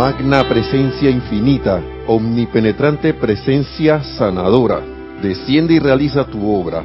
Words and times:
Magna 0.00 0.48
presencia 0.48 1.10
infinita, 1.10 1.78
omnipenetrante 2.06 3.12
presencia 3.12 4.02
sanadora, 4.02 4.80
desciende 5.20 5.74
y 5.74 5.78
realiza 5.78 6.24
tu 6.24 6.50
obra. 6.50 6.82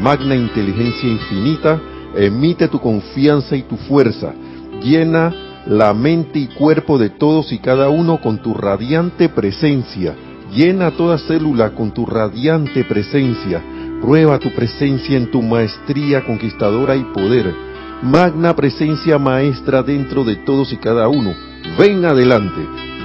Magna 0.00 0.34
inteligencia 0.34 1.08
infinita, 1.08 1.80
emite 2.16 2.66
tu 2.66 2.80
confianza 2.80 3.54
y 3.54 3.62
tu 3.62 3.76
fuerza, 3.76 4.34
llena 4.82 5.32
la 5.64 5.94
mente 5.94 6.40
y 6.40 6.48
cuerpo 6.48 6.98
de 6.98 7.10
todos 7.10 7.52
y 7.52 7.58
cada 7.58 7.88
uno 7.88 8.20
con 8.20 8.42
tu 8.42 8.52
radiante 8.52 9.28
presencia, 9.28 10.16
llena 10.52 10.90
toda 10.90 11.18
célula 11.18 11.70
con 11.70 11.92
tu 11.92 12.04
radiante 12.04 12.82
presencia, 12.82 13.62
prueba 14.02 14.40
tu 14.40 14.50
presencia 14.50 15.16
en 15.16 15.30
tu 15.30 15.40
maestría 15.40 16.24
conquistadora 16.24 16.96
y 16.96 17.04
poder, 17.14 17.54
magna 18.02 18.54
presencia 18.54 19.18
maestra 19.18 19.82
dentro 19.82 20.24
de 20.24 20.36
todos 20.36 20.72
y 20.72 20.76
cada 20.76 21.08
uno, 21.08 21.34
ven 21.78 22.04
adelante, 22.04 22.60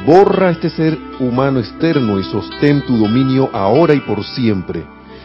borra 0.06 0.52
este 0.52 0.70
ser 0.70 0.98
humano 1.20 1.60
externo 1.60 2.20
y 2.20 2.24
sostén 2.24 2.82
tu 2.86 2.98
dominio 2.98 3.50
ahora 3.54 3.94
y 3.94 4.02
por 4.02 4.24
siempre. 4.24 4.84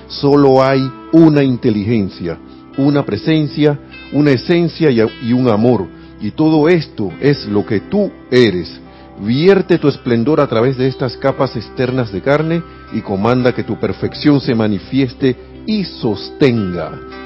Solo 0.09 0.63
hay 0.63 0.89
una 1.13 1.43
inteligencia, 1.43 2.39
una 2.77 3.05
presencia, 3.05 3.79
una 4.13 4.31
esencia 4.31 4.91
y 4.91 5.33
un 5.33 5.49
amor, 5.49 5.87
y 6.21 6.31
todo 6.31 6.69
esto 6.69 7.11
es 7.21 7.47
lo 7.47 7.67
que 7.67 7.81
tú 7.81 8.11
eres. 8.31 8.81
Vierte 9.19 9.79
tu 9.79 9.89
esplendor 9.89 10.41
a 10.41 10.47
través 10.47 10.77
de 10.77 10.89
estas 10.89 11.17
capas 11.17 11.57
externas 11.57 12.13
de 12.13 12.21
carne 12.21 12.63
y 12.93 13.01
comanda 13.01 13.55
que 13.55 13.65
tu 13.65 13.81
perfección 13.81 14.41
se 14.41 14.55
manifieste 14.55 15.37
y 15.67 15.85
sostenga. 15.85 17.26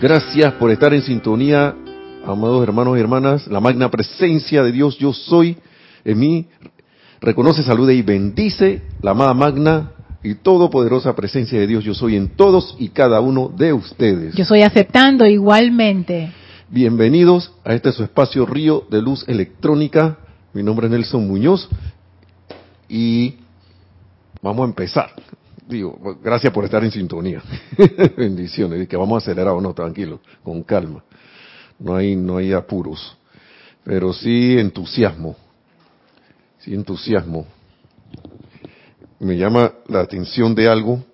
Gracias 0.00 0.54
por 0.54 0.70
estar 0.70 0.94
en 0.94 1.02
sintonía, 1.02 1.74
amados 2.24 2.62
hermanos 2.62 2.96
y 2.96 3.00
hermanas. 3.00 3.46
La 3.48 3.60
magna 3.60 3.90
presencia 3.90 4.62
de 4.62 4.72
Dios, 4.72 4.96
yo 4.96 5.12
soy 5.12 5.58
en 6.06 6.18
mí. 6.18 6.48
Reconoce, 7.20 7.62
salude 7.62 7.94
y 7.94 8.00
bendice 8.00 8.80
la 9.02 9.10
amada 9.10 9.34
magna 9.34 9.90
y 10.22 10.36
todopoderosa 10.36 11.14
presencia 11.14 11.60
de 11.60 11.66
Dios, 11.66 11.84
yo 11.84 11.92
soy 11.92 12.16
en 12.16 12.30
todos 12.30 12.76
y 12.78 12.88
cada 12.88 13.20
uno 13.20 13.52
de 13.54 13.74
ustedes. 13.74 14.34
Yo 14.36 14.46
soy 14.46 14.62
aceptando 14.62 15.26
igualmente. 15.26 16.32
Bienvenidos 16.70 17.52
a 17.62 17.74
este 17.74 17.92
su 17.92 18.02
espacio 18.02 18.46
Río 18.46 18.86
de 18.90 19.02
Luz 19.02 19.28
Electrónica. 19.28 20.16
Mi 20.54 20.62
nombre 20.62 20.86
es 20.86 20.92
Nelson 20.92 21.28
Muñoz 21.28 21.68
y 22.88 23.34
vamos 24.40 24.62
a 24.62 24.68
empezar. 24.70 25.10
Digo, 25.70 26.18
gracias 26.20 26.52
por 26.52 26.64
estar 26.64 26.82
en 26.82 26.90
sintonía. 26.90 27.40
Bendiciones. 28.16 28.82
Y 28.82 28.86
que 28.88 28.96
vamos 28.96 29.14
a 29.14 29.30
acelerar 29.30 29.54
o 29.54 29.60
no, 29.60 29.72
tranquilo, 29.72 30.20
con 30.42 30.64
calma. 30.64 31.04
No 31.78 31.94
hay, 31.94 32.16
no 32.16 32.38
hay 32.38 32.52
apuros. 32.52 33.16
Pero 33.84 34.12
sí 34.12 34.58
entusiasmo. 34.58 35.36
Sí 36.58 36.74
entusiasmo. 36.74 37.46
Me 39.20 39.36
llama 39.36 39.72
la 39.86 40.00
atención 40.00 40.56
de 40.56 40.68
algo. 40.68 41.04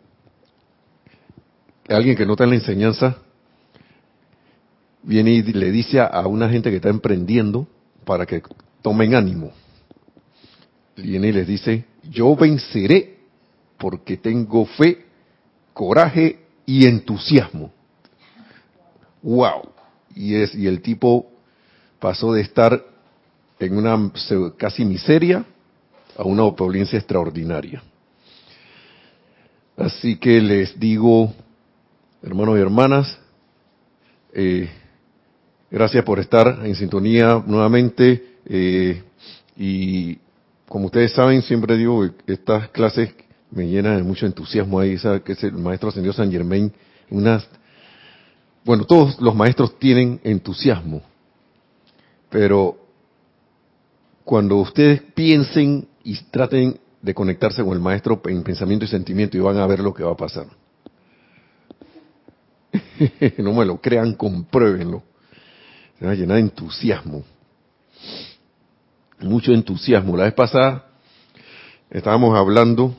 Alguien 1.89 2.17
que 2.17 2.25
nota 2.25 2.45
en 2.45 2.51
la 2.51 2.57
enseñanza 2.57 3.19
viene 5.03 5.33
y 5.33 5.43
le 5.43 5.71
dice 5.71 6.01
a 6.01 6.27
una 6.27 6.49
gente 6.49 6.71
que 6.71 6.77
está 6.77 6.89
emprendiendo 6.89 7.69
para 8.07 8.25
que 8.25 8.41
tomen 8.81 9.15
ánimo. 9.15 9.53
Viene 10.97 11.29
y 11.29 11.33
les 11.33 11.47
dice, 11.47 11.85
yo 12.05 12.35
venceré 12.35 13.16
porque 13.79 14.17
tengo 14.17 14.67
fe, 14.67 15.05
coraje 15.73 16.41
y 16.65 16.87
entusiasmo. 16.87 17.73
¡Wow! 19.23 19.71
Y, 20.15 20.35
es, 20.35 20.55
y 20.55 20.67
el 20.67 20.81
tipo 20.81 21.27
pasó 21.99 22.33
de 22.33 22.43
estar 22.43 22.85
en 23.59 23.77
una 23.77 24.13
casi 24.57 24.85
miseria 24.85 25.45
a 26.17 26.25
una 26.25 26.45
opulencia 26.45 26.99
extraordinaria. 26.99 27.83
Así 29.77 30.17
que 30.17 30.41
les 30.41 30.79
digo, 30.79 31.33
hermanos 32.23 32.57
y 32.59 32.61
hermanas, 32.61 33.19
eh, 34.33 34.71
Gracias 35.69 36.05
por 36.05 36.21
estar 36.21 36.61
en 36.65 36.75
sintonía 36.77 37.43
nuevamente. 37.45 38.37
Eh, 38.47 39.03
y 39.57 40.17
como 40.69 40.87
ustedes 40.87 41.13
saben, 41.13 41.43
siempre 41.43 41.77
digo, 41.77 42.09
estas 42.27 42.69
clases 42.69 43.13
me 43.51 43.69
llenan 43.69 43.97
de 43.97 44.03
mucho 44.03 44.27
entusiasmo 44.27 44.81
ahí, 44.81 44.99
¿sabe? 44.99 45.23
que 45.23 45.33
es 45.33 45.45
el 45.45 45.53
maestro 45.53 45.89
ascendido 45.89 46.13
San 46.13 46.31
Germain. 46.31 46.73
Unas, 47.11 47.49
bueno, 48.65 48.85
todos 48.85 49.21
los 49.21 49.35
maestros 49.35 49.79
tienen 49.79 50.21
entusiasmo, 50.25 51.03
pero 52.29 52.77
cuando 54.25 54.57
ustedes 54.57 55.03
piensen 55.15 55.87
y 56.03 56.17
traten 56.25 56.81
de 57.01 57.15
conectarse 57.15 57.63
con 57.63 57.73
el 57.73 57.81
maestro 57.81 58.21
en 58.27 58.43
pensamiento 58.43 58.85
y 58.85 58.89
sentimiento 58.89 59.37
y 59.37 59.41
van 59.41 59.59
a 59.59 59.67
ver 59.67 59.81
lo 59.81 59.95
que 59.95 60.03
va 60.03 60.13
a 60.13 60.17
pasar. 60.17 60.47
no 63.39 63.53
me 63.53 63.65
lo 63.65 63.81
crean, 63.81 64.15
compruébenlo 64.15 65.03
se 65.99 66.05
va 66.05 66.13
a 66.13 66.15
llenar 66.15 66.37
de 66.37 66.43
entusiasmo. 66.43 67.25
Mucho 69.21 69.53
entusiasmo. 69.53 70.17
La 70.17 70.25
vez 70.25 70.35
pasada 70.35 70.87
estábamos 71.91 72.37
hablando 72.37 72.95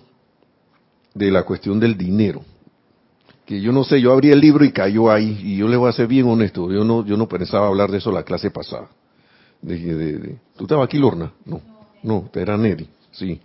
de 1.17 1.31
la 1.31 1.43
cuestión 1.43 1.79
del 1.79 1.97
dinero. 1.97 2.43
Que 3.45 3.61
yo 3.61 3.71
no 3.71 3.83
sé, 3.83 4.01
yo 4.01 4.11
abrí 4.11 4.31
el 4.31 4.39
libro 4.39 4.65
y 4.65 4.71
cayó 4.71 5.09
ahí, 5.09 5.39
y 5.43 5.57
yo 5.57 5.67
le 5.67 5.77
voy 5.77 5.89
a 5.89 5.93
ser 5.93 6.07
bien 6.07 6.27
honesto, 6.27 6.71
yo 6.71 6.83
no, 6.83 7.05
yo 7.05 7.15
no 7.15 7.27
pensaba 7.27 7.67
hablar 7.67 7.89
de 7.89 7.97
eso 7.97 8.11
la 8.11 8.23
clase 8.23 8.51
pasada. 8.51 8.89
De, 9.61 10.37
¿Tú 10.55 10.65
estabas 10.65 10.85
aquí, 10.85 10.97
Lorna? 10.97 11.31
No, 11.45 11.61
no, 12.03 12.29
era 12.33 12.57
Neri, 12.57 12.87
sí, 13.11 13.39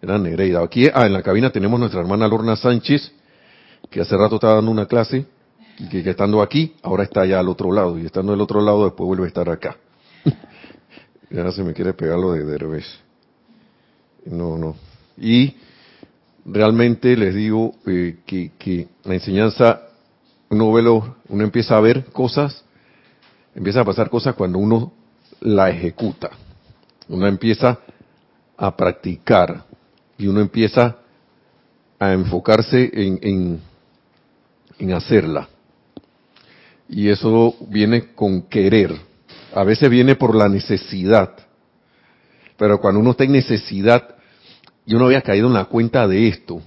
era 0.00 0.18
Nereida. 0.18 0.62
Aquí, 0.62 0.88
ah, 0.92 1.06
en 1.06 1.12
la 1.12 1.22
cabina 1.22 1.50
tenemos 1.50 1.78
nuestra 1.78 2.00
hermana 2.00 2.28
Lorna 2.28 2.56
Sánchez, 2.56 3.12
que 3.90 4.00
hace 4.00 4.16
rato 4.16 4.36
estaba 4.36 4.54
dando 4.54 4.70
una 4.70 4.86
clase, 4.86 5.26
y 5.78 5.88
que, 5.88 6.08
estando 6.08 6.40
aquí, 6.40 6.74
ahora 6.82 7.02
está 7.02 7.22
allá 7.22 7.40
al 7.40 7.48
otro 7.48 7.72
lado, 7.72 7.98
y 7.98 8.06
estando 8.06 8.32
al 8.32 8.40
otro 8.40 8.60
lado, 8.60 8.84
después 8.84 9.06
vuelve 9.06 9.24
a 9.24 9.28
estar 9.28 9.48
acá. 9.50 9.76
y 11.30 11.36
ahora 11.36 11.50
se 11.50 11.64
me 11.64 11.72
quiere 11.72 11.92
pegar 11.92 12.18
lo 12.18 12.32
de 12.32 12.44
Derbez. 12.44 12.86
No, 14.26 14.56
no. 14.56 14.76
Y 15.18 15.56
realmente 16.44 17.16
les 17.16 17.34
digo 17.34 17.74
eh, 17.86 18.18
que, 18.26 18.52
que, 18.58 18.88
la 19.04 19.14
enseñanza, 19.14 19.82
uno, 20.50 20.72
ve 20.72 20.82
uno 21.28 21.44
empieza 21.44 21.76
a 21.76 21.80
ver 21.80 22.06
cosas, 22.06 22.64
empieza 23.54 23.80
a 23.80 23.84
pasar 23.84 24.10
cosas 24.10 24.34
cuando 24.34 24.58
uno 24.58 24.92
la 25.40 25.70
ejecuta. 25.70 26.30
Uno 27.08 27.26
empieza 27.26 27.78
a 28.56 28.76
practicar 28.76 29.64
y 30.16 30.26
uno 30.26 30.40
empieza 30.40 30.96
a 31.98 32.12
enfocarse 32.12 32.90
en, 32.92 33.18
en, 33.22 33.60
en 34.78 34.92
hacerla. 34.92 35.48
Y 36.88 37.08
eso 37.08 37.56
viene 37.68 38.14
con 38.14 38.42
querer. 38.42 38.94
A 39.54 39.64
veces 39.64 39.88
viene 39.90 40.16
por 40.16 40.34
la 40.34 40.48
necesidad. 40.48 41.34
Pero 42.56 42.80
cuando 42.80 43.00
uno 43.00 43.12
está 43.12 43.24
en 43.24 43.32
necesidad, 43.32 44.13
yo 44.86 44.98
no 44.98 45.06
había 45.06 45.22
caído 45.22 45.46
en 45.46 45.54
la 45.54 45.66
cuenta 45.66 46.06
de 46.06 46.28
esto. 46.28 46.60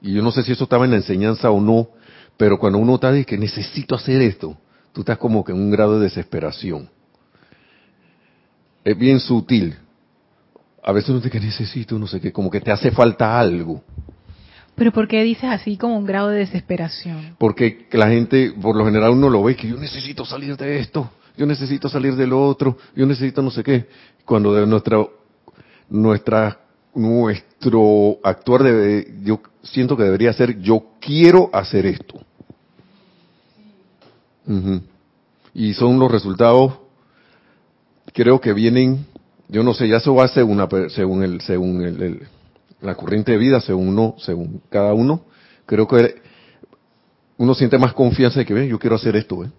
Y 0.00 0.14
yo 0.14 0.22
no 0.22 0.32
sé 0.32 0.42
si 0.42 0.52
eso 0.52 0.64
estaba 0.64 0.84
en 0.84 0.90
la 0.90 0.96
enseñanza 0.96 1.50
o 1.50 1.60
no, 1.60 1.88
pero 2.36 2.58
cuando 2.58 2.78
uno 2.78 2.96
está 2.96 3.12
de 3.12 3.24
que 3.24 3.38
necesito 3.38 3.94
hacer 3.94 4.20
esto, 4.20 4.56
tú 4.92 5.02
estás 5.02 5.18
como 5.18 5.44
que 5.44 5.52
en 5.52 5.58
un 5.58 5.70
grado 5.70 5.98
de 5.98 6.04
desesperación. 6.04 6.88
Es 8.84 8.98
bien 8.98 9.20
sutil. 9.20 9.76
A 10.82 10.90
veces 10.92 11.10
uno 11.10 11.20
dice 11.20 11.30
que 11.30 11.40
necesito, 11.40 11.98
no 11.98 12.08
sé 12.08 12.20
qué, 12.20 12.32
como 12.32 12.50
que 12.50 12.60
te 12.60 12.72
hace 12.72 12.90
falta 12.90 13.38
algo. 13.38 13.82
Pero 14.74 14.90
¿por 14.90 15.06
qué 15.06 15.22
dices 15.22 15.44
así 15.44 15.76
como 15.76 15.96
un 15.96 16.06
grado 16.06 16.28
de 16.28 16.38
desesperación? 16.38 17.36
Porque 17.38 17.86
la 17.92 18.08
gente, 18.08 18.52
por 18.60 18.74
lo 18.74 18.84
general 18.84 19.10
uno 19.10 19.28
lo 19.28 19.42
ve 19.42 19.54
que 19.54 19.68
yo 19.68 19.76
necesito 19.76 20.24
salir 20.24 20.56
de 20.56 20.80
esto, 20.80 21.10
yo 21.36 21.46
necesito 21.46 21.88
salir 21.88 22.16
de 22.16 22.26
lo 22.26 22.44
otro, 22.44 22.78
yo 22.96 23.06
necesito 23.06 23.42
no 23.42 23.50
sé 23.50 23.62
qué. 23.62 23.86
Cuando 24.24 24.54
de 24.54 24.66
nuestra, 24.66 25.06
nuestra, 25.88 26.58
nuestro 26.94 28.18
actuar 28.22 28.62
debe, 28.62 29.14
yo 29.22 29.40
siento 29.62 29.96
que 29.96 30.04
debería 30.04 30.32
ser 30.32 30.60
yo 30.60 30.84
quiero 31.00 31.50
hacer 31.52 31.86
esto. 31.86 32.20
Y 35.54 35.74
son 35.74 35.98
los 35.98 36.10
resultados, 36.10 36.74
creo 38.12 38.40
que 38.40 38.52
vienen, 38.52 39.06
yo 39.48 39.62
no 39.62 39.72
sé, 39.72 39.88
ya 39.88 39.96
eso 39.98 40.14
va 40.14 40.28
según, 40.28 40.66
según 40.90 41.22
el, 41.22 41.40
según 41.40 41.82
el 41.82 42.26
la 42.82 42.96
corriente 42.96 43.32
de 43.32 43.38
vida 43.38 43.60
según 43.60 43.88
uno, 43.88 44.16
según 44.18 44.60
cada 44.68 44.92
uno, 44.92 45.22
creo 45.64 45.86
que 45.86 46.16
uno 47.38 47.54
siente 47.54 47.78
más 47.78 47.94
confianza 47.94 48.40
de 48.40 48.46
que, 48.46 48.54
ve, 48.54 48.68
yo 48.68 48.78
quiero 48.78 48.96
hacer 48.96 49.16
esto, 49.16 49.44
¿eh? 49.44 49.50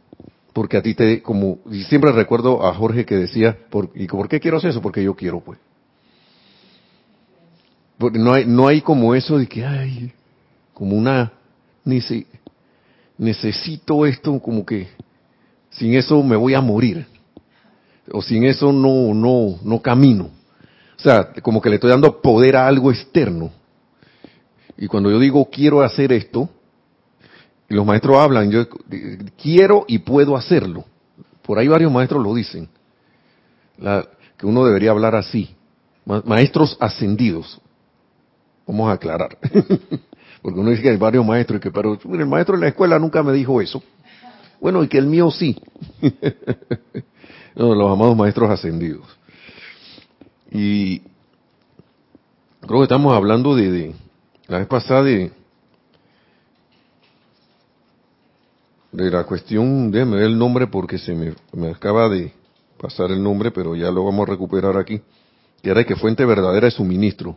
porque 0.51 0.77
a 0.77 0.81
ti 0.83 0.93
te, 0.93 1.21
como, 1.23 1.57
siempre 1.87 2.11
recuerdo 2.11 2.65
a 2.65 2.73
Jorge 2.75 3.05
que 3.05 3.15
decía, 3.15 3.57
por, 3.69 3.89
¿y 3.95 4.05
por 4.05 4.29
qué 4.29 4.39
quiero 4.39 4.57
hacer 4.57 4.69
eso? 4.69 4.81
Porque 4.81 5.03
yo 5.03 5.15
quiero, 5.15 5.39
pues. 5.39 5.57
Porque 8.03 8.19
no 8.19 8.33
hay, 8.33 8.45
no 8.45 8.67
hay 8.67 8.81
como 8.81 9.15
eso 9.15 9.37
de 9.37 9.47
que, 9.47 9.65
ay, 9.65 10.11
como 10.73 10.97
una, 10.97 11.31
necesito 13.17 14.05
esto, 14.05 14.41
como 14.41 14.65
que, 14.65 14.89
sin 15.69 15.93
eso 15.93 16.21
me 16.21 16.35
voy 16.35 16.53
a 16.53 16.59
morir, 16.59 17.07
o 18.11 18.21
sin 18.21 18.43
eso 18.43 18.73
no, 18.73 19.13
no, 19.13 19.57
no 19.63 19.81
camino. 19.81 20.25
O 20.97 21.01
sea, 21.01 21.31
como 21.41 21.61
que 21.61 21.69
le 21.69 21.75
estoy 21.75 21.91
dando 21.91 22.19
poder 22.19 22.57
a 22.57 22.67
algo 22.67 22.91
externo. 22.91 23.51
Y 24.77 24.87
cuando 24.87 25.09
yo 25.09 25.17
digo 25.17 25.49
quiero 25.49 25.81
hacer 25.81 26.11
esto, 26.11 26.49
y 27.69 27.73
los 27.73 27.85
maestros 27.85 28.17
hablan, 28.17 28.51
yo 28.51 28.67
quiero 29.41 29.85
y 29.87 29.99
puedo 29.99 30.35
hacerlo. 30.35 30.83
Por 31.41 31.57
ahí 31.57 31.69
varios 31.69 31.89
maestros 31.89 32.21
lo 32.21 32.33
dicen. 32.33 32.67
que 34.37 34.45
uno 34.45 34.65
debería 34.65 34.91
hablar 34.91 35.15
así. 35.15 35.55
Maestros 36.05 36.75
ascendidos. 36.81 37.61
Vamos 38.65 38.89
a 38.89 38.93
aclarar. 38.93 39.37
Porque 40.41 40.59
uno 40.59 40.69
dice 40.71 40.81
que 40.81 40.89
hay 40.89 40.97
varios 40.97 41.25
maestros, 41.25 41.57
y 41.57 41.61
que, 41.61 41.71
pero 41.71 41.97
el 42.03 42.25
maestro 42.25 42.55
en 42.55 42.61
la 42.61 42.67
escuela 42.67 42.99
nunca 42.99 43.23
me 43.23 43.31
dijo 43.31 43.61
eso. 43.61 43.81
Bueno, 44.59 44.83
y 44.83 44.87
que 44.87 44.97
el 44.97 45.07
mío 45.07 45.31
sí. 45.31 45.57
los 47.55 47.91
amados 47.91 48.15
maestros 48.15 48.49
ascendidos. 48.49 49.05
Y 50.51 50.99
creo 52.61 52.79
que 52.79 52.83
estamos 52.83 53.13
hablando 53.13 53.55
de, 53.55 53.93
la 54.47 54.59
vez 54.59 54.67
pasada 54.67 55.03
de, 55.03 55.31
de 58.91 59.11
la 59.11 59.23
cuestión, 59.23 59.91
déjame 59.91 60.17
ver 60.17 60.25
el 60.25 60.37
nombre 60.37 60.67
porque 60.67 60.97
se 60.97 61.13
me, 61.13 61.33
me 61.53 61.69
acaba 61.69 62.07
de 62.09 62.33
pasar 62.79 63.11
el 63.11 63.23
nombre, 63.23 63.51
pero 63.51 63.75
ya 63.75 63.91
lo 63.91 64.05
vamos 64.05 64.27
a 64.27 64.31
recuperar 64.31 64.77
aquí, 64.77 65.01
que 65.61 65.69
era 65.69 65.83
que 65.83 65.95
fuente 65.95 66.25
verdadera 66.25 66.65
de 66.65 66.71
suministro. 66.71 67.35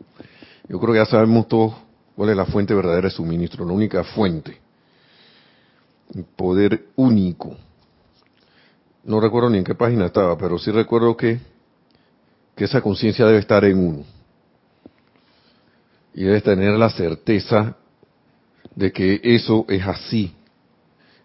Yo 0.69 0.81
creo 0.81 0.93
que 0.93 0.99
ya 0.99 1.07
sabemos 1.07 1.47
todos 1.49 1.75
cuál 2.17 2.31
es 2.31 2.37
la 2.37 2.47
fuente 2.47 2.75
verdadera 2.75 3.09
de 3.09 3.15
suministro, 3.15 3.65
la 3.65 3.73
única 3.73 4.03
fuente. 4.03 4.59
El 6.15 6.25
poder 6.25 6.87
único. 6.97 7.57
No 9.05 9.21
recuerdo 9.21 9.51
ni 9.51 9.59
en 9.59 9.65
qué 9.65 9.75
página 9.75 10.07
estaba, 10.07 10.37
pero 10.37 10.59
sí 10.59 10.71
recuerdo 10.71 11.17
que, 11.17 11.39
que 12.57 12.65
esa 12.65 12.81
conciencia 12.81 13.27
debe 13.27 13.39
estar 13.39 13.65
en 13.65 13.79
uno. 13.79 14.05
Y 16.15 16.25
debes 16.25 16.43
tener 16.43 16.73
la 16.73 16.91
certeza 16.91 17.77
de 18.75 18.91
que 18.91 19.21
eso 19.23 19.65
es 19.69 19.87
así. 19.87 20.35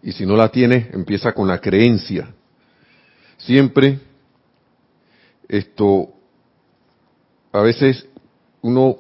Y 0.04 0.12
si 0.12 0.26
no 0.26 0.36
la 0.36 0.50
tienes, 0.50 0.94
empieza 0.94 1.32
con 1.34 1.48
la 1.48 1.60
creencia. 1.60 2.34
Siempre 3.38 4.00
esto, 5.48 6.10
a 7.52 7.62
veces 7.62 8.08
uno 8.62 8.98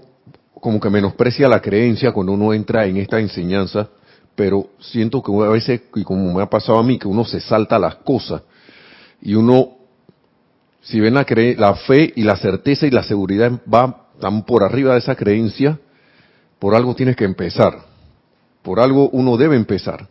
como 0.61 0.79
que 0.79 0.89
menosprecia 0.89 1.49
la 1.49 1.59
creencia 1.59 2.13
cuando 2.13 2.33
uno 2.33 2.53
entra 2.53 2.85
en 2.85 2.97
esta 2.97 3.19
enseñanza, 3.19 3.89
pero 4.35 4.67
siento 4.79 5.21
que 5.21 5.31
a 5.33 5.49
veces, 5.49 5.81
y 5.95 6.03
como 6.03 6.33
me 6.33 6.41
ha 6.41 6.49
pasado 6.49 6.77
a 6.77 6.83
mí, 6.83 6.97
que 6.99 7.07
uno 7.07 7.25
se 7.25 7.41
salta 7.41 7.79
las 7.79 7.95
cosas 7.95 8.43
y 9.21 9.33
uno, 9.33 9.69
si 10.81 10.99
ven 10.99 11.15
la, 11.15 11.25
la 11.57 11.75
fe 11.75 12.13
y 12.15 12.23
la 12.23 12.37
certeza 12.37 12.85
y 12.85 12.91
la 12.91 13.03
seguridad 13.03 13.51
va 13.71 14.05
tan 14.19 14.43
por 14.43 14.63
arriba 14.63 14.93
de 14.93 14.99
esa 14.99 15.15
creencia, 15.15 15.79
por 16.59 16.75
algo 16.75 16.95
tienes 16.95 17.15
que 17.15 17.25
empezar, 17.25 17.79
por 18.61 18.79
algo 18.79 19.09
uno 19.09 19.37
debe 19.37 19.55
empezar. 19.55 20.07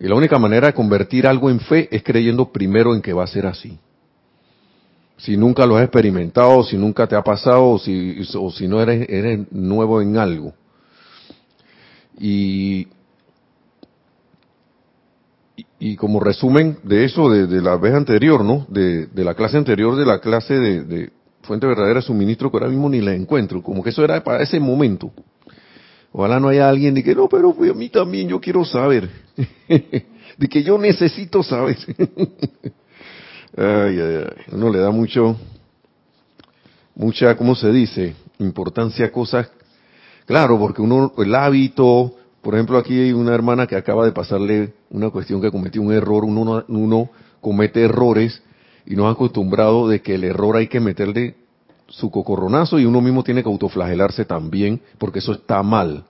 Y 0.00 0.08
la 0.08 0.16
única 0.16 0.38
manera 0.38 0.66
de 0.66 0.74
convertir 0.74 1.28
algo 1.28 1.48
en 1.48 1.60
fe 1.60 1.88
es 1.92 2.02
creyendo 2.02 2.50
primero 2.50 2.92
en 2.92 3.00
que 3.00 3.12
va 3.12 3.22
a 3.22 3.28
ser 3.28 3.46
así 3.46 3.78
si 5.16 5.36
nunca 5.36 5.66
lo 5.66 5.76
has 5.76 5.84
experimentado, 5.84 6.62
si 6.64 6.76
nunca 6.76 7.06
te 7.06 7.16
ha 7.16 7.22
pasado, 7.22 7.70
o 7.70 7.78
si, 7.78 8.16
o 8.36 8.50
si 8.50 8.66
no 8.66 8.80
eres, 8.80 9.08
eres 9.08 9.50
nuevo 9.52 10.00
en 10.02 10.16
algo. 10.16 10.52
Y, 12.18 12.88
y, 15.78 15.96
como 15.96 16.20
resumen 16.20 16.78
de 16.82 17.04
eso, 17.04 17.30
de, 17.30 17.60
la 17.60 17.76
vez 17.76 17.94
anterior, 17.94 18.44
¿no? 18.44 18.66
De, 18.68 19.08
la 19.14 19.34
clase 19.34 19.56
anterior, 19.56 19.96
de 19.96 20.06
la 20.06 20.20
clase 20.20 20.54
de, 20.54 21.10
Fuente 21.42 21.66
Verdadera 21.66 22.00
Suministro, 22.00 22.50
que 22.50 22.56
ahora 22.56 22.68
mismo 22.68 22.88
ni 22.88 23.02
la 23.02 23.14
encuentro, 23.14 23.62
como 23.62 23.82
que 23.82 23.90
eso 23.90 24.02
era 24.02 24.24
para 24.24 24.42
ese 24.42 24.58
momento. 24.58 25.12
Ojalá 26.10 26.40
no 26.40 26.48
haya 26.48 26.68
alguien 26.68 26.94
de 26.94 27.02
que, 27.02 27.14
no, 27.14 27.28
pero 27.28 27.50
a 27.50 27.74
mí 27.74 27.88
también 27.90 28.28
yo 28.28 28.40
quiero 28.40 28.64
saber. 28.64 29.10
de 29.68 30.48
que 30.48 30.62
yo 30.62 30.78
necesito 30.78 31.42
saber. 31.42 31.76
Ay, 33.56 34.00
ay, 34.00 34.24
ay. 34.26 34.44
Uno 34.52 34.68
le 34.68 34.80
da 34.80 34.90
mucho, 34.90 35.36
mucha, 36.96 37.36
¿cómo 37.36 37.54
se 37.54 37.70
dice? 37.70 38.16
Importancia 38.40 39.06
a 39.06 39.12
cosas. 39.12 39.48
Claro, 40.26 40.58
porque 40.58 40.82
uno, 40.82 41.12
el 41.18 41.34
hábito, 41.34 42.14
por 42.42 42.54
ejemplo, 42.54 42.78
aquí 42.78 42.98
hay 42.98 43.12
una 43.12 43.32
hermana 43.32 43.68
que 43.68 43.76
acaba 43.76 44.04
de 44.04 44.12
pasarle 44.12 44.74
una 44.90 45.10
cuestión 45.10 45.40
que 45.40 45.52
cometió 45.52 45.82
un 45.82 45.92
error, 45.92 46.24
uno, 46.24 46.64
uno 46.66 47.10
comete 47.40 47.82
errores 47.82 48.42
y 48.86 48.96
nos 48.96 49.06
ha 49.06 49.10
acostumbrado 49.10 49.86
de 49.86 50.02
que 50.02 50.16
el 50.16 50.24
error 50.24 50.56
hay 50.56 50.66
que 50.66 50.80
meterle 50.80 51.36
su 51.86 52.10
cocorronazo 52.10 52.80
y 52.80 52.86
uno 52.86 53.00
mismo 53.00 53.22
tiene 53.22 53.42
que 53.44 53.48
autoflagelarse 53.48 54.24
también, 54.24 54.80
porque 54.98 55.20
eso 55.20 55.32
está 55.32 55.62
mal. 55.62 56.04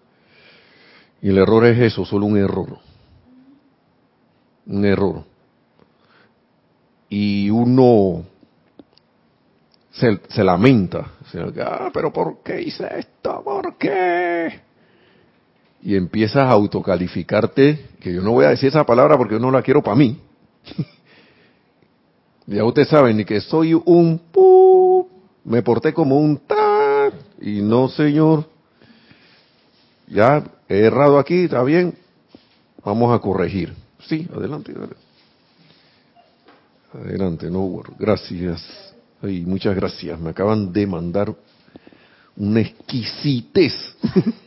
Y 1.21 1.29
el 1.29 1.37
error 1.37 1.67
es 1.67 1.79
eso, 1.79 2.07
solo 2.07 2.25
un 2.25 2.39
error. 2.39 2.79
Un 4.67 4.85
error 4.87 5.34
y 7.09 7.51
uno 7.51 8.25
se, 9.93 10.43
lamenta, 10.43 11.13
ah, 11.65 11.91
pero 11.93 12.13
¿por 12.13 12.43
qué 12.43 12.61
hice 12.63 12.87
esto? 12.99 13.43
¿Por 13.45 13.77
qué? 13.77 14.61
Y 15.83 15.97
empiezas 15.97 16.49
a 16.49 16.51
autocalificarte, 16.51 17.91
que 18.01 18.13
yo 18.13 18.23
no 18.23 18.33
voy 18.33 18.47
a 18.47 18.51
decir 18.51 18.71
esa 18.71 18.85
palabra 18.85 19.17
porque 19.17 19.35
yo 19.35 19.41
no 19.41 19.51
la 19.51 19.63
quiero 19.63 19.83
para 19.83 19.97
mí. 19.97 20.21
ya 22.47 22.65
ustedes 22.65 22.89
saben, 22.89 23.17
ni 23.17 23.25
que 23.25 23.41
soy 23.41 23.75
un 23.75 24.21
me 25.45 25.63
porté 25.63 25.93
como 25.93 26.19
un 26.19 26.39
ta, 26.39 27.11
y 27.41 27.61
no 27.61 27.89
señor, 27.89 28.49
ya 30.09 30.43
he 30.69 30.81
errado 30.81 31.19
aquí, 31.19 31.45
está 31.45 31.63
bien, 31.63 31.95
vamos 32.85 33.15
a 33.15 33.19
corregir. 33.21 33.75
Sí, 34.07 34.27
adelante. 34.35 34.73
adelante. 34.73 35.04
Adelante, 36.95 37.51
no, 37.51 37.83
gracias. 37.99 38.95
Ay, 39.21 39.41
muchas 39.41 39.75
gracias. 39.75 40.19
Me 40.21 40.31
acaban 40.31 40.73
de 40.73 40.87
mandar 40.87 41.35
una 42.37 42.61
exquisitez. 42.61 43.73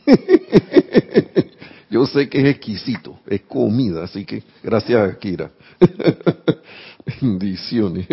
Yo 1.90 2.06
sé 2.06 2.28
que 2.28 2.38
es 2.38 2.46
exquisito, 2.46 3.18
es 3.26 3.42
comida, 3.42 4.04
así 4.04 4.24
que 4.24 4.42
gracias, 4.62 5.18
Kira. 5.18 5.50
Bendiciones. 7.20 8.06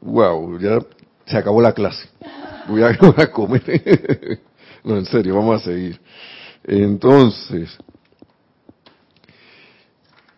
Wow, 0.00 0.60
ya 0.60 0.78
se 1.26 1.36
acabó 1.36 1.60
la 1.60 1.72
clase. 1.72 2.08
Voy 2.68 2.82
a, 2.82 2.92
voy 3.00 3.14
a 3.16 3.30
comer. 3.32 4.40
no, 4.84 4.96
en 4.96 5.06
serio, 5.06 5.34
vamos 5.34 5.60
a 5.60 5.64
seguir. 5.64 6.00
Entonces, 6.64 7.76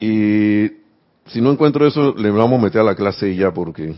y 0.00 0.83
si 1.26 1.40
no 1.40 1.50
encuentro 1.50 1.86
eso, 1.86 2.14
le 2.14 2.30
vamos 2.30 2.60
a 2.60 2.64
meter 2.64 2.80
a 2.80 2.84
la 2.84 2.94
clase 2.94 3.34
ya 3.34 3.52
porque 3.52 3.94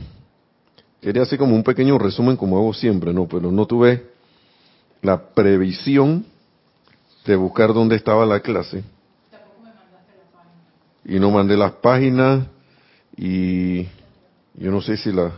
quería 1.00 1.22
hacer 1.22 1.38
como 1.38 1.54
un 1.54 1.62
pequeño 1.62 1.98
resumen 1.98 2.36
como 2.36 2.56
hago 2.56 2.72
siempre, 2.72 3.12
¿no? 3.12 3.26
Pero 3.26 3.50
no 3.50 3.66
tuve 3.66 4.06
la 5.02 5.20
previsión 5.20 6.24
de 7.24 7.36
buscar 7.36 7.72
dónde 7.72 7.96
estaba 7.96 8.24
la 8.24 8.40
clase. 8.40 8.82
Y 11.04 11.18
no 11.18 11.30
mandé 11.30 11.56
las 11.56 11.72
páginas 11.72 12.46
y 13.16 13.84
yo 14.54 14.70
no 14.70 14.80
sé 14.80 14.96
si 14.96 15.12
la, 15.12 15.32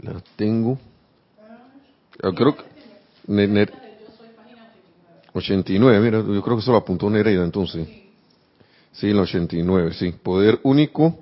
la 0.00 0.22
tengo. 0.36 0.78
Yo 2.22 2.34
creo 2.34 2.56
que... 2.56 2.64
89, 5.32 6.00
mira, 6.00 6.18
yo 6.18 6.42
creo 6.42 6.56
que 6.56 6.62
eso 6.62 6.72
lo 6.72 6.78
apuntó 6.78 7.08
Nereida 7.10 7.44
entonces. 7.44 7.86
Sí, 8.98 9.10
el 9.10 9.20
89, 9.20 9.92
sí. 9.92 10.10
Poder 10.10 10.58
único 10.64 11.14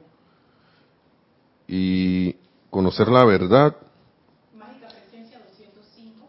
y 1.68 2.34
conocer 2.70 3.08
la 3.08 3.22
verdad. 3.26 3.76
Mágica 4.56 4.88
presencia 4.88 5.38
205. 5.76 6.26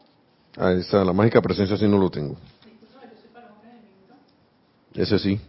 Ah, 0.57 0.73
esa, 0.73 1.05
la 1.05 1.13
mágica 1.13 1.41
presencia 1.41 1.77
sí 1.77 1.87
no 1.87 1.99
lo 1.99 2.09
tengo. 2.09 2.35
Ese 4.93 5.17
sí. 5.19 5.39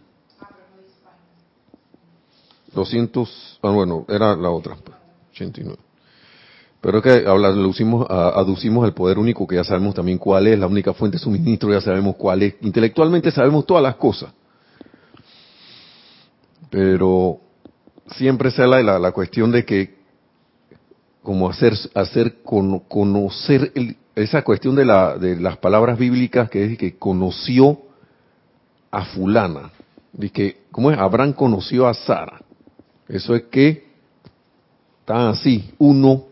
200, 2.73 3.59
ah, 3.61 3.69
bueno, 3.71 4.05
era 4.07 4.37
la 4.37 4.51
otra, 4.51 4.77
89. 5.31 5.77
Pero 6.79 6.99
es 6.99 7.03
que 7.03 7.27
aducimos, 7.27 8.09
aducimos 8.09 8.85
el 8.85 8.93
poder 8.93 9.19
único 9.19 9.45
que 9.45 9.55
ya 9.55 9.65
sabemos 9.65 9.95
también 9.95 10.17
cuál 10.17 10.47
es, 10.47 10.57
la 10.57 10.67
única 10.67 10.93
fuente 10.93 11.17
de 11.17 11.23
suministro, 11.23 11.73
ya 11.73 11.81
sabemos 11.81 12.15
cuál 12.15 12.43
es. 12.43 12.55
Intelectualmente 12.61 13.31
sabemos 13.31 13.65
todas 13.65 13.83
las 13.83 13.95
cosas 13.95 14.31
pero 16.69 17.39
siempre 18.15 18.51
se 18.51 18.63
habla 18.63 18.81
la, 18.81 18.99
la 18.99 19.11
cuestión 19.11 19.51
de 19.51 19.65
que 19.65 19.99
como 21.23 21.49
hacer 21.49 21.73
hacer 21.95 22.41
conocer 22.43 23.71
esa 24.15 24.41
cuestión 24.43 24.75
de 24.75 24.85
la 24.85 25.17
de 25.17 25.39
las 25.39 25.57
palabras 25.57 25.97
bíblicas 25.97 26.49
que 26.49 26.65
es 26.65 26.77
que 26.77 26.97
conoció 26.97 27.79
a 28.91 29.05
fulana. 29.05 29.71
De 30.11 30.29
que 30.31 30.63
cómo 30.71 30.91
es 30.91 30.97
Abraham 30.97 31.33
conoció 31.33 31.87
a 31.87 31.93
Sara. 31.93 32.41
Eso 33.07 33.35
es 33.35 33.43
que 33.43 33.89
están 35.01 35.27
así 35.27 35.71
uno 35.79 36.25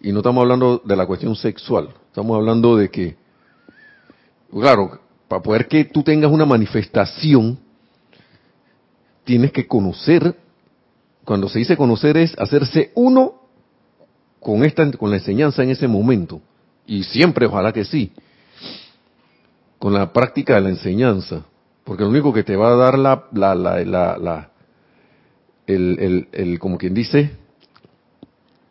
Y 0.00 0.12
no 0.12 0.18
estamos 0.18 0.42
hablando 0.42 0.82
de 0.84 0.96
la 0.96 1.06
cuestión 1.06 1.34
sexual, 1.36 1.88
estamos 2.08 2.36
hablando 2.36 2.76
de 2.76 2.90
que, 2.90 3.16
claro, 4.50 4.98
para 5.28 5.42
poder 5.42 5.66
que 5.66 5.84
tú 5.86 6.02
tengas 6.02 6.30
una 6.30 6.44
manifestación, 6.44 7.58
tienes 9.24 9.52
que 9.52 9.66
conocer, 9.66 10.36
cuando 11.24 11.48
se 11.48 11.58
dice 11.58 11.76
conocer 11.76 12.16
es 12.16 12.38
hacerse 12.38 12.92
uno 12.94 13.42
con 14.40 14.64
esta, 14.64 14.90
con 14.92 15.10
la 15.10 15.16
enseñanza 15.16 15.62
en 15.62 15.70
ese 15.70 15.88
momento. 15.88 16.40
Y 16.86 17.02
siempre, 17.04 17.46
ojalá 17.46 17.72
que 17.72 17.84
sí, 17.84 18.12
con 19.78 19.94
la 19.94 20.12
práctica 20.12 20.54
de 20.54 20.60
la 20.60 20.68
enseñanza. 20.68 21.44
Porque 21.84 22.02
lo 22.02 22.10
único 22.10 22.32
que 22.32 22.44
te 22.44 22.56
va 22.56 22.68
a 22.68 22.76
dar 22.76 22.98
la, 22.98 23.26
la, 23.32 23.54
la, 23.54 23.84
la, 23.84 24.50
el, 25.66 25.98
el, 25.98 26.28
el, 26.32 26.58
como 26.58 26.78
quien 26.78 26.94
dice, 26.94 27.30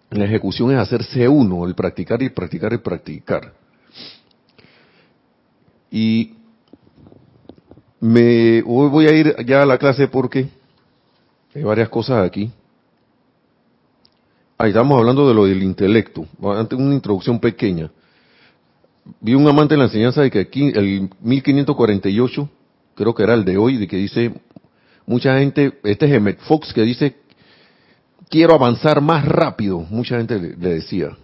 la 0.10 0.26
ejecución 0.26 0.72
es 0.72 0.78
hacerse 0.78 1.28
uno, 1.28 1.66
el 1.66 1.76
practicar 1.76 2.22
y 2.22 2.30
practicar 2.30 2.74
y 2.74 2.78
practicar. 2.78 3.54
Y 5.92 6.34
me 8.04 8.62
hoy 8.66 8.90
voy 8.90 9.06
a 9.06 9.14
ir 9.14 9.34
ya 9.46 9.62
a 9.62 9.66
la 9.66 9.78
clase 9.78 10.10
porque 10.10 10.50
hay 11.56 11.64
varias 11.64 11.88
cosas 11.88 12.26
aquí. 12.26 12.52
Ahí 14.58 14.72
estamos 14.72 15.00
hablando 15.00 15.26
de 15.26 15.34
lo 15.34 15.46
del 15.46 15.64
intelecto. 15.64 16.26
Antes 16.44 16.78
una 16.78 16.94
introducción 16.94 17.40
pequeña. 17.40 17.90
Vi 19.22 19.36
un 19.36 19.48
amante 19.48 19.76
en 19.76 19.80
la 19.80 19.86
enseñanza 19.86 20.22
de 20.22 20.30
que 20.30 20.40
aquí 20.40 20.74
el 20.76 21.10
1548, 21.22 22.50
creo 22.96 23.16
que 23.16 23.24
era 23.24 23.36
el 23.36 23.46
de 23.46 23.58
hoy, 23.58 23.78
de 23.78 23.88
que 23.88 23.96
dice 23.96 24.34
mucha 25.06 25.40
gente, 25.40 25.80
este 25.84 26.06
es 26.06 26.12
Emmett 26.12 26.40
Fox 26.42 26.74
que 26.74 26.82
dice 26.82 27.16
quiero 28.30 28.54
avanzar 28.54 29.00
más 29.00 29.24
rápido, 29.24 29.80
mucha 29.80 30.18
gente 30.18 30.40
le, 30.40 30.56
decía. 30.56 31.16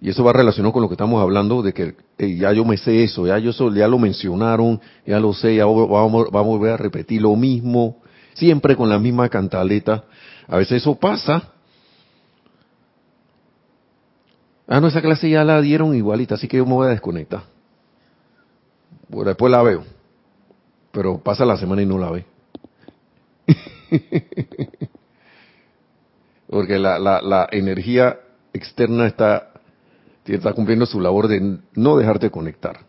Y 0.00 0.10
eso 0.10 0.22
va 0.22 0.32
relacionado 0.32 0.72
con 0.72 0.82
lo 0.82 0.88
que 0.88 0.94
estamos 0.94 1.22
hablando 1.22 1.62
de 1.62 1.72
que 1.72 1.94
ya 2.18 2.52
yo 2.52 2.64
me 2.64 2.76
sé 2.76 3.04
eso, 3.04 3.26
ya 3.26 3.38
yo 3.38 3.50
ya 3.72 3.88
lo 3.88 3.98
mencionaron, 3.98 4.80
ya 5.06 5.18
lo 5.18 5.32
sé, 5.32 5.56
ya 5.56 5.64
vamos, 5.64 5.88
vamos 5.88 6.30
a 6.32 6.40
volver 6.40 6.72
a 6.72 6.76
repetir 6.76 7.22
lo 7.22 7.34
mismo, 7.34 8.02
siempre 8.34 8.76
con 8.76 8.90
la 8.90 8.98
misma 8.98 9.28
cantaleta. 9.28 10.04
A 10.48 10.58
veces 10.58 10.82
eso 10.82 10.94
pasa. 10.96 11.50
Ah, 14.68 14.80
no, 14.80 14.88
esa 14.88 15.00
clase 15.00 15.30
ya 15.30 15.44
la 15.44 15.60
dieron 15.60 15.94
igualita, 15.94 16.34
así 16.34 16.46
que 16.46 16.58
yo 16.58 16.66
me 16.66 16.74
voy 16.74 16.88
a 16.88 16.90
desconectar. 16.90 17.44
Bueno, 19.08 19.28
después 19.28 19.50
la 19.50 19.62
veo. 19.62 19.84
Pero 20.92 21.18
pasa 21.18 21.44
la 21.44 21.56
semana 21.56 21.82
y 21.82 21.86
no 21.86 21.98
la 21.98 22.10
ve. 22.10 22.26
porque 26.50 26.78
la, 26.78 26.98
la 26.98 27.48
energía 27.50 28.18
externa 28.52 29.06
está, 29.06 29.55
está 30.34 30.52
cumpliendo 30.52 30.86
su 30.86 31.00
labor 31.00 31.28
de 31.28 31.58
no 31.74 31.96
dejarte 31.96 32.30
conectar. 32.30 32.80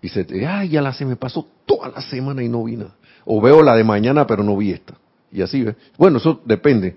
Y 0.00 0.08
se 0.08 0.24
te, 0.24 0.44
ay, 0.46 0.70
ya 0.70 0.82
la 0.82 0.92
se 0.92 1.04
me 1.04 1.16
pasó 1.16 1.46
toda 1.64 1.88
la 1.88 2.00
semana 2.02 2.42
y 2.42 2.48
no 2.48 2.64
vi 2.64 2.76
nada. 2.76 2.96
O 3.24 3.40
veo 3.40 3.62
la 3.62 3.76
de 3.76 3.84
mañana, 3.84 4.26
pero 4.26 4.42
no 4.42 4.56
vi 4.56 4.72
esta. 4.72 4.94
Y 5.30 5.42
así, 5.42 5.62
¿ves? 5.62 5.76
Bueno, 5.96 6.18
eso 6.18 6.40
depende 6.44 6.96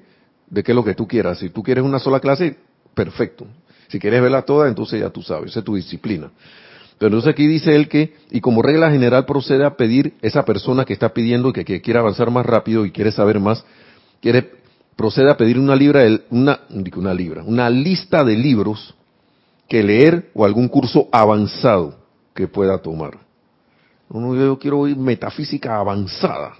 de 0.49 0.63
qué 0.63 0.71
es 0.71 0.75
lo 0.75 0.83
que 0.83 0.95
tú 0.95 1.07
quieras. 1.07 1.39
Si 1.39 1.49
tú 1.49 1.61
quieres 1.61 1.83
una 1.83 1.99
sola 1.99 2.19
clase, 2.19 2.57
perfecto. 2.95 3.45
Si 3.89 3.99
quieres 3.99 4.21
verla 4.21 4.41
toda, 4.41 4.67
entonces 4.67 4.99
ya 4.99 5.11
tú 5.11 5.21
sabes, 5.21 5.51
esa 5.51 5.59
es 5.59 5.65
tu 5.65 5.75
disciplina. 5.75 6.31
Pero 6.97 7.07
entonces 7.07 7.31
aquí 7.31 7.45
dice 7.45 7.75
él 7.75 7.87
que, 7.89 8.15
y 8.31 8.41
como 8.41 8.61
regla 8.61 8.89
general 8.89 9.25
procede 9.25 9.65
a 9.65 9.75
pedir 9.75 10.13
esa 10.21 10.43
persona 10.45 10.85
que 10.85 10.93
está 10.93 11.13
pidiendo 11.13 11.53
que, 11.53 11.65
que 11.65 11.81
quiere 11.81 11.99
avanzar 11.99 12.31
más 12.31 12.45
rápido 12.45 12.85
y 12.85 12.91
quiere 12.91 13.11
saber 13.11 13.39
más, 13.39 13.63
quiere 14.21 14.49
procede 14.95 15.29
a 15.29 15.37
pedir 15.37 15.59
una 15.59 15.75
libra, 15.75 16.03
una, 16.29 16.61
una 16.95 17.13
libra, 17.13 17.43
una 17.43 17.69
lista 17.69 18.23
de 18.23 18.35
libros 18.35 18.95
que 19.67 19.83
leer 19.83 20.31
o 20.33 20.45
algún 20.45 20.67
curso 20.67 21.09
avanzado 21.11 21.97
que 22.33 22.47
pueda 22.47 22.77
tomar. 22.81 23.19
No, 24.09 24.35
yo 24.35 24.57
quiero 24.59 24.79
oír 24.79 24.95
metafísica 24.95 25.77
avanzada. 25.77 26.53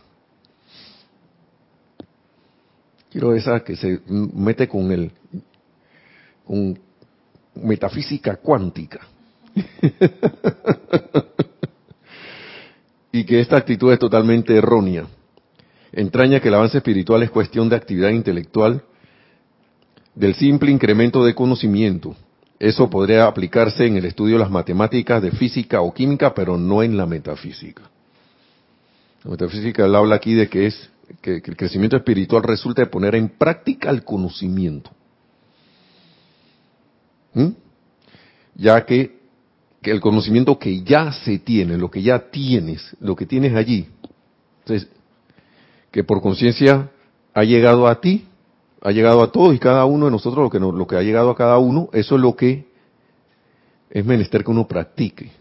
Quiero 3.12 3.34
esa 3.34 3.62
que 3.62 3.75
se 3.75 4.01
mete 4.08 4.68
con 4.68 4.92
el, 4.92 5.12
con 6.46 6.77
metafísica 7.56 8.36
cuántica. 8.38 9.08
y 13.13 13.24
que 13.24 13.39
esta 13.39 13.56
actitud 13.56 13.94
es 13.94 14.00
totalmente 14.00 14.58
errónea 14.58 15.08
entraña 15.96 16.40
que 16.40 16.50
el 16.50 16.54
avance 16.54 16.78
espiritual 16.78 17.24
es 17.24 17.32
cuestión 17.32 17.70
de 17.70 17.78
actividad 17.78 18.10
intelectual, 18.10 18.84
del 20.14 20.36
simple 20.36 20.72
incremento 20.72 21.25
de 21.25 21.34
conocimiento. 21.34 22.16
Eso 22.60 22.90
podría 22.90 23.25
aplicarse 23.25 23.86
en 23.86 23.98
el 23.98 24.06
estudio 24.06 24.36
de 24.36 24.44
las 24.44 24.52
matemáticas, 24.52 25.22
de 25.22 25.32
física 25.32 25.82
o 25.82 25.94
química, 25.94 26.34
pero 26.34 26.58
no 26.58 26.84
en 26.84 26.96
la 26.96 27.06
metafísica. 27.06 27.84
La 29.24 29.32
metafísica 29.32 29.86
habla 29.86 30.16
aquí 30.16 30.34
de 30.34 30.48
que 30.48 30.68
es 30.68 30.90
que, 31.22 31.36
el 31.36 31.58
crecimiento 31.58 31.98
espiritual 31.98 32.44
resulta 32.44 32.82
de 32.82 32.88
poner 32.88 33.16
en 33.16 33.30
práctica 33.30 33.90
el 33.90 34.04
conocimiento. 34.04 34.92
¿Mm? 37.34 37.50
Ya 38.56 38.86
que, 38.86 39.20
que 39.82 39.92
el 39.92 40.00
conocimiento 40.00 40.58
que 40.58 40.82
ya 40.84 41.12
se 41.12 41.40
tiene, 41.40 41.78
lo 41.78 41.92
que 41.92 42.02
ya 42.02 42.30
tienes, 42.30 42.96
lo 43.02 43.16
que 43.16 43.25
tienes 43.25 43.54
allí, 43.54 43.90
entonces 44.60 44.90
que 45.96 46.04
por 46.04 46.22
conciencia 46.22 46.92
ha 47.34 47.44
llegado 47.46 47.88
a 47.88 48.02
ti, 48.02 48.28
ha 48.82 48.92
llegado 48.92 49.24
a 49.24 49.32
todos 49.32 49.56
y 49.56 49.60
cada 49.60 49.86
uno 49.86 50.04
de 50.04 50.12
nosotros, 50.12 50.44
lo 50.44 50.50
que, 50.50 50.60
lo 50.60 50.86
que 50.86 50.98
ha 50.98 51.02
llegado 51.02 51.30
a 51.30 51.38
cada 51.38 51.58
uno, 51.58 51.88
eso 51.94 52.16
es 52.16 52.22
lo 52.22 52.36
que 52.36 52.68
es 53.90 54.06
menester 54.06 54.44
que 54.44 54.52
uno 54.52 54.68
practique. 54.68 55.32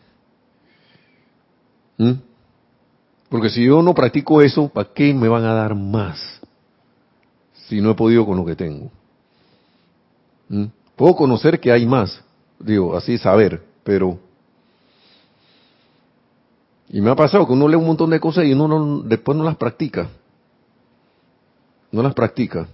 ¿Mm? 1.99 2.13
Porque 3.29 3.51
si 3.51 3.65
yo 3.65 3.83
no 3.83 3.95
practico 3.95 4.41
eso, 4.43 4.69
¿para 4.69 4.91
qué 4.95 5.13
me 5.13 5.27
van 5.27 5.43
a 5.43 5.55
dar 5.55 5.75
más? 5.75 6.21
Si 7.67 7.81
no 7.81 7.91
he 7.91 7.95
podido 7.97 8.25
con 8.25 8.37
lo 8.37 8.45
que 8.45 8.55
tengo. 8.55 8.93
¿Mm? 10.51 10.67
Puedo 10.95 11.17
conocer 11.17 11.59
que 11.59 11.73
hay 11.73 11.85
más, 11.85 12.23
digo, 12.61 12.97
así 12.97 13.19
saber, 13.19 13.61
pero... 13.83 14.21
Y 16.91 17.01
me 17.01 17.11
ha 17.11 17.17
pasado 17.17 17.45
que 17.45 17.55
uno 17.55 17.67
lee 17.67 17.75
un 17.75 17.87
montón 17.87 18.11
de 18.11 18.21
cosas 18.21 18.45
y 18.45 18.53
uno 18.53 19.03
después 19.03 19.37
no 19.37 19.43
las 19.43 19.57
practica 19.57 20.09
no 21.95 22.03
las 22.03 22.15
practica, 22.15 22.67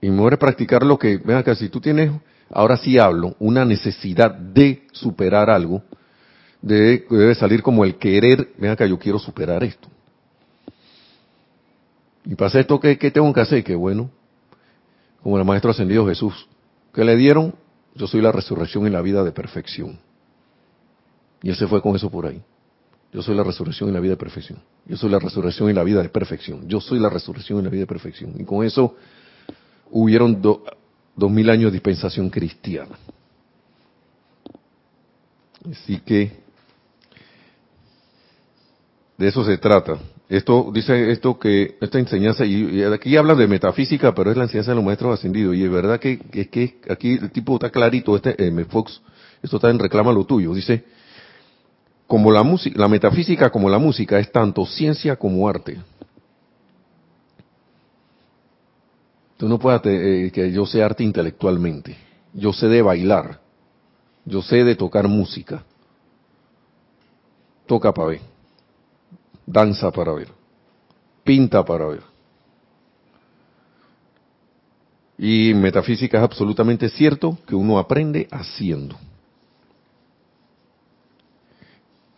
y 0.00 0.10
muere 0.10 0.36
practicar 0.36 0.82
lo 0.82 0.98
que, 0.98 1.16
vean 1.16 1.44
que 1.44 1.54
si 1.54 1.68
tú 1.68 1.80
tienes, 1.80 2.10
ahora 2.50 2.76
sí 2.76 2.98
hablo, 2.98 3.36
una 3.38 3.64
necesidad 3.64 4.32
de 4.32 4.82
superar 4.90 5.48
algo, 5.48 5.82
debe, 6.60 7.34
salir 7.36 7.62
como 7.62 7.84
el 7.84 7.96
querer, 7.96 8.52
vean 8.58 8.76
que 8.76 8.88
yo 8.88 8.98
quiero 8.98 9.20
superar 9.20 9.62
esto. 9.62 9.88
Y 12.24 12.34
pasa 12.34 12.58
esto, 12.58 12.80
¿qué, 12.80 12.96
tengo 12.96 13.32
que 13.32 13.40
hacer? 13.40 13.62
Que 13.62 13.76
bueno, 13.76 14.10
como 15.22 15.38
el 15.38 15.44
Maestro 15.44 15.70
Ascendido 15.70 16.06
Jesús, 16.08 16.48
que 16.92 17.04
le 17.04 17.14
dieron, 17.14 17.54
yo 17.94 18.08
soy 18.08 18.20
la 18.22 18.32
resurrección 18.32 18.88
y 18.88 18.90
la 18.90 19.02
vida 19.02 19.22
de 19.22 19.30
perfección. 19.30 20.00
Y 21.44 21.50
él 21.50 21.56
se 21.56 21.68
fue 21.68 21.80
con 21.80 21.94
eso 21.94 22.10
por 22.10 22.26
ahí. 22.26 22.42
Yo 23.12 23.20
soy 23.20 23.36
la 23.36 23.44
resurrección 23.44 23.90
y 23.90 23.92
la 23.92 24.00
vida 24.00 24.12
de 24.12 24.16
perfección. 24.16 24.58
Yo 24.86 24.96
soy 24.96 25.10
la 25.10 25.18
resurrección 25.18 25.68
y 25.68 25.74
la 25.74 25.84
vida 25.84 26.02
de 26.02 26.08
perfección. 26.08 26.66
Yo 26.66 26.80
soy 26.80 26.98
la 26.98 27.10
resurrección 27.10 27.60
y 27.60 27.62
la 27.62 27.68
vida 27.68 27.82
de 27.82 27.86
perfección. 27.86 28.32
Y 28.38 28.44
con 28.44 28.64
eso 28.64 28.96
hubieron 29.90 30.40
dos 30.40 31.30
mil 31.30 31.50
años 31.50 31.70
de 31.70 31.72
dispensación 31.72 32.30
cristiana. 32.30 32.96
Así 35.70 36.00
que 36.00 36.32
de 39.18 39.28
eso 39.28 39.44
se 39.44 39.58
trata. 39.58 39.98
Esto 40.28 40.70
dice 40.72 41.12
esto 41.12 41.38
que 41.38 41.76
esta 41.82 41.98
enseñanza 41.98 42.46
y, 42.46 42.82
aquí 42.82 43.14
hablan 43.18 43.36
de 43.36 43.46
metafísica, 43.46 44.14
pero 44.14 44.30
es 44.30 44.36
la 44.38 44.44
enseñanza 44.44 44.70
de 44.70 44.76
los 44.76 44.84
maestros 44.84 45.18
ascendidos 45.18 45.54
y 45.54 45.62
es 45.62 45.70
verdad 45.70 46.00
que, 46.00 46.18
que 46.18 46.80
aquí 46.88 47.18
el 47.20 47.30
tipo 47.30 47.54
está 47.56 47.68
clarito, 47.68 48.16
este 48.16 48.42
M. 48.46 48.64
Fox, 48.64 49.02
esto 49.42 49.56
está 49.56 49.68
en 49.68 49.78
reclama 49.78 50.10
lo 50.12 50.24
tuyo. 50.24 50.54
Dice 50.54 50.82
como 52.12 52.30
la 52.30 52.42
música, 52.42 52.78
la 52.78 52.88
metafísica 52.88 53.48
como 53.48 53.70
la 53.70 53.78
música 53.78 54.18
es 54.18 54.30
tanto 54.30 54.66
ciencia 54.66 55.16
como 55.16 55.48
arte. 55.48 55.80
Tú 59.38 59.48
no 59.48 59.58
puedes 59.58 59.80
eh, 59.86 60.30
que 60.30 60.52
yo 60.52 60.66
sé 60.66 60.82
arte 60.82 61.02
intelectualmente. 61.02 61.96
Yo 62.34 62.52
sé 62.52 62.68
de 62.68 62.82
bailar. 62.82 63.40
Yo 64.26 64.42
sé 64.42 64.62
de 64.62 64.74
tocar 64.74 65.08
música. 65.08 65.64
Toca 67.64 67.94
para 67.94 68.08
ver. 68.08 68.20
Danza 69.46 69.90
para 69.90 70.12
ver. 70.12 70.28
Pinta 71.24 71.64
para 71.64 71.86
ver. 71.86 72.02
Y 75.16 75.54
metafísica 75.54 76.18
es 76.18 76.24
absolutamente 76.24 76.90
cierto 76.90 77.38
que 77.46 77.54
uno 77.54 77.78
aprende 77.78 78.28
haciendo. 78.30 78.98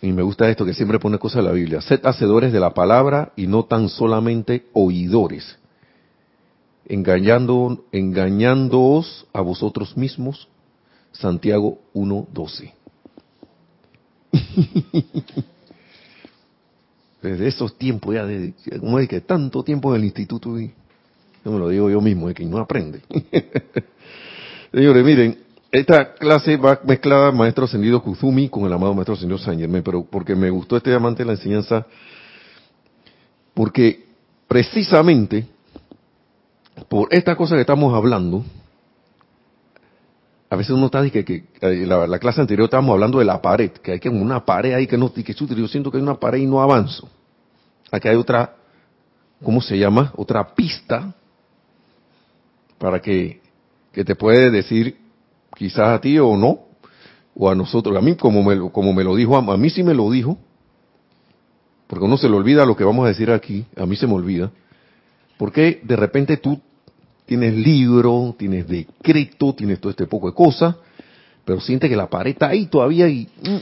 Y 0.05 0.13
me 0.13 0.23
gusta 0.23 0.51
esto 0.51 0.67
que 0.67 0.75
siempre 0.75 0.99
pone 0.99 1.19
cosas 1.19 1.39
en 1.39 1.47
la 1.47 1.53
Biblia, 1.53 1.81
sed 1.81 2.05
hacedores 2.05 2.53
de 2.53 2.61
la 2.61 2.75
palabra 2.75 3.33
y 3.37 3.47
no 3.47 3.65
tan 3.65 3.89
solamente 3.89 4.67
oidores. 4.75 5.59
engañando, 6.87 7.87
engañándoos 7.91 9.27
a 9.33 9.41
vosotros 9.41 9.97
mismos. 9.97 10.47
Santiago 11.13 11.79
1.12. 11.95 12.73
Desde 17.23 17.49
esos 17.49 17.79
tiempos 17.79 18.15
ya, 18.15 18.27
de, 18.27 18.53
como 18.81 18.99
es 18.99 19.09
que 19.09 19.23
tanto 19.23 19.63
tiempo 19.63 19.95
en 19.95 20.03
el 20.03 20.05
instituto, 20.05 20.61
y, 20.61 20.75
yo 21.43 21.51
me 21.51 21.59
lo 21.59 21.71
digo 21.71 21.89
yo 21.89 22.03
mismo, 22.03 22.29
es 22.29 22.35
que 22.35 22.45
no 22.45 22.59
aprende. 22.59 23.01
Señores, 24.71 25.03
miren, 25.03 25.44
esta 25.75 26.15
clase 26.15 26.57
va 26.57 26.79
mezclada 26.85 27.33
maestro 27.33 27.65
ascendido 27.65 28.01
Kuzumi 28.01 28.49
con 28.49 28.65
el 28.65 28.73
amado 28.73 28.95
maestro 28.95 29.15
ascendido 29.15 29.39
San 29.39 29.59
pero 29.83 30.05
porque 30.05 30.37
me 30.37 30.49
gustó 30.49 30.77
este 30.77 30.91
diamante 30.91 31.25
de 31.25 31.27
la 31.27 31.33
enseñanza, 31.33 31.85
porque 33.55 34.07
precisamente 34.47 35.49
por 36.89 37.13
esta 37.13 37.35
cosa 37.35 37.57
que 37.57 37.63
estamos 37.63 37.93
hablando, 37.93 38.45
a 40.49 40.55
veces 40.55 40.71
uno 40.71 40.87
está 40.87 41.03
que, 41.11 41.25
que, 41.25 41.45
la, 41.61 42.07
la, 42.07 42.19
clase 42.21 42.41
anterior 42.41 42.67
estábamos 42.67 42.93
hablando 42.93 43.19
de 43.19 43.25
la 43.25 43.43
pared, 43.43 43.73
que 43.73 43.93
hay 43.93 43.99
que 43.99 44.09
una 44.09 44.45
pared 44.45 44.75
ahí 44.75 44.87
que 44.87 44.97
no, 44.97 45.13
que 45.13 45.35
yo 45.35 45.67
siento 45.67 45.91
que 45.91 45.97
hay 45.97 46.03
una 46.05 46.21
pared 46.21 46.39
y 46.39 46.47
no 46.47 46.63
avanzo. 46.63 47.09
Aquí 47.91 48.07
hay 48.07 48.15
otra, 48.15 48.55
¿cómo 49.43 49.61
se 49.61 49.77
llama? 49.77 50.13
Otra 50.17 50.55
pista 50.55 51.15
para 52.79 53.01
que, 53.01 53.41
que 53.93 54.05
te 54.05 54.15
puede 54.15 54.53
decir 54.53 55.04
quizás 55.55 55.89
a 55.89 56.01
ti 56.01 56.19
o 56.19 56.37
no, 56.37 56.61
o 57.35 57.51
a 57.51 57.55
nosotros. 57.55 57.97
A 57.97 58.01
mí 58.01 58.17
como 58.17 58.43
me, 58.43 58.71
como 58.71 58.93
me 58.93 59.05
lo 59.05 59.15
dijo, 59.17 59.37
a, 59.37 59.41
a 59.41 59.57
mí 59.57 59.71
sí 59.71 59.83
me 59.83 59.95
lo 59.95 60.11
dijo, 60.11 60.39
porque 61.87 62.05
uno 62.05 62.17
se 62.17 62.29
le 62.29 62.37
olvida 62.37 62.65
lo 62.67 62.77
que 62.77 62.85
vamos 62.85 63.05
a 63.05 63.09
decir 63.09 63.31
aquí, 63.31 63.65
a 63.77 63.87
mí 63.87 63.97
se 63.97 64.07
me 64.07 64.15
olvida, 64.15 64.51
porque 65.37 65.81
de 65.83 65.97
repente 65.97 66.37
tú 66.37 66.61
tienes 67.27 67.55
libro, 67.55 68.35
tienes 68.39 68.67
decreto, 68.69 69.55
tienes 69.55 69.81
todo 69.81 69.91
este 69.91 70.07
poco 70.07 70.29
de 70.29 70.35
cosas, 70.35 70.77
pero 71.45 71.61
siente 71.61 71.89
que 71.89 71.97
la 71.97 72.09
pared 72.09 72.33
está 72.33 72.49
ahí 72.49 72.67
todavía 72.67 73.09
y 73.09 73.29
mm, 73.43 73.59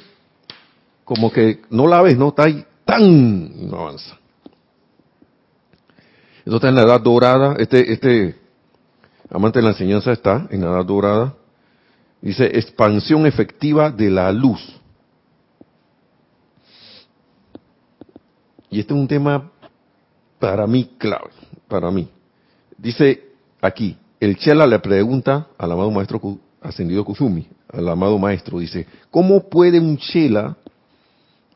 como 1.04 1.32
que 1.32 1.62
no 1.70 1.86
la 1.86 2.02
ves, 2.02 2.16
no 2.16 2.28
está 2.28 2.44
ahí 2.44 2.64
tan 2.84 3.68
no 3.68 3.80
avanza. 3.80 4.18
Está 6.44 6.68
en 6.68 6.74
la 6.74 6.82
edad 6.82 7.00
dorada, 7.00 7.54
este, 7.58 7.92
este 7.92 8.34
amante 9.30 9.60
de 9.60 9.64
la 9.64 9.70
enseñanza 9.70 10.12
está 10.12 10.48
en 10.50 10.60
la 10.60 10.68
edad 10.68 10.84
dorada, 10.84 11.34
dice 12.22 12.46
expansión 12.56 13.26
efectiva 13.26 13.90
de 13.90 14.08
la 14.08 14.32
luz. 14.32 14.60
Y 18.70 18.80
este 18.80 18.94
es 18.94 19.00
un 19.00 19.08
tema 19.08 19.50
para 20.38 20.66
mí 20.66 20.92
clave, 20.96 21.30
para 21.68 21.90
mí. 21.90 22.08
Dice 22.78 23.22
aquí, 23.60 23.98
el 24.18 24.36
Chela 24.38 24.66
le 24.66 24.78
pregunta 24.78 25.48
al 25.58 25.72
amado 25.72 25.90
maestro 25.90 26.38
ascendido 26.62 27.04
Kuzumi, 27.04 27.46
al 27.68 27.88
amado 27.88 28.18
maestro, 28.18 28.60
dice, 28.60 28.86
¿cómo 29.10 29.48
puede 29.48 29.78
un 29.80 29.98
Chela 29.98 30.56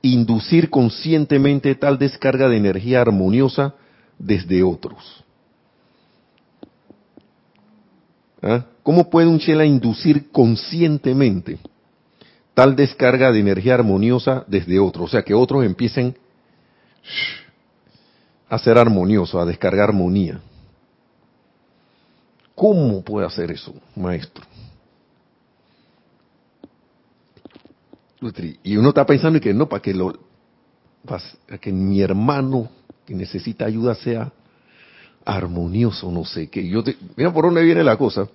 inducir 0.02 0.68
conscientemente 0.68 1.75
tal 1.75 1.99
descarga 1.99 2.49
de 2.49 2.56
energía 2.56 3.00
armoniosa 3.00 3.75
desde 4.18 4.62
otros? 4.62 5.25
¿Ah? 8.42 8.66
¿Cómo 8.86 9.10
puede 9.10 9.26
un 9.26 9.40
Chela 9.40 9.64
inducir 9.64 10.30
conscientemente 10.30 11.58
tal 12.54 12.76
descarga 12.76 13.32
de 13.32 13.40
energía 13.40 13.74
armoniosa 13.74 14.44
desde 14.46 14.78
otros? 14.78 15.06
O 15.06 15.10
sea, 15.10 15.24
que 15.24 15.34
otros 15.34 15.64
empiecen 15.64 16.16
a 18.48 18.56
ser 18.60 18.78
armoniosos, 18.78 19.42
a 19.42 19.44
descargar 19.44 19.88
armonía. 19.88 20.38
¿Cómo 22.54 23.02
puede 23.02 23.26
hacer 23.26 23.50
eso, 23.50 23.74
maestro? 23.96 24.44
Y 28.62 28.76
uno 28.76 28.90
está 28.90 29.04
pensando 29.04 29.40
que 29.40 29.52
no, 29.52 29.68
para 29.68 29.82
que 29.82 29.94
lo, 29.94 30.16
para 31.04 31.58
que 31.60 31.72
mi 31.72 32.00
hermano 32.00 32.70
que 33.04 33.16
necesita 33.16 33.64
ayuda 33.64 33.96
sea 33.96 34.32
armonioso, 35.25 36.08
no 36.12 36.25
sé, 36.25 36.46
te, 36.46 36.62
mira 37.16 37.32
por 37.32 37.46
dónde 37.46 37.64
viene 37.64 37.82
la 37.82 37.96
cosa. 37.96 38.28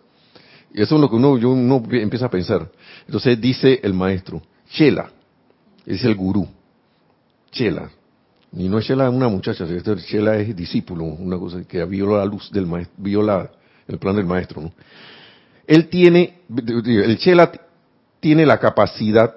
Y 0.74 0.82
eso 0.82 0.96
es 0.96 1.02
lo 1.02 1.10
que 1.10 1.16
uno, 1.16 1.32
uno 1.32 1.84
empieza 1.92 2.28
a 2.28 2.30
pensar. 2.30 2.70
Entonces 3.06 3.40
dice 3.40 3.80
el 3.84 3.94
maestro, 3.94 4.42
Chela, 4.70 5.12
es 5.86 6.04
el 6.06 6.16
gurú, 6.16 6.48
Chela. 7.52 7.90
Y 8.54 8.68
no 8.68 8.80
es 8.80 8.86
Chela 8.86 9.10
una 9.10 9.28
muchacha, 9.28 9.66
Chela 10.08 10.38
es 10.38 10.56
discípulo, 10.56 11.04
una 11.04 11.38
cosa 11.38 11.64
que 11.64 11.84
vio 11.86 12.18
la 12.18 12.26
luz 12.26 12.52
del 12.52 12.66
maestro, 12.66 12.96
vio 12.98 13.22
la, 13.22 13.50
el 13.88 13.98
plan 13.98 14.16
del 14.16 14.26
maestro. 14.26 14.62
¿no? 14.62 14.72
Él 15.68 15.90
tiene, 15.90 16.40
el 16.50 17.18
Chela 17.18 17.52
tiene 18.20 18.46
la 18.46 18.60
capacidad 18.60 19.36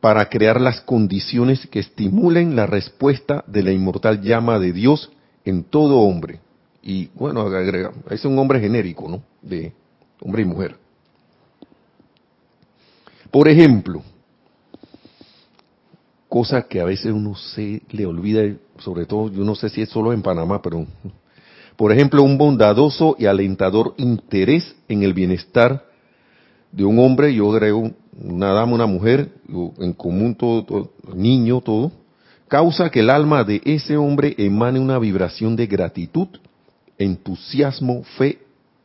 para 0.00 0.28
crear 0.28 0.60
las 0.60 0.80
condiciones 0.80 1.66
que 1.66 1.80
estimulen 1.80 2.54
la 2.54 2.66
respuesta 2.66 3.44
de 3.46 3.62
la 3.62 3.72
inmortal 3.72 4.22
llama 4.22 4.58
de 4.58 4.72
Dios 4.72 5.10
en 5.44 5.64
todo 5.64 5.98
hombre. 5.98 6.40
Y 6.82 7.06
bueno, 7.14 7.40
agrega, 7.40 7.92
es 8.10 8.24
un 8.24 8.38
hombre 8.38 8.60
genérico, 8.60 9.08
¿no? 9.08 9.22
De 9.42 9.72
hombre 10.20 10.42
y 10.42 10.44
mujer. 10.44 10.76
Por 13.30 13.48
ejemplo, 13.48 14.02
cosa 16.28 16.62
que 16.62 16.80
a 16.80 16.84
veces 16.84 17.12
uno 17.12 17.34
se 17.34 17.82
le 17.90 18.06
olvida, 18.06 18.42
sobre 18.78 19.06
todo, 19.06 19.30
yo 19.30 19.44
no 19.44 19.54
sé 19.54 19.68
si 19.68 19.82
es 19.82 19.88
solo 19.88 20.12
en 20.12 20.22
Panamá, 20.22 20.62
pero 20.62 20.86
por 21.78 21.92
ejemplo, 21.92 22.24
un 22.24 22.38
bondadoso 22.38 23.14
y 23.20 23.26
alentador 23.26 23.94
interés 23.98 24.74
en 24.88 25.04
el 25.04 25.14
bienestar 25.14 25.84
de 26.72 26.84
un 26.84 26.98
hombre, 26.98 27.32
yo 27.32 27.52
creo, 27.52 27.92
una 28.20 28.52
dama, 28.52 28.74
una 28.74 28.86
mujer, 28.86 29.30
en 29.78 29.92
común 29.92 30.34
todo, 30.34 30.64
todo, 30.64 30.90
niño, 31.14 31.60
todo, 31.60 31.92
causa 32.48 32.90
que 32.90 32.98
el 32.98 33.10
alma 33.10 33.44
de 33.44 33.62
ese 33.64 33.96
hombre 33.96 34.34
emane 34.38 34.80
una 34.80 34.98
vibración 34.98 35.54
de 35.54 35.68
gratitud, 35.68 36.28
entusiasmo, 36.98 38.02
fe 38.16 38.40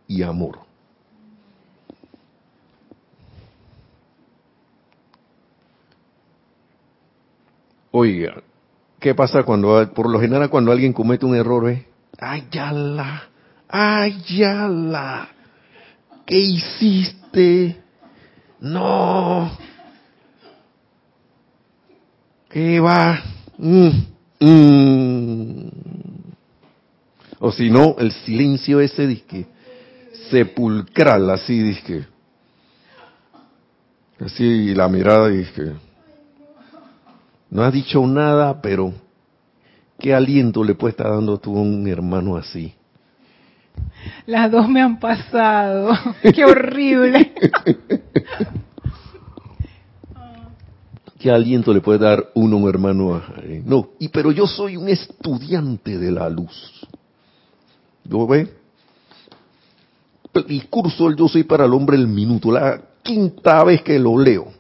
y 0.08 0.22
amor. 0.22 0.60
Oiga, 7.96 8.42
¿qué 9.00 9.14
pasa 9.14 9.44
cuando, 9.44 9.94
por 9.94 10.10
lo 10.10 10.20
general, 10.20 10.50
cuando 10.50 10.72
alguien 10.72 10.94
comete 10.94 11.28
un 11.28 11.36
error, 11.36 11.70
eh? 11.70 11.86
Ayala, 12.18 13.30
Ayala, 13.70 15.30
¿qué 16.26 16.40
hiciste? 16.40 17.78
No, 18.62 19.52
¿qué 22.50 22.80
va? 22.80 23.22
Mm, 23.60 23.90
mm. 24.40 25.68
O 27.42 27.52
si 27.52 27.70
no, 27.70 27.96
el 28.00 28.12
silencio 28.12 28.80
ese 28.80 29.06
disque 29.06 29.46
sepulcral, 30.32 31.30
así 31.30 31.60
disque. 31.60 32.08
Así 34.20 34.74
la 34.74 34.90
mirada 34.90 35.28
disque. 35.28 35.74
No 37.54 37.64
ha 37.64 37.72
dicho 37.72 38.06
nada, 38.06 38.62
pero 38.62 38.94
¿Qué 40.04 40.14
aliento 40.14 40.64
le 40.66 40.76
puede 40.76 40.92
estar 40.92 41.10
dando 41.10 41.38
tú 41.38 41.58
a 41.58 41.62
un 41.62 41.88
hermano 41.88 42.36
así? 42.36 42.74
Las 44.26 44.52
dos 44.52 44.68
me 44.68 44.82
han 44.82 45.00
pasado. 45.00 45.94
Qué 46.36 46.44
horrible. 46.44 47.32
¿Qué 51.20 51.32
aliento 51.32 51.74
le 51.74 51.80
puede 51.80 52.00
dar 52.00 52.32
uno 52.34 52.58
a 52.58 52.60
un 52.60 52.68
hermano? 52.68 53.22
No, 53.64 53.92
y 53.98 54.10
pero 54.10 54.34
yo 54.34 54.46
soy 54.46 54.76
un 54.76 54.90
estudiante 54.90 55.98
de 55.98 56.12
la 56.12 56.30
luz. 56.30 56.86
¿Yo 58.04 58.28
ve? 58.28 58.54
El 60.34 60.48
discurso 60.48 61.08
del 61.08 61.16
yo 61.16 61.30
soy 61.30 61.44
para 61.44 61.64
el 61.64 61.74
hombre 61.74 61.96
el 61.96 62.10
minuto, 62.10 62.52
la 62.52 62.82
quinta 63.02 63.64
vez 63.64 63.82
que 63.84 63.98
lo 63.98 64.20
leo. 64.20 64.52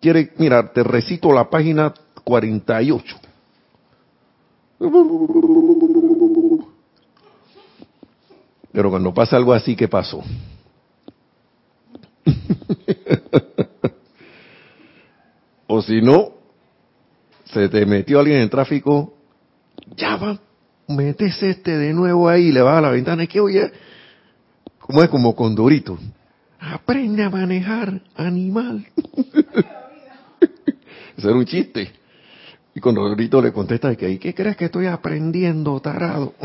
Quiere, 0.00 0.32
mira, 0.38 0.72
te 0.72 0.82
recito 0.82 1.32
la 1.32 1.48
página 1.48 1.94
48. 2.24 3.16
Pero 8.72 8.90
cuando 8.90 9.14
pasa 9.14 9.36
algo 9.36 9.54
así, 9.54 9.74
¿qué 9.74 9.88
pasó? 9.88 10.22
o 15.66 15.80
si 15.80 16.02
no, 16.02 16.32
se 17.44 17.68
te 17.68 17.86
metió 17.86 18.20
alguien 18.20 18.40
en 18.40 18.50
tráfico, 18.50 19.14
ya 19.96 20.16
va, 20.16 20.38
metes 20.88 21.42
este 21.42 21.78
de 21.78 21.94
nuevo 21.94 22.28
ahí, 22.28 22.52
le 22.52 22.60
va 22.60 22.78
a 22.78 22.80
la 22.80 22.90
ventana, 22.90 23.22
es 23.22 23.28
que 23.28 23.40
oye, 23.40 23.72
como 24.78 25.02
es 25.02 25.08
como 25.08 25.34
con 25.34 25.54
Dorito, 25.54 25.98
aprende 26.58 27.22
a 27.22 27.30
manejar 27.30 28.02
animal. 28.16 28.86
Eso 31.16 31.32
un 31.32 31.44
chiste. 31.44 31.90
Y 32.74 32.80
Condorito 32.80 33.40
le 33.40 33.52
contesta 33.52 33.88
de 33.88 33.96
que, 33.96 34.10
¿y 34.10 34.18
qué 34.18 34.34
crees 34.34 34.56
que 34.56 34.66
estoy 34.66 34.86
aprendiendo, 34.86 35.80
tarado? 35.80 36.34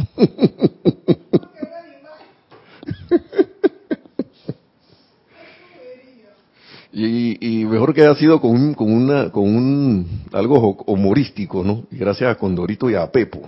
Y, 6.94 7.62
y, 7.62 7.66
mejor 7.66 7.94
que 7.94 8.02
haya 8.02 8.16
sido 8.16 8.42
con 8.42 8.52
un, 8.52 8.74
con 8.74 8.92
una, 8.92 9.32
con 9.32 9.44
un, 9.44 10.26
algo 10.34 10.84
humorístico, 10.86 11.64
¿no? 11.64 11.86
Y 11.90 11.96
gracias 11.96 12.30
a 12.30 12.36
Condorito 12.38 12.90
y 12.90 12.96
a 12.96 13.10
Pepo. 13.10 13.48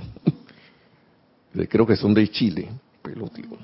Creo 1.69 1.85
que 1.85 1.97
son 1.97 2.13
de 2.13 2.29
Chile, 2.29 2.69
pelotivo. 3.01 3.57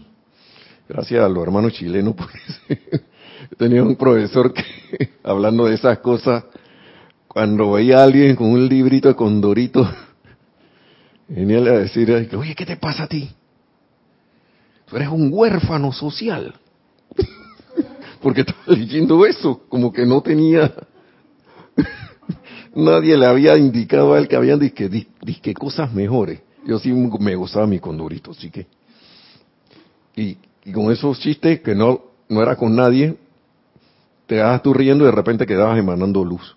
Gracias 0.88 1.24
a 1.24 1.30
los 1.30 1.41
hermanos 1.41 1.74
chilenos, 1.74 2.13
porque 2.13 2.39
tenía 3.58 3.82
un 3.82 3.95
profesor 3.95 4.54
que, 4.54 5.12
hablando 5.24 5.65
de 5.65 5.76
esas 5.76 6.00
cosas, 6.00 6.43
cuando 7.30 7.74
veía 7.74 8.00
a 8.00 8.04
alguien 8.04 8.36
con 8.36 8.48
un 8.48 8.68
librito 8.68 9.08
de 9.08 9.15
Condorito, 9.15 9.88
venía 11.30 11.60
a 11.60 11.80
decir, 11.80 12.12
oye, 12.36 12.56
¿qué 12.56 12.65
te 12.65 12.76
pasa 12.76 13.04
a 13.04 13.08
ti? 13.08 13.30
Tú 14.88 14.96
eres 14.96 15.10
un 15.10 15.30
huérfano 15.32 15.94
social 15.94 16.56
porque 18.22 18.42
estaba 18.42 18.63
leyendo 18.65 19.24
eso, 19.28 19.62
como 19.70 19.94
que 19.94 20.08
no 20.08 20.22
tenía, 20.22 20.74
nadie 22.76 23.15
le 23.15 23.28
había 23.28 23.56
indicado 23.58 24.15
a 24.15 24.18
él 24.18 24.28
que 24.28 24.36
habían 24.36 24.58
disque, 24.58 24.89
disque 25.22 25.54
cosas 25.54 25.94
mejores. 25.94 26.42
Yo 26.65 26.80
sí 26.80 26.92
me 26.92 27.36
gozaba 27.36 27.68
mi 27.68 27.80
condorito, 27.80 28.32
así 28.32 28.50
que. 28.50 28.65
Y, 30.15 30.38
con 30.74 30.92
esos 30.92 31.20
chistes 31.20 31.62
que 31.62 31.74
no, 31.74 32.02
no 32.28 32.42
era 32.42 32.56
con 32.56 32.76
nadie, 32.76 33.18
te 34.26 34.36
quedabas 34.36 34.62
tú 34.62 34.74
riendo 34.74 35.04
y 35.04 35.08
de 35.08 35.13
repente 35.13 35.46
quedabas 35.46 35.80
emanando 35.80 36.26
luz. 36.26 36.56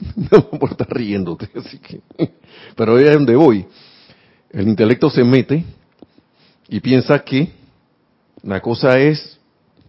no 0.30 0.42
por 0.58 0.70
estar 0.70 0.88
riéndote, 0.90 1.48
así 1.54 1.78
que. 1.78 2.00
Pero 2.76 2.96
ahí 2.96 3.04
es 3.04 3.14
donde 3.14 3.36
voy. 3.36 3.66
El 4.50 4.68
intelecto 4.68 5.10
se 5.10 5.22
mete 5.22 5.64
y 6.68 6.80
piensa 6.80 7.18
que 7.20 7.52
la 8.42 8.60
cosa 8.60 8.98
es 8.98 9.38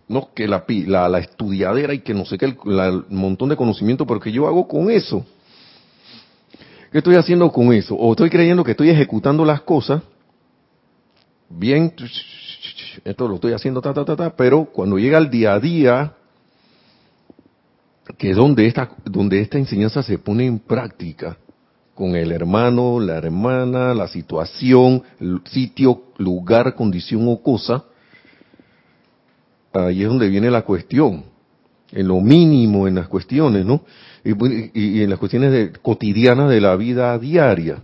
no 0.08 0.30
que 0.34 0.48
la, 0.48 0.66
la, 0.68 1.08
la 1.08 1.20
estudiadera 1.20 1.94
y 1.94 2.00
que 2.00 2.14
no 2.14 2.26
sé 2.26 2.38
qué, 2.38 2.46
el, 2.46 3.06
montón 3.10 3.50
de 3.50 3.56
conocimiento, 3.56 4.06
pero 4.06 4.20
¿qué 4.20 4.32
yo 4.32 4.46
hago 4.46 4.68
con 4.68 4.92
eso? 4.92 5.26
¿Qué 6.92 6.98
estoy 6.98 7.16
haciendo 7.16 7.50
con 7.52 7.72
eso? 7.72 7.96
O 7.96 8.12
estoy 8.12 8.30
creyendo 8.30 8.64
que 8.64 8.72
estoy 8.72 8.90
ejecutando 8.90 9.46
las 9.46 9.62
cosas, 9.62 10.04
bien, 11.50 11.94
esto 13.06 13.28
lo 13.28 13.36
estoy 13.36 13.54
haciendo, 13.54 13.82
ta, 13.82 13.94
ta, 13.94 14.04
ta, 14.04 14.18
ta, 14.18 14.36
pero 14.36 14.66
cuando 14.66 14.98
llega 14.98 15.18
el 15.18 15.30
día 15.30 15.54
a 15.54 15.60
día, 15.62 16.14
que 18.18 18.32
es 18.32 18.36
donde 18.36 18.68
esta, 18.68 18.90
donde 19.06 19.42
esta 19.42 19.58
enseñanza 19.58 20.04
se 20.04 20.18
pone 20.18 20.46
en 20.46 20.60
práctica, 20.60 21.38
con 21.94 22.16
el 22.16 22.32
hermano, 22.32 23.00
la 23.00 23.18
hermana, 23.18 23.94
la 23.94 24.08
situación, 24.08 25.04
sitio, 25.46 26.04
lugar, 26.18 26.74
condición 26.74 27.28
o 27.28 27.42
cosa, 27.42 27.84
ahí 29.74 30.02
es 30.02 30.08
donde 30.08 30.30
viene 30.30 30.50
la 30.50 30.64
cuestión, 30.64 31.26
en 31.92 32.08
lo 32.08 32.20
mínimo, 32.20 32.88
en 32.88 32.96
las 32.96 33.08
cuestiones, 33.08 33.66
¿no? 33.66 33.84
Y, 34.24 35.02
en 35.04 35.10
las 35.10 35.20
cuestiones 35.20 35.52
de, 35.52 35.72
cotidianas 35.74 36.50
de 36.50 36.62
la 36.62 36.76
vida 36.76 37.18
diaria. 37.20 37.84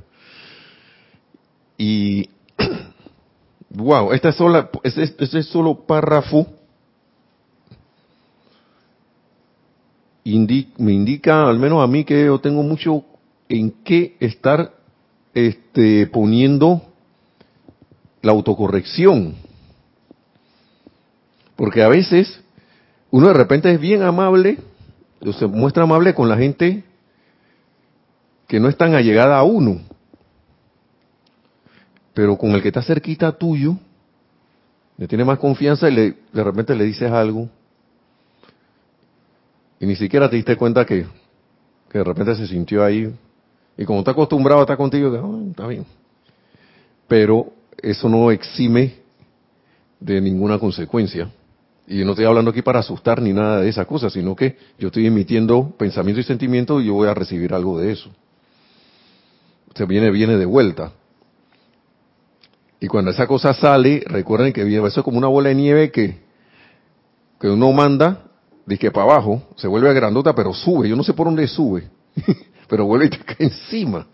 Y, 1.78 2.30
wow, 3.70 4.14
esta 4.14 4.32
sola, 4.32 4.70
ese, 4.84 5.16
ese 5.20 5.44
solo 5.44 5.86
párrafo 5.86 6.57
me 10.78 10.94
indica, 10.94 11.48
al 11.48 11.60
menos 11.60 11.84
a 11.84 11.88
mí, 11.88 12.04
que 12.04 12.26
yo 12.26 12.40
tengo 12.40 12.64
mucho 12.64 13.04
en 13.50 13.72
qué 13.84 14.16
estar 14.20 14.74
este, 15.34 16.08
poniendo 16.08 16.82
la 18.22 18.32
autocorrección 18.32 19.36
porque 21.58 21.84
a 21.84 21.90
veces 21.90 22.40
uno 23.10 23.28
de 23.28 23.34
repente 23.34 23.70
es 23.74 23.80
bien 23.82 24.04
amable, 24.04 24.60
o 25.26 25.34
se 25.34 25.48
muestra 25.48 25.84
amable 25.84 26.14
con 26.14 26.30
la 26.30 26.38
gente 26.38 26.84
que 28.48 28.60
no 28.60 28.70
es 28.70 28.78
tan 28.78 28.94
allegada 28.94 29.38
a 29.38 29.44
uno. 29.44 29.82
Pero 32.14 32.38
con 32.38 32.52
el 32.52 32.62
que 32.62 32.70
está 32.70 32.84
cerquita 32.84 33.32
tuyo, 33.32 33.76
le 34.98 35.08
tiene 35.08 35.26
más 35.26 35.40
confianza 35.40 35.90
y 35.90 35.96
le, 35.96 36.16
de 36.32 36.44
repente 36.44 36.76
le 36.76 36.86
dices 36.86 37.12
algo. 37.12 37.50
Y 39.80 39.86
ni 39.86 39.96
siquiera 39.96 40.30
te 40.30 40.36
diste 40.36 40.56
cuenta 40.56 40.86
que, 40.86 41.06
que 41.90 41.98
de 41.98 42.04
repente 42.04 42.36
se 42.36 42.48
sintió 42.48 42.84
ahí. 42.84 43.14
Y 43.78 43.86
como 43.86 44.00
está 44.00 44.12
acostumbrado 44.12 44.62
a 44.62 44.64
estar 44.64 44.78
contigo, 44.78 45.44
está 45.50 45.68
bien. 45.68 45.86
Pero 47.08 47.54
eso 47.82 48.10
no 48.10 48.32
exime 48.32 48.96
de 50.00 50.20
ninguna 50.20 50.60
consecuencia. 50.60 51.30
Y 51.88 52.04
no 52.04 52.12
estoy 52.12 52.26
hablando 52.26 52.52
aquí 52.52 52.62
para 52.62 52.80
asustar 52.80 53.22
ni 53.22 53.32
nada 53.32 53.62
de 53.62 53.70
esa 53.70 53.86
cosa, 53.86 54.10
sino 54.10 54.36
que 54.36 54.58
yo 54.78 54.88
estoy 54.88 55.08
emitiendo 55.08 55.74
pensamiento 55.78 56.20
y 56.20 56.24
sentimiento 56.24 56.82
y 56.82 56.88
yo 56.88 56.94
voy 56.94 57.08
a 57.08 57.14
recibir 57.14 57.54
algo 57.54 57.80
de 57.80 57.94
eso. 57.94 58.10
Se 59.74 59.86
viene, 59.86 60.12
viene 60.12 60.38
de 60.38 60.46
vuelta. 60.46 60.92
Y 62.80 62.88
cuando 62.88 63.12
esa 63.12 63.26
cosa 63.26 63.54
sale, 63.54 64.04
recuerden 64.06 64.52
que 64.52 64.62
eso 64.62 64.88
es 64.88 65.04
como 65.04 65.18
una 65.18 65.28
bola 65.28 65.50
de 65.50 65.56
nieve 65.56 65.92
que, 65.92 66.18
que 67.40 67.48
uno 67.48 67.72
manda, 67.72 68.27
dice 68.68 68.92
para 68.92 69.14
abajo, 69.14 69.42
se 69.56 69.68
vuelve 69.68 69.92
grandota, 69.94 70.36
pero 70.36 70.54
sube. 70.54 70.88
Yo 70.88 70.96
no 70.96 71.04
sé 71.04 71.14
por 71.14 71.26
dónde 71.26 71.48
sube, 71.48 71.90
pero 72.70 72.86
vuelve 72.86 73.08
y 73.08 73.10
te 73.10 73.20
cae 73.20 73.48
encima. 73.48 74.06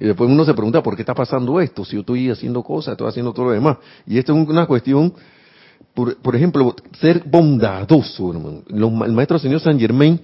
Y 0.00 0.06
después 0.06 0.30
uno 0.30 0.44
se 0.44 0.54
pregunta, 0.54 0.82
¿por 0.82 0.96
qué 0.96 1.02
está 1.02 1.14
pasando 1.14 1.60
esto? 1.60 1.84
Si 1.84 1.94
yo 1.94 2.00
estoy 2.00 2.30
haciendo 2.30 2.62
cosas, 2.62 2.92
estoy 2.92 3.08
haciendo 3.08 3.32
todo 3.32 3.46
lo 3.46 3.52
demás. 3.52 3.78
Y 4.06 4.18
esto 4.18 4.32
es 4.32 4.48
una 4.48 4.66
cuestión 4.66 5.12
por, 6.22 6.36
ejemplo, 6.36 6.76
ser 7.00 7.24
bondadoso, 7.24 8.32
el 8.70 9.12
maestro 9.12 9.38
señor 9.38 9.60
San 9.60 9.78
Germain, 9.80 10.20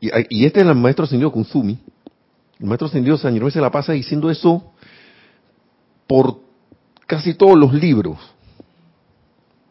y, 0.00 0.44
este 0.44 0.60
es 0.60 0.66
el 0.66 0.74
maestro 0.76 1.06
señor 1.06 1.32
Kuzumi, 1.32 1.78
el 2.60 2.66
maestro 2.66 2.86
señor 2.86 3.18
San 3.18 3.32
Germain 3.32 3.50
se 3.50 3.60
la 3.60 3.70
pasa 3.70 3.92
diciendo 3.94 4.30
eso 4.30 4.62
por 6.06 6.38
casi 7.06 7.34
todos 7.34 7.58
los 7.58 7.72
libros. 7.72 8.16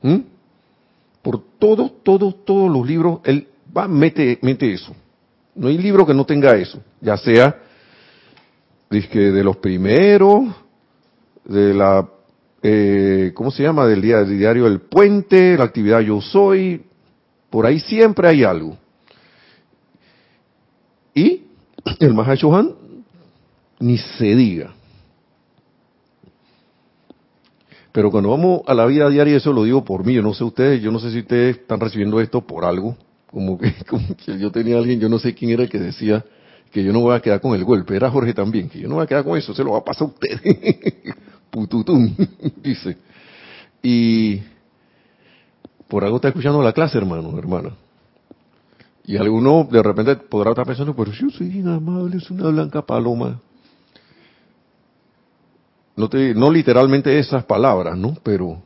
¿Mm? 0.01 0.17
Todos, 1.65 2.03
todos, 2.03 2.45
todos 2.45 2.71
los 2.71 2.85
libros, 2.85 3.21
él 3.23 3.47
va, 3.75 3.87
mete, 3.87 4.37
mete 4.43 4.71
eso. 4.71 4.95
No 5.55 5.67
hay 5.67 5.79
libro 5.79 6.05
que 6.05 6.13
no 6.13 6.23
tenga 6.23 6.55
eso, 6.55 6.79
ya 7.01 7.17
sea 7.17 7.59
de 8.87 9.43
los 9.43 9.57
primeros, 9.57 10.45
de 11.43 11.73
la 11.73 12.07
eh, 12.61 13.31
¿cómo 13.33 13.49
se 13.49 13.63
llama? 13.63 13.87
Del, 13.87 13.99
día, 13.99 14.17
del 14.17 14.37
diario 14.37 14.67
El 14.67 14.81
Puente, 14.81 15.57
la 15.57 15.63
actividad 15.63 16.01
Yo 16.01 16.21
Soy, 16.21 16.83
por 17.49 17.65
ahí 17.65 17.79
siempre 17.79 18.27
hay 18.27 18.43
algo. 18.43 18.77
Y 21.15 21.45
el 21.99 22.13
Mahashohan, 22.13 22.75
ni 23.79 23.97
se 23.97 24.35
diga. 24.35 24.75
Pero 27.95 28.11
cuando 28.11 28.29
vamos 28.29 28.61
a 28.67 28.73
la 28.73 28.85
vida 28.85 29.09
diaria, 29.09 29.37
eso 29.37 29.53
lo 29.53 29.63
digo 29.63 29.85
por 29.85 30.05
mí, 30.05 30.15
yo 30.15 30.21
no 30.21 30.33
sé 30.33 30.43
ustedes, 30.43 30.81
yo 30.81 30.91
no 30.91 30.99
sé 30.99 31.11
si 31.11 31.19
ustedes 31.19 31.55
están 31.55 31.79
recibiendo 31.79 32.19
esto 32.19 32.41
por 32.41 32.65
algo, 32.65 32.97
como 33.25 33.57
que, 33.57 33.73
como 33.87 34.17
que 34.17 34.37
yo 34.37 34.51
tenía 34.51 34.77
alguien, 34.77 34.99
yo 34.99 35.07
no 35.07 35.17
sé 35.17 35.33
quién 35.33 35.51
era 35.51 35.65
que 35.65 35.79
decía 35.79 36.25
que 36.73 36.83
yo 36.83 36.91
no 36.91 36.99
voy 36.99 37.15
a 37.15 37.21
quedar 37.21 37.39
con 37.39 37.55
el 37.55 37.63
golpe, 37.63 37.95
era 37.95 38.11
Jorge 38.11 38.33
también, 38.33 38.67
que 38.67 38.81
yo 38.81 38.89
no 38.89 38.95
voy 38.95 39.05
a 39.05 39.07
quedar 39.07 39.23
con 39.23 39.37
eso, 39.37 39.55
se 39.55 39.63
lo 39.63 39.71
va 39.71 39.77
a 39.77 39.83
pasar 39.85 40.09
a 40.09 40.11
ustedes. 40.11 40.41
pututum, 41.49 42.13
dice. 42.61 42.97
Y 43.81 44.41
por 45.87 46.03
algo 46.03 46.17
está 46.17 46.27
escuchando 46.27 46.61
la 46.61 46.73
clase, 46.73 46.97
hermano, 46.97 47.39
hermana. 47.39 47.69
Y 49.05 49.15
alguno 49.15 49.65
de 49.71 49.81
repente 49.81 50.17
podrá 50.17 50.49
estar 50.49 50.65
pensando, 50.65 50.93
pero 50.93 51.13
yo 51.13 51.29
soy 51.29 51.47
bien 51.47 51.69
amable, 51.69 52.17
es 52.17 52.29
una 52.29 52.49
blanca 52.49 52.81
paloma. 52.81 53.39
No, 55.95 56.09
te, 56.09 56.33
no 56.33 56.51
literalmente 56.51 57.17
esas 57.17 57.45
palabras, 57.45 57.97
¿no? 57.97 58.15
Pero 58.23 58.61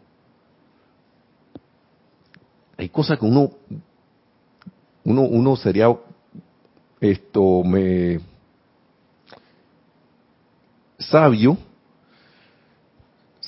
hay 2.78 2.90
cosas 2.90 3.20
que 3.20 3.26
uno, 3.26 3.52
uno, 5.04 5.22
uno 5.22 5.56
sería, 5.56 5.96
esto, 7.00 7.64
me, 7.64 8.20
sabio 10.98 11.58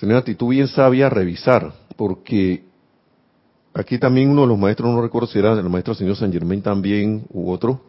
tener 0.01 0.15
una 0.15 0.19
actitud 0.21 0.49
bien 0.49 0.67
sabia 0.67 1.09
revisar, 1.09 1.71
porque 1.95 2.63
aquí 3.71 3.99
también 3.99 4.31
uno 4.31 4.41
de 4.41 4.47
los 4.47 4.57
maestros, 4.57 4.89
no 4.89 4.99
recuerdo 4.99 5.27
si 5.27 5.37
era 5.37 5.53
el 5.53 5.69
maestro 5.69 5.93
señor 5.93 6.15
San 6.15 6.33
Germain 6.33 6.59
también, 6.59 7.23
u 7.29 7.51
otro, 7.51 7.79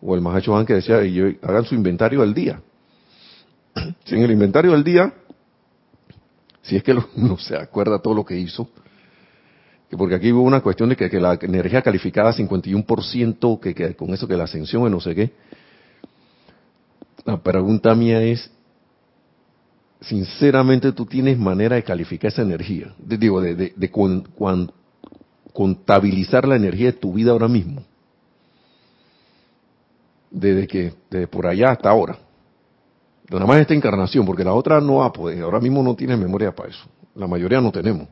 o 0.00 0.14
el 0.14 0.22
Mahacho 0.22 0.64
que 0.64 0.72
decía, 0.72 0.96
hagan 1.42 1.64
su 1.66 1.74
inventario 1.74 2.22
del 2.22 2.32
día. 2.32 2.62
Si 4.06 4.14
en 4.14 4.22
el 4.22 4.30
inventario 4.30 4.72
del 4.72 4.82
día, 4.82 5.12
si 6.68 6.76
es 6.76 6.82
que 6.82 6.94
uno 7.16 7.38
se 7.38 7.56
acuerda 7.56 7.98
todo 7.98 8.14
lo 8.14 8.24
que 8.24 8.38
hizo, 8.38 8.68
porque 9.96 10.14
aquí 10.14 10.30
hubo 10.32 10.42
una 10.42 10.60
cuestión 10.60 10.90
de 10.90 10.96
que, 10.96 11.08
la 11.18 11.38
energía 11.40 11.80
calificada 11.80 12.32
51%, 12.32 13.60
que, 13.60 13.74
que 13.74 13.96
con 13.96 14.12
eso 14.12 14.28
que 14.28 14.36
la 14.36 14.44
ascensión 14.44 14.86
y 14.86 14.90
no 14.90 15.00
sé 15.00 15.14
qué, 15.14 15.32
La 17.24 17.42
pregunta 17.42 17.94
mía 17.94 18.22
es, 18.22 18.50
sinceramente, 20.02 20.92
¿tú 20.92 21.06
tienes 21.06 21.38
manera 21.38 21.76
de 21.76 21.82
calificar 21.82 22.30
esa 22.30 22.42
energía? 22.42 22.94
De, 22.98 23.16
digo, 23.16 23.40
de, 23.40 23.90
contabilizar 25.52 26.46
la 26.46 26.56
energía 26.56 26.92
de 26.92 26.98
tu 26.98 27.14
vida 27.14 27.32
ahora 27.32 27.48
mismo. 27.48 27.82
Desde 30.30 30.66
que, 30.66 30.92
desde 31.10 31.26
por 31.26 31.46
allá 31.46 31.70
hasta 31.70 31.88
ahora. 31.88 32.18
Nada 33.30 33.46
más 33.46 33.58
esta 33.60 33.74
encarnación, 33.74 34.24
porque 34.24 34.42
la 34.44 34.54
otra 34.54 34.80
no 34.80 34.96
va 34.96 35.06
a 35.06 35.12
poder. 35.12 35.42
Ahora 35.42 35.60
mismo 35.60 35.82
no 35.82 35.94
tiene 35.94 36.16
memoria 36.16 36.54
para 36.54 36.70
eso. 36.70 36.84
La 37.14 37.26
mayoría 37.26 37.60
no 37.60 37.70
tenemos. 37.70 38.08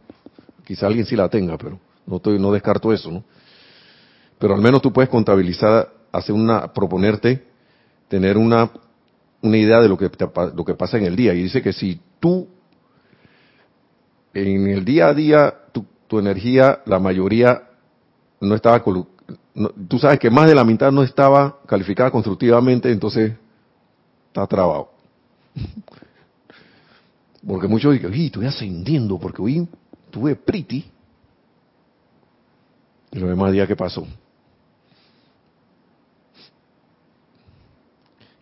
Quizá 0.64 0.86
alguien 0.86 1.06
sí 1.06 1.16
la 1.16 1.28
tenga, 1.28 1.56
pero 1.56 1.78
no, 2.06 2.16
estoy, 2.16 2.38
no 2.38 2.52
descarto 2.52 2.92
eso, 2.92 3.10
¿no? 3.10 3.24
Pero 4.38 4.54
al 4.54 4.60
menos 4.60 4.82
tú 4.82 4.92
puedes 4.92 5.08
contabilizar, 5.08 5.90
hacer 6.12 6.34
una, 6.34 6.72
proponerte, 6.72 7.46
tener 8.08 8.36
una, 8.36 8.70
una 9.40 9.56
idea 9.56 9.80
de 9.80 9.88
lo 9.88 9.96
que, 9.96 10.10
lo 10.54 10.64
que 10.64 10.74
pasa 10.74 10.98
en 10.98 11.04
el 11.04 11.16
día. 11.16 11.32
Y 11.32 11.44
dice 11.44 11.62
que 11.62 11.72
si 11.72 11.98
tú, 12.20 12.46
en 14.34 14.66
el 14.66 14.84
día 14.84 15.08
a 15.08 15.14
día, 15.14 15.54
tu, 15.72 15.86
tu 16.06 16.18
energía, 16.18 16.80
la 16.84 16.98
mayoría 16.98 17.62
no 18.40 18.54
estaba, 18.54 18.82
no- 19.54 19.70
tú 19.88 19.98
sabes 19.98 20.18
que 20.18 20.28
más 20.30 20.46
de 20.46 20.54
la 20.54 20.64
mitad 20.64 20.92
no 20.92 21.02
estaba 21.02 21.58
calificada 21.66 22.10
constructivamente, 22.10 22.90
entonces 22.92 23.32
está 24.28 24.46
trabado. 24.46 24.95
Porque 27.46 27.68
muchos 27.68 27.92
dicen, 27.94 28.10
"Oye, 28.10 28.26
estoy 28.26 28.46
ascendiendo 28.46 29.18
porque 29.18 29.40
hoy 29.42 29.68
tuve 30.10 30.34
pretty. 30.36 30.84
Y 33.12 33.18
los 33.18 33.28
demás 33.28 33.52
días, 33.52 33.68
¿qué 33.68 33.76
pasó? 33.76 34.06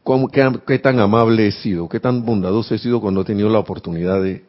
¿Cómo- 0.02 0.28
qué, 0.28 0.50
qué 0.66 0.78
tan 0.78 0.98
amable 1.00 1.46
he 1.48 1.52
sido? 1.52 1.88
¿Qué 1.88 2.00
tan 2.00 2.24
bondadoso 2.24 2.74
he 2.74 2.78
sido 2.78 3.00
cuando 3.00 3.22
he 3.22 3.24
tenido 3.24 3.48
la 3.48 3.58
oportunidad 3.58 4.22
de... 4.22 4.44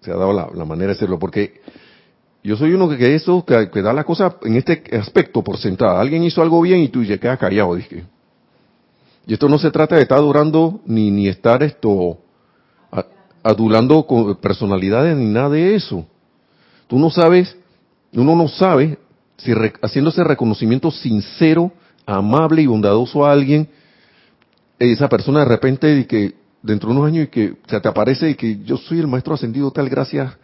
Se 0.00 0.10
ha 0.12 0.16
dado 0.16 0.32
la, 0.32 0.48
la 0.54 0.64
manera 0.64 0.88
de 0.88 0.96
hacerlo? 0.96 1.18
Porque 1.18 1.60
yo 2.42 2.56
soy 2.56 2.72
uno 2.72 2.88
que, 2.88 2.96
que 2.96 3.14
eso, 3.14 3.44
que, 3.44 3.70
que 3.70 3.82
da 3.82 3.92
la 3.92 4.04
cosa 4.04 4.36
en 4.42 4.56
este 4.56 4.82
aspecto 4.96 5.42
por 5.42 5.58
sentada. 5.58 6.00
Alguien 6.00 6.22
hizo 6.24 6.40
algo 6.42 6.60
bien 6.60 6.80
y 6.80 6.88
tú 6.88 7.02
ya 7.02 7.18
quedas 7.18 7.38
callado, 7.38 7.74
dije. 7.74 8.04
Y 9.28 9.34
esto 9.34 9.46
no 9.46 9.58
se 9.58 9.70
trata 9.70 9.94
de 9.94 10.02
estar 10.02 10.16
adorando 10.16 10.80
ni, 10.86 11.10
ni 11.10 11.28
estar 11.28 11.62
esto 11.62 12.18
adulando 13.42 14.06
con 14.06 14.36
personalidades 14.36 15.14
ni 15.16 15.26
nada 15.26 15.50
de 15.50 15.74
eso. 15.74 16.06
Tú 16.86 16.98
no 16.98 17.10
sabes, 17.10 17.54
uno 18.14 18.34
no 18.34 18.48
sabe 18.48 18.98
si 19.36 19.52
haciendo 19.82 20.10
ese 20.10 20.24
reconocimiento 20.24 20.90
sincero, 20.90 21.70
amable 22.06 22.62
y 22.62 22.66
bondadoso 22.66 23.26
a 23.26 23.32
alguien, 23.32 23.68
esa 24.78 25.10
persona 25.10 25.40
de 25.40 25.44
repente 25.44 25.98
y 25.98 26.04
que 26.06 26.34
dentro 26.62 26.88
de 26.88 26.96
unos 26.96 27.08
años 27.08 27.24
y 27.26 27.28
que 27.28 27.54
se 27.66 27.80
te 27.80 27.88
aparece 27.88 28.30
y 28.30 28.34
que 28.34 28.64
yo 28.64 28.78
soy 28.78 29.00
el 29.00 29.08
maestro 29.08 29.34
ascendido 29.34 29.70
tal 29.70 29.90
gracias 29.90 30.38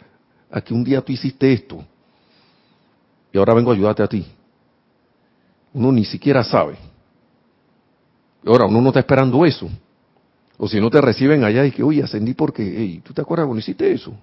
a 0.51 0.61
que 0.61 0.75
un 0.75 0.83
día 0.83 1.01
tú 1.01 1.11
hiciste 1.11 1.51
esto 1.51 1.83
y 3.33 3.37
ahora 3.39 3.55
vengo 3.55 3.71
a 3.71 3.73
ayudarte 3.73 4.03
a 4.03 4.07
ti. 4.07 4.27
Uno 5.73 5.91
ni 5.91 6.05
siquiera 6.05 6.43
sabe. 6.43 6.77
Ahora, 8.45 8.65
uno 8.65 8.81
no 8.81 8.89
está 8.89 8.99
esperando 8.99 9.45
eso. 9.45 9.69
O 10.57 10.67
si 10.67 10.79
no 10.79 10.89
te 10.89 11.01
reciben 11.01 11.43
allá 11.43 11.65
y 11.65 11.71
que, 11.71 11.83
oye, 11.83 12.03
ascendí 12.03 12.33
porque, 12.33 12.63
hey, 12.63 13.01
¿tú 13.03 13.13
te 13.13 13.21
acuerdas 13.21 13.45
cuando 13.45 13.59
hiciste 13.59 13.91
eso? 13.91 14.13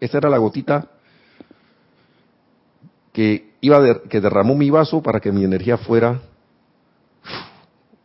Esa 0.00 0.18
era 0.18 0.28
la 0.28 0.38
gotita 0.38 0.86
que 3.12 3.52
iba 3.60 3.80
de- 3.80 4.02
que 4.02 4.20
derramó 4.20 4.54
mi 4.54 4.68
vaso 4.70 5.02
para 5.02 5.18
que 5.20 5.32
mi 5.32 5.44
energía 5.44 5.78
fuera, 5.78 6.20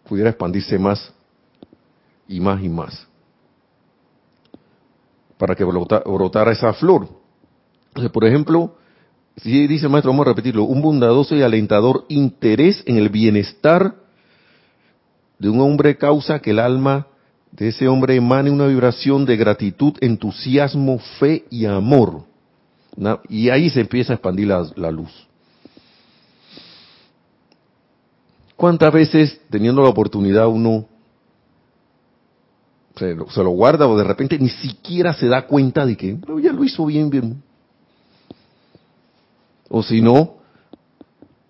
pudiera 0.07 0.29
expandirse 0.29 0.79
más 0.79 1.12
y 2.27 2.39
más 2.39 2.63
y 2.63 2.69
más. 2.69 3.07
Para 5.38 5.55
que 5.55 5.65
brota- 5.65 6.03
brotara 6.05 6.51
esa 6.51 6.71
flor. 6.73 7.07
Entonces, 7.89 8.12
por 8.12 8.23
ejemplo, 8.25 8.75
si 9.38 9.67
dice 9.67 9.88
el 9.88 9.91
maestro, 9.91 10.12
vamos 10.12 10.25
a 10.25 10.29
repetirlo, 10.29 10.63
un 10.63 10.81
bondadoso 10.81 11.36
y 11.36 11.41
alentador 11.41 12.05
interés 12.07 12.81
en 12.86 12.97
el 12.97 13.09
bienestar 13.09 13.95
de 15.43 15.49
un 15.49 15.60
hombre 15.60 15.97
causa 15.97 16.39
que 16.39 16.51
el 16.51 16.60
alma 16.60 17.06
de 17.51 17.67
ese 17.67 17.89
hombre 17.89 18.15
emane 18.15 18.49
una 18.49 18.65
vibración 18.65 19.25
de 19.25 19.36
gratitud, 19.36 19.93
entusiasmo, 19.99 20.99
fe 21.19 21.43
y 21.49 21.65
amor. 21.65 22.23
Y 23.27 23.49
ahí 23.49 23.69
se 23.69 23.82
empieza 23.82 24.13
a 24.13 24.15
expandir 24.15 24.47
la, 24.47 24.89
luz. 24.89 25.12
¿Cuántas 28.56 28.93
veces, 28.93 29.41
teniendo 29.49 29.82
la 29.82 29.89
oportunidad, 29.89 30.47
uno 30.47 30.86
se 32.95 33.43
lo, 33.43 33.49
guarda 33.49 33.86
o 33.86 33.97
de 33.97 34.06
repente 34.06 34.39
ni 34.39 34.47
siquiera 34.47 35.13
se 35.13 35.27
da 35.27 35.45
cuenta 35.45 35.86
de 35.86 35.97
que 35.97 36.13
"No, 36.25 36.39
ya 36.39 36.53
lo 36.53 36.63
hizo 36.63 36.86
bien, 36.86 37.10
bien? 37.10 37.43
O 39.67 39.84
si 39.84 40.01
no, 40.01 40.36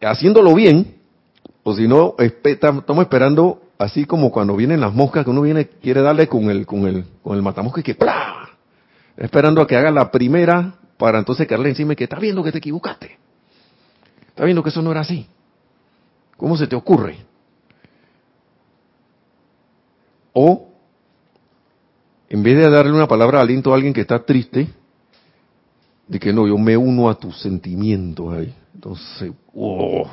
haciéndolo 0.01 0.56
bien, 0.56 0.95
o 1.62 1.75
si 1.75 1.88
no, 1.88 2.15
estamos 2.17 3.03
esperando, 3.03 3.62
así 3.77 4.05
como 4.05 4.31
cuando 4.31 4.55
vienen 4.55 4.79
las 4.81 4.93
moscas, 4.93 5.23
que 5.23 5.29
uno 5.29 5.41
viene, 5.41 5.67
quiere 5.67 6.01
darle 6.01 6.27
con 6.27 6.49
el, 6.49 6.65
con 6.65 6.88
el, 6.88 7.05
con 7.21 7.36
el 7.36 7.41
matamosca 7.41 7.81
y 7.81 7.83
que 7.83 7.95
¡plá! 7.95 8.49
Esperando 9.17 9.62
a 9.62 9.67
que 9.67 9.75
haga 9.75 9.91
la 9.91 10.12
primera 10.12 10.75
para 10.97 11.19
entonces 11.19 11.47
caerle 11.47 11.69
encima 11.69 11.95
que 11.95 12.05
está 12.05 12.17
viendo 12.17 12.43
que 12.43 12.51
te 12.51 12.59
equivocaste. 12.59 13.17
Está 14.27 14.45
viendo 14.45 14.63
que 14.63 14.69
eso 14.69 14.81
no 14.81 14.91
era 14.91 15.01
así. 15.01 15.27
¿Cómo 16.38 16.57
se 16.57 16.67
te 16.67 16.75
ocurre? 16.75 17.17
O, 20.33 20.69
en 22.29 22.41
vez 22.41 22.57
de 22.57 22.69
darle 22.69 22.91
una 22.91 23.07
palabra 23.07 23.39
de 23.39 23.43
aliento 23.43 23.71
a 23.71 23.75
alguien 23.75 23.93
que 23.93 24.01
está 24.01 24.25
triste, 24.25 24.67
de 26.07 26.19
que 26.19 26.33
no, 26.33 26.47
yo 26.47 26.57
me 26.57 26.75
uno 26.75 27.09
a 27.09 27.15
tus 27.15 27.39
sentimientos 27.41 28.33
ahí. 28.33 28.53
Entonces, 28.73 29.31
oh, 29.53 30.09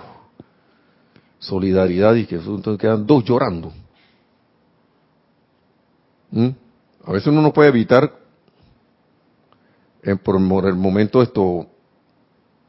solidaridad 1.40 2.14
y 2.14 2.26
que 2.26 2.36
entonces 2.36 2.78
quedan 2.78 3.06
dos 3.06 3.24
llorando. 3.24 3.72
¿Mm? 6.30 6.50
A 7.06 7.12
veces 7.12 7.26
uno 7.28 7.42
no 7.42 7.52
puede 7.52 7.70
evitar, 7.70 8.12
eh, 10.02 10.16
por 10.16 10.36
el 10.36 10.74
momento 10.76 11.22
esto, 11.22 11.66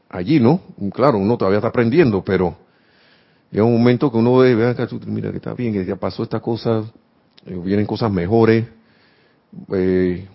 allí, 0.08 0.40
¿no? 0.40 0.60
Claro, 0.92 1.18
uno 1.18 1.36
todavía 1.36 1.58
está 1.58 1.68
aprendiendo, 1.68 2.24
pero 2.24 2.56
llega 3.50 3.64
un 3.64 3.76
momento 3.76 4.10
que 4.10 4.18
uno 4.18 4.38
ve, 4.38 4.56
mira 5.06 5.30
que 5.30 5.36
está 5.36 5.54
bien, 5.54 5.72
que 5.72 5.84
ya 5.84 5.96
pasó 5.96 6.22
esta 6.22 6.40
cosa, 6.40 6.82
eh, 7.46 7.60
vienen 7.62 7.86
cosas 7.86 8.10
mejores, 8.10 8.66
eh, 9.72 10.26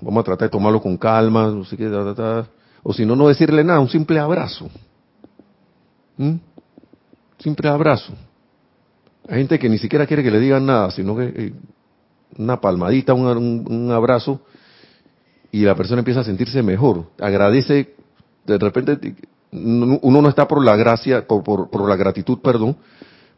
vamos 0.00 0.22
a 0.22 0.24
tratar 0.24 0.48
de 0.48 0.52
tomarlo 0.52 0.80
con 0.80 0.96
calma, 0.96 1.48
no 1.48 1.64
sé 1.64 1.76
qué, 1.76 1.88
o 2.82 2.92
si 2.92 3.04
no, 3.04 3.14
no 3.14 3.28
decirle 3.28 3.62
nada, 3.62 3.80
un 3.80 3.88
simple 3.88 4.18
abrazo. 4.18 4.68
¿Mm? 6.16 6.34
Simple 7.38 7.68
abrazo. 7.68 8.12
Hay 9.28 9.38
gente 9.38 9.58
que 9.58 9.68
ni 9.68 9.78
siquiera 9.78 10.06
quiere 10.06 10.22
que 10.22 10.30
le 10.30 10.40
digan 10.40 10.66
nada, 10.66 10.90
sino 10.90 11.16
que 11.16 11.24
eh, 11.24 11.52
una 12.38 12.60
palmadita, 12.60 13.14
un, 13.14 13.26
un- 13.68 13.90
abrazo, 13.92 14.40
y 15.52 15.62
la 15.62 15.74
persona 15.74 16.00
empieza 16.00 16.20
a 16.20 16.24
sentirse 16.24 16.62
mejor. 16.62 17.10
Agradece, 17.20 17.94
de 18.46 18.58
repente 18.58 18.96
te- 18.96 19.14
uno 19.52 20.22
no 20.22 20.28
está 20.28 20.46
por 20.46 20.62
la 20.64 20.76
gracia, 20.76 21.26
por, 21.26 21.88
la 21.88 21.96
gratitud, 21.96 22.38
perdón, 22.40 22.76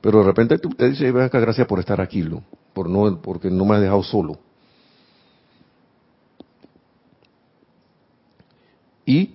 pero 0.00 0.20
de 0.20 0.24
repente 0.24 0.58
te 0.58 0.90
dice, 0.90 1.10
ven 1.12 1.24
acá, 1.24 1.38
gracias 1.38 1.66
por 1.66 1.78
estar 1.78 2.00
aquí, 2.00 2.24
por 2.72 2.88
no, 2.88 3.20
porque 3.20 3.50
no 3.50 3.64
me 3.64 3.76
has 3.76 3.80
dejado 3.82 4.02
solo. 4.02 4.38
Y 9.06 9.34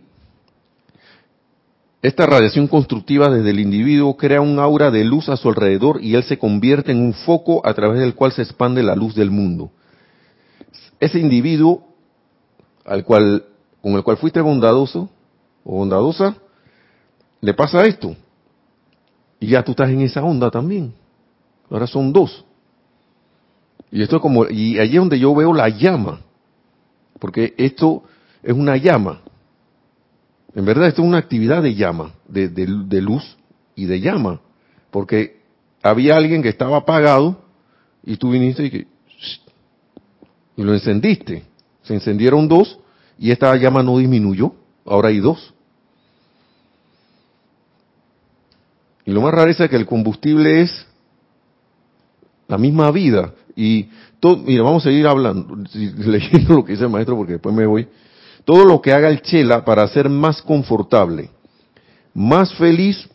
esta 2.07 2.27
radiación 2.27 2.67
constructiva 2.67 3.29
desde 3.29 3.49
el 3.49 3.59
individuo 3.59 4.15
crea 4.15 4.39
un 4.39 4.59
aura 4.59 4.91
de 4.91 5.03
luz 5.03 5.27
a 5.29 5.37
su 5.37 5.49
alrededor 5.49 6.03
y 6.03 6.13
él 6.13 6.23
se 6.23 6.37
convierte 6.37 6.91
en 6.91 6.99
un 6.99 7.13
foco 7.13 7.65
a 7.65 7.73
través 7.73 7.99
del 7.99 8.13
cual 8.13 8.31
se 8.31 8.43
expande 8.43 8.83
la 8.83 8.95
luz 8.95 9.15
del 9.15 9.31
mundo. 9.31 9.71
Ese 10.99 11.19
individuo 11.19 11.83
al 12.85 13.03
cual, 13.03 13.45
con 13.81 13.93
el 13.93 14.03
cual 14.03 14.17
fuiste 14.17 14.39
bondadoso 14.39 15.09
o 15.63 15.77
bondadosa, 15.77 16.35
le 17.41 17.53
pasa 17.55 17.83
esto. 17.85 18.15
Y 19.39 19.47
ya 19.47 19.63
tú 19.63 19.71
estás 19.71 19.89
en 19.89 20.01
esa 20.01 20.23
onda 20.23 20.51
también. 20.51 20.93
Ahora 21.71 21.87
son 21.87 22.13
dos. 22.13 22.45
Y 23.91 24.03
esto 24.03 24.17
es 24.17 24.21
como, 24.21 24.45
y 24.45 24.77
allí 24.77 24.93
es 24.93 24.99
donde 24.99 25.17
yo 25.17 25.33
veo 25.33 25.53
la 25.53 25.69
llama. 25.69 26.19
Porque 27.19 27.55
esto 27.57 28.03
es 28.43 28.53
una 28.53 28.77
llama. 28.77 29.21
En 30.55 30.63
verdad, 30.65 30.87
esto 30.87 31.01
es 31.01 31.07
una 31.07 31.17
actividad 31.17 31.61
de 31.61 31.75
llama, 31.75 32.13
de, 32.27 32.47
de- 32.49 32.83
de 32.85 33.01
luz 33.01 33.37
y 33.75 33.85
de 33.85 33.99
llama. 33.99 34.39
Porque 34.89 35.41
había 35.83 36.15
alguien 36.15 36.41
que 36.41 36.49
estaba 36.49 36.77
apagado 36.77 37.37
y 38.03 38.15
tú 38.17 38.31
viniste 38.31 38.65
y, 38.65 38.69
que, 38.71 38.87
y 40.55 40.63
lo 40.63 40.73
encendiste. 40.73 41.43
Se 41.83 41.93
encendieron 41.93 42.47
dos 42.47 42.79
y 43.19 43.31
esta 43.31 43.55
llama 43.57 43.83
no 43.83 43.97
disminuyó. 43.97 44.53
Ahora 44.85 45.09
hay 45.09 45.19
dos. 45.19 45.53
Y 49.05 49.11
lo 49.11 49.21
más 49.21 49.33
raro 49.33 49.51
es 49.51 49.57
que 49.57 49.75
el 49.75 49.85
combustible 49.85 50.61
es 50.61 50.87
la 52.47 52.57
misma 52.57 52.89
vida. 52.91 53.33
Y 53.55 53.89
todo, 54.19 54.37
mira, 54.37 54.63
vamos 54.63 54.83
a 54.85 54.89
seguir 54.89 55.05
hablando, 55.05 55.55
leyendo 55.73 56.53
lo 56.55 56.65
que 56.65 56.71
dice 56.73 56.85
el 56.85 56.89
maestro 56.89 57.15
porque 57.15 57.33
después 57.33 57.53
me 57.53 57.65
voy. 57.65 57.87
Todo 58.45 58.63
lo 58.63 58.81
que 58.81 58.93
haga 58.93 59.10
el 59.10 59.21
chela 59.21 59.65
para 59.65 59.88
ser 59.88 60.08
más 60.08 60.41
confortable, 60.41 61.31
más 62.13 62.53
feliz 62.53 63.10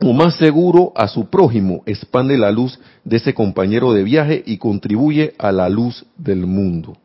o 0.00 0.12
más 0.12 0.36
seguro 0.36 0.92
a 0.94 1.08
su 1.08 1.30
prójimo, 1.30 1.82
expande 1.86 2.36
la 2.36 2.50
luz 2.50 2.78
de 3.02 3.16
ese 3.16 3.32
compañero 3.32 3.94
de 3.94 4.04
viaje 4.04 4.42
y 4.44 4.58
contribuye 4.58 5.34
a 5.38 5.50
la 5.52 5.70
luz 5.70 6.04
del 6.18 6.46
mundo. 6.46 6.96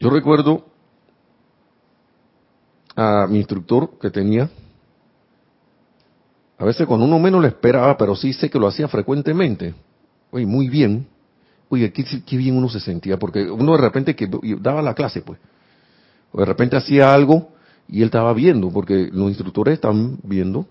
Yo 0.00 0.10
recuerdo 0.10 0.64
a 2.96 3.26
mi 3.28 3.38
instructor 3.38 3.98
que 4.00 4.10
tenía, 4.10 4.50
a 6.58 6.64
veces 6.64 6.88
cuando 6.88 7.06
uno 7.06 7.20
menos 7.20 7.40
lo 7.40 7.46
esperaba, 7.46 7.96
pero 7.96 8.16
sí 8.16 8.32
sé 8.32 8.50
que 8.50 8.58
lo 8.58 8.66
hacía 8.66 8.88
frecuentemente. 8.88 9.74
Oye, 10.32 10.44
muy 10.44 10.68
bien. 10.68 11.06
Oye, 11.70 11.92
qué, 11.92 12.36
bien 12.36 12.56
uno 12.56 12.68
se 12.68 12.80
sentía, 12.80 13.18
porque 13.18 13.50
uno 13.50 13.72
de 13.72 13.78
repente 13.78 14.16
que 14.16 14.28
daba 14.60 14.80
la 14.80 14.94
clase, 14.94 15.20
pues, 15.20 15.38
o 16.32 16.40
de 16.40 16.46
repente 16.46 16.76
hacía 16.76 17.12
algo 17.12 17.50
y 17.88 17.98
él 18.00 18.06
estaba 18.06 18.32
viendo, 18.32 18.70
porque 18.70 19.08
los 19.12 19.28
instructores 19.28 19.74
están 19.74 20.18
viendo. 20.22 20.66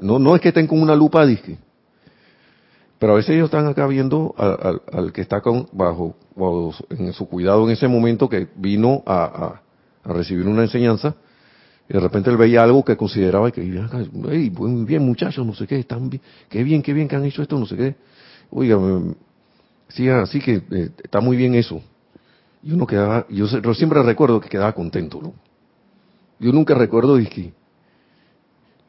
No, 0.00 0.18
no 0.18 0.34
es 0.34 0.40
que 0.40 0.48
estén 0.48 0.66
con 0.66 0.80
una 0.80 0.94
lupa 0.94 1.26
disque, 1.26 1.58
pero 2.98 3.14
a 3.14 3.16
veces 3.16 3.30
ellos 3.30 3.46
están 3.46 3.66
acá 3.66 3.86
viendo 3.86 4.34
al, 4.36 5.12
que 5.12 5.22
está 5.22 5.40
con, 5.40 5.66
bajo, 5.72 6.16
en 6.90 7.12
su 7.12 7.26
cuidado 7.28 7.64
en 7.64 7.70
ese 7.70 7.88
momento 7.88 8.28
que 8.28 8.48
vino 8.56 9.02
a, 9.06 9.60
a, 10.04 10.12
recibir 10.12 10.46
una 10.46 10.62
enseñanza 10.62 11.14
y 11.88 11.94
de 11.94 12.00
repente 12.00 12.30
él 12.30 12.36
veía 12.36 12.62
algo 12.62 12.84
que 12.84 12.96
consideraba 12.96 13.50
que, 13.50 13.62
hey, 13.62 14.50
muy 14.50 14.84
bien 14.84 15.02
muchachos, 15.02 15.44
no 15.46 15.54
sé 15.54 15.66
qué, 15.66 15.78
están 15.78 16.08
bien, 16.10 16.22
qué 16.48 16.62
bien, 16.62 16.82
qué 16.82 16.92
bien 16.92 17.08
que 17.08 17.16
han 17.16 17.24
hecho 17.24 17.42
esto, 17.42 17.58
no 17.58 17.66
sé 17.66 17.76
qué. 17.76 17.96
Oiga, 18.50 18.78
sí, 19.90 20.08
así 20.08 20.40
que 20.40 20.62
eh, 20.70 20.90
está 21.02 21.20
muy 21.20 21.36
bien 21.36 21.54
eso. 21.54 21.82
Y 22.62 22.72
uno 22.72 22.86
quedaba, 22.86 23.26
yo, 23.28 23.46
siempre 23.74 24.02
recuerdo 24.02 24.40
que 24.40 24.48
quedaba 24.48 24.72
contento, 24.72 25.20
¿no? 25.22 25.34
Yo 26.38 26.52
nunca 26.52 26.74
recuerdo 26.74 27.16
que, 27.16 27.52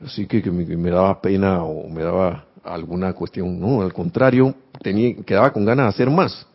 así 0.06 0.26
que, 0.26 0.42
que 0.42 0.52
me, 0.52 0.90
daba 0.90 1.22
pena 1.22 1.64
o 1.64 1.88
me 1.90 2.04
daba 2.04 2.46
alguna 2.64 3.14
cuestión, 3.14 3.60
no, 3.60 3.82
al 3.82 3.94
contrario, 3.94 4.56
tenía, 4.82 5.16
quedaba 5.24 5.52
con 5.52 5.66
ganas 5.66 5.86
de 5.86 5.90
hacer 5.90 6.10
más. 6.10 6.48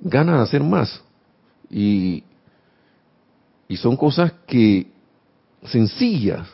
Ganas 0.00 0.36
de 0.36 0.42
hacer 0.42 0.62
más. 0.62 1.02
Y, 1.70 2.24
y 3.68 3.76
son 3.76 3.96
cosas 3.96 4.32
que, 4.46 4.86
sencillas. 5.66 6.48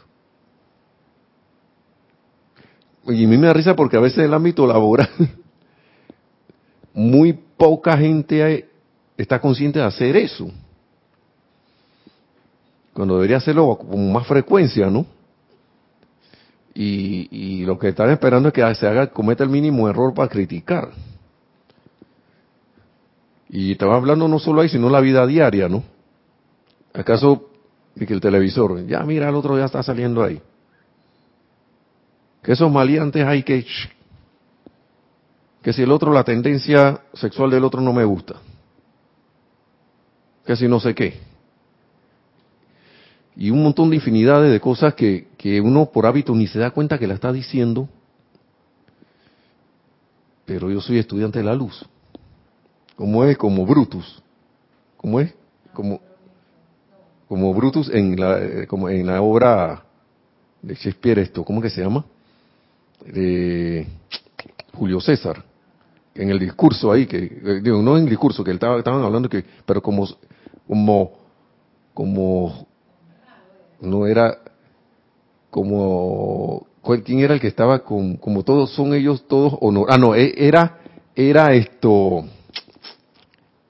Y 3.06 3.24
a 3.24 3.28
mí 3.28 3.36
me 3.38 3.46
da 3.46 3.52
risa 3.52 3.74
porque 3.74 3.96
a 3.96 4.00
veces 4.00 4.18
en 4.18 4.24
el 4.26 4.34
ámbito 4.34 4.66
laboral, 4.66 5.08
muy 6.94 7.32
poca 7.32 7.96
gente 7.96 8.68
está 9.16 9.40
consciente 9.40 9.78
de 9.78 9.84
hacer 9.84 10.16
eso 10.16 10.50
cuando 12.92 13.14
debería 13.14 13.38
hacerlo 13.38 13.78
con 13.78 14.12
más 14.12 14.26
frecuencia, 14.26 14.90
¿no? 14.90 15.06
Y, 16.74 17.64
lo 17.64 17.78
que 17.78 17.88
están 17.88 18.10
esperando 18.10 18.48
es 18.48 18.54
que 18.54 18.74
se 18.74 18.86
haga, 18.86 19.08
cometa 19.08 19.44
el 19.44 19.50
mínimo 19.50 19.88
error 19.88 20.12
para 20.14 20.28
criticar. 20.28 20.90
Y 23.48 23.72
estaba 23.72 23.96
hablando 23.96 24.28
no 24.28 24.38
solo 24.38 24.60
ahí, 24.60 24.68
sino 24.68 24.90
la 24.90 25.00
vida 25.00 25.26
diaria, 25.26 25.68
¿no? 25.68 25.82
¿Acaso 26.94 27.48
que 27.98 28.12
el 28.12 28.20
televisor, 28.20 28.86
ya 28.86 29.00
mira, 29.00 29.28
el 29.28 29.34
otro 29.34 29.58
ya 29.58 29.64
está 29.64 29.82
saliendo 29.82 30.22
ahí? 30.22 30.40
Que 32.42 32.52
esos 32.52 32.70
maleantes 32.70 33.24
hay 33.24 33.42
que... 33.42 33.66
Que 35.62 35.72
si 35.72 35.82
el 35.82 35.92
otro, 35.92 36.12
la 36.12 36.24
tendencia 36.24 37.02
sexual 37.12 37.50
del 37.50 37.64
otro 37.64 37.80
no 37.80 37.92
me 37.92 38.04
gusta. 38.04 38.36
Que 40.46 40.56
si 40.56 40.68
no 40.68 40.80
sé 40.80 40.94
qué 40.94 41.30
y 43.40 43.50
un 43.50 43.62
montón 43.62 43.88
de 43.88 43.96
infinidades 43.96 44.52
de 44.52 44.60
cosas 44.60 44.92
que, 44.92 45.28
que 45.38 45.62
uno 45.62 45.86
por 45.86 46.04
hábito 46.04 46.34
ni 46.34 46.46
se 46.46 46.58
da 46.58 46.72
cuenta 46.72 46.98
que 46.98 47.06
la 47.06 47.14
está 47.14 47.32
diciendo, 47.32 47.88
pero 50.44 50.70
yo 50.70 50.82
soy 50.82 50.98
estudiante 50.98 51.38
de 51.38 51.46
la 51.46 51.54
luz. 51.54 51.86
Como 52.96 53.24
es? 53.24 53.38
Como 53.38 53.64
Brutus. 53.64 54.22
¿Cómo 54.98 55.20
es? 55.20 55.32
Como, 55.72 56.02
como 57.28 57.54
Brutus 57.54 57.88
en 57.88 58.20
la, 58.20 58.66
como 58.66 58.90
en 58.90 59.06
la 59.06 59.22
obra 59.22 59.84
de 60.60 60.74
Shakespeare 60.74 61.20
esto, 61.20 61.42
¿cómo 61.42 61.62
que 61.62 61.70
se 61.70 61.80
llama? 61.80 62.04
De 63.06 63.86
Julio 64.74 65.00
César. 65.00 65.44
En 66.14 66.30
el 66.30 66.38
discurso 66.38 66.90
ahí, 66.90 67.06
que, 67.06 67.18
eh, 67.18 67.60
digo, 67.62 67.80
no 67.80 67.96
en 67.96 68.04
el 68.04 68.10
discurso, 68.10 68.42
que 68.44 68.50
estaban 68.50 69.02
hablando 69.02 69.28
que, 69.28 69.44
pero 69.64 69.80
como, 69.80 70.08
como, 70.66 71.12
como 71.94 72.66
no 73.80 74.06
era 74.06 74.38
como 75.50 76.66
quién 77.04 77.20
era 77.20 77.34
el 77.34 77.40
que 77.40 77.48
estaba 77.48 77.80
con 77.80 78.16
como 78.16 78.42
todos 78.42 78.70
son 78.74 78.94
ellos 78.94 79.26
todos 79.26 79.54
honor 79.60 79.88
ah 79.90 79.98
no 79.98 80.14
e, 80.14 80.32
era 80.36 80.78
era 81.14 81.52
esto 81.54 82.24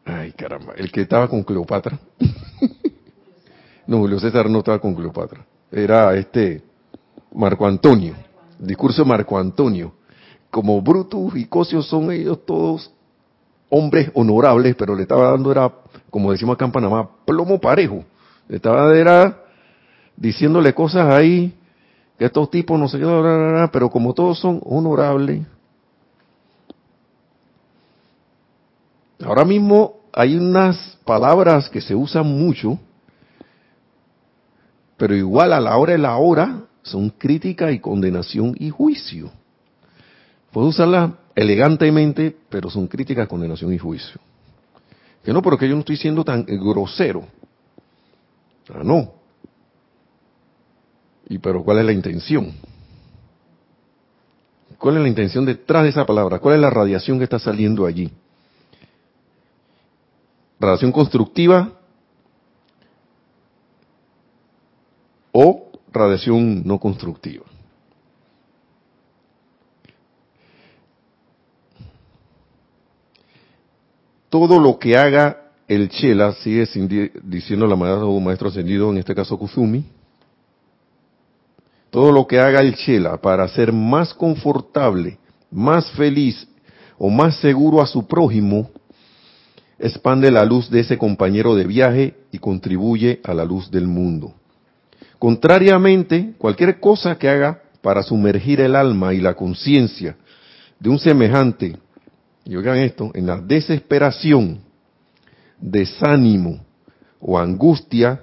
ay 0.04 0.32
caramba 0.32 0.74
el 0.76 0.90
que 0.92 1.02
estaba 1.02 1.28
con 1.28 1.42
Cleopatra 1.42 1.98
no 3.86 3.98
Julio 3.98 4.20
César 4.20 4.50
no 4.50 4.58
estaba 4.58 4.78
con 4.78 4.94
Cleopatra 4.94 5.44
era 5.72 6.14
este 6.16 6.62
Marco 7.32 7.66
Antonio 7.66 8.14
discurso 8.60 9.02
de 9.02 9.08
Marco 9.08 9.38
Antonio 9.38 9.92
como 10.50 10.80
Brutus 10.82 11.36
y 11.36 11.46
Cosio 11.46 11.82
son 11.82 12.10
ellos 12.12 12.44
todos 12.44 12.92
hombres 13.68 14.10
honorables 14.14 14.74
pero 14.76 14.94
le 14.94 15.02
estaba 15.02 15.30
dando 15.30 15.50
era 15.50 15.72
como 16.10 16.32
decimos 16.32 16.54
acá 16.54 16.64
en 16.64 16.72
Panamá 16.72 17.08
plomo 17.24 17.60
parejo 17.60 18.04
le 18.48 18.56
estaba 18.56 18.94
era 18.96 19.40
diciéndole 20.20 20.74
cosas 20.74 21.08
ahí, 21.10 21.52
que 22.18 22.26
estos 22.26 22.50
tipos 22.50 22.78
no 22.78 22.88
sé 22.88 22.98
qué, 22.98 23.68
pero 23.72 23.88
como 23.88 24.12
todos 24.12 24.38
son 24.38 24.60
honorables. 24.64 25.46
Ahora 29.24 29.44
mismo 29.44 30.00
hay 30.12 30.36
unas 30.36 30.98
palabras 31.04 31.70
que 31.70 31.80
se 31.80 31.94
usan 31.94 32.26
mucho, 32.26 32.78
pero 34.96 35.14
igual 35.14 35.52
a 35.54 35.60
la 35.60 35.76
hora 35.76 35.92
de 35.92 35.98
la 35.98 36.16
hora 36.16 36.64
son 36.82 37.10
crítica 37.10 37.70
y 37.70 37.78
condenación 37.78 38.54
y 38.58 38.70
juicio. 38.70 39.30
Puedo 40.52 40.68
usarlas 40.68 41.12
elegantemente, 41.34 42.36
pero 42.48 42.70
son 42.70 42.86
crítica, 42.86 43.26
condenación 43.26 43.72
y 43.72 43.78
juicio. 43.78 44.20
Que 45.22 45.32
no, 45.32 45.42
porque 45.42 45.68
yo 45.68 45.74
no 45.74 45.80
estoy 45.80 45.96
siendo 45.96 46.24
tan 46.24 46.44
grosero. 46.44 47.26
Ah, 48.74 48.82
no. 48.82 49.12
¿Y 51.28 51.38
pero 51.38 51.62
cuál 51.62 51.78
es 51.78 51.84
la 51.84 51.92
intención? 51.92 52.52
¿Cuál 54.78 54.96
es 54.96 55.02
la 55.02 55.08
intención 55.08 55.44
detrás 55.44 55.84
de 55.84 55.90
esa 55.90 56.06
palabra? 56.06 56.38
¿Cuál 56.38 56.56
es 56.56 56.60
la 56.60 56.70
radiación 56.70 57.18
que 57.18 57.24
está 57.24 57.38
saliendo 57.38 57.86
allí? 57.86 58.10
¿Radiación 60.58 60.90
constructiva 60.90 61.72
o 65.32 65.69
radiación 65.92 66.62
no 66.64 66.78
constructiva? 66.78 67.44
Todo 74.28 74.60
lo 74.60 74.78
que 74.78 74.96
haga 74.96 75.50
el 75.66 75.88
Chela, 75.88 76.32
sigue 76.32 76.66
diciendo 77.22 77.66
la 77.66 77.76
maestro 77.76 78.48
ascendido, 78.48 78.90
en 78.90 78.98
este 78.98 79.14
caso 79.14 79.38
Kuzumi, 79.38 79.84
todo 81.90 82.12
lo 82.12 82.26
que 82.26 82.38
haga 82.38 82.60
el 82.60 82.76
Chela 82.76 83.20
para 83.20 83.46
ser 83.48 83.72
más 83.72 84.14
confortable, 84.14 85.18
más 85.50 85.90
feliz 85.92 86.46
o 86.98 87.10
más 87.10 87.36
seguro 87.40 87.80
a 87.80 87.86
su 87.86 88.06
prójimo, 88.06 88.70
expande 89.78 90.30
la 90.30 90.44
luz 90.44 90.70
de 90.70 90.80
ese 90.80 90.98
compañero 90.98 91.56
de 91.56 91.66
viaje 91.66 92.14
y 92.30 92.38
contribuye 92.38 93.20
a 93.24 93.34
la 93.34 93.44
luz 93.44 93.70
del 93.70 93.86
mundo. 93.86 94.34
Contrariamente, 95.20 96.32
cualquier 96.38 96.80
cosa 96.80 97.18
que 97.18 97.28
haga 97.28 97.60
para 97.82 98.02
sumergir 98.02 98.58
el 98.62 98.74
alma 98.74 99.12
y 99.12 99.20
la 99.20 99.34
conciencia 99.34 100.16
de 100.78 100.88
un 100.88 100.98
semejante, 100.98 101.76
y 102.42 102.56
oigan 102.56 102.78
esto, 102.78 103.10
en 103.12 103.26
la 103.26 103.36
desesperación, 103.36 104.60
desánimo 105.60 106.64
o 107.20 107.38
angustia, 107.38 108.22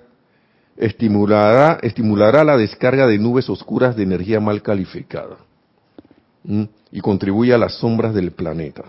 estimulará, 0.75 1.77
estimulará 1.83 2.43
la 2.43 2.57
descarga 2.57 3.05
de 3.05 3.19
nubes 3.19 3.47
oscuras 3.47 3.95
de 3.95 4.01
energía 4.01 4.39
mal 4.39 4.63
calificada 4.63 5.37
y 6.91 6.99
contribuye 7.01 7.53
a 7.53 7.59
las 7.59 7.75
sombras 7.75 8.15
del 8.15 8.31
planeta. 8.31 8.85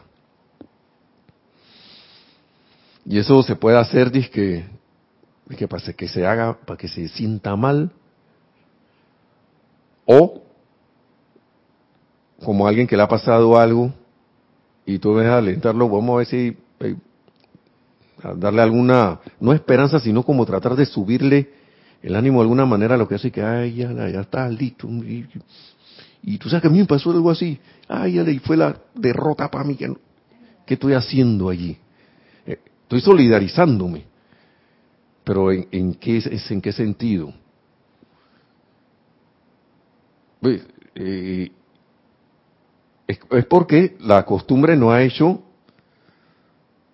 Y 3.05 3.19
eso 3.19 3.43
se 3.43 3.55
puede 3.55 3.77
hacer, 3.77 4.11
que, 4.11 4.65
que 5.59 5.69
para 5.69 5.93
que 5.93 6.09
se 6.09 6.27
haga, 6.27 6.59
para 6.65 6.79
que 6.79 6.89
se 6.89 7.07
sienta 7.09 7.55
mal, 7.55 7.93
o 10.11 10.43
como 12.43 12.67
alguien 12.67 12.87
que 12.87 12.97
le 12.97 13.03
ha 13.03 13.09
pasado 13.09 13.59
algo 13.59 13.93
y 14.87 14.99
tú 14.99 15.13
ves 15.15 15.27
a 15.27 15.37
alentarlo, 15.37 15.87
vamos 15.87 16.15
a 16.15 16.17
ver 16.17 16.27
si 16.27 16.57
eh, 16.81 16.97
a 18.23 18.33
darle 18.33 18.63
alguna, 18.63 19.21
no 19.39 19.53
esperanza, 19.53 20.01
sino 20.01 20.23
como 20.23 20.47
tratar 20.47 20.75
de 20.77 20.87
subirle 20.87 21.51
el 22.03 22.17
ánimo 22.17 22.39
de 22.39 22.45
alguna 22.45 22.65
manera 22.65 22.97
lo 22.97 23.07
que 23.07 23.17
hace 23.17 23.31
que, 23.31 23.43
ay, 23.43 23.75
ya, 23.75 23.93
ya 23.93 24.21
está 24.21 24.49
listo. 24.49 24.89
Y, 26.23 26.39
tú 26.39 26.49
sabes 26.49 26.63
que 26.63 26.69
a 26.69 26.71
mí 26.71 26.79
me 26.79 26.87
pasó 26.87 27.11
algo 27.11 27.31
así, 27.31 27.61
ay, 27.87 28.15
ya, 28.15 28.23
y 28.23 28.39
fue 28.39 28.57
la 28.57 28.81
derrota 28.95 29.51
para 29.51 29.65
mí. 29.65 29.77
¿Qué 29.77 30.75
estoy 30.75 30.95
haciendo 30.95 31.51
allí? 31.51 31.77
Eh, 32.47 32.59
estoy 32.83 33.03
solidarizándome. 33.03 34.05
Pero 35.23 35.53
¿en, 35.53 35.69
en 35.71 35.95
qué, 35.95 36.23
en 36.49 36.61
qué 36.63 36.73
sentido? 36.73 37.35
Eh, 40.43 41.51
es, 43.07 43.47
porque 43.47 43.97
la 44.01 44.25
costumbre 44.25 44.77
no 44.77 44.93
ha 44.93 45.03
hecho, 45.03 45.43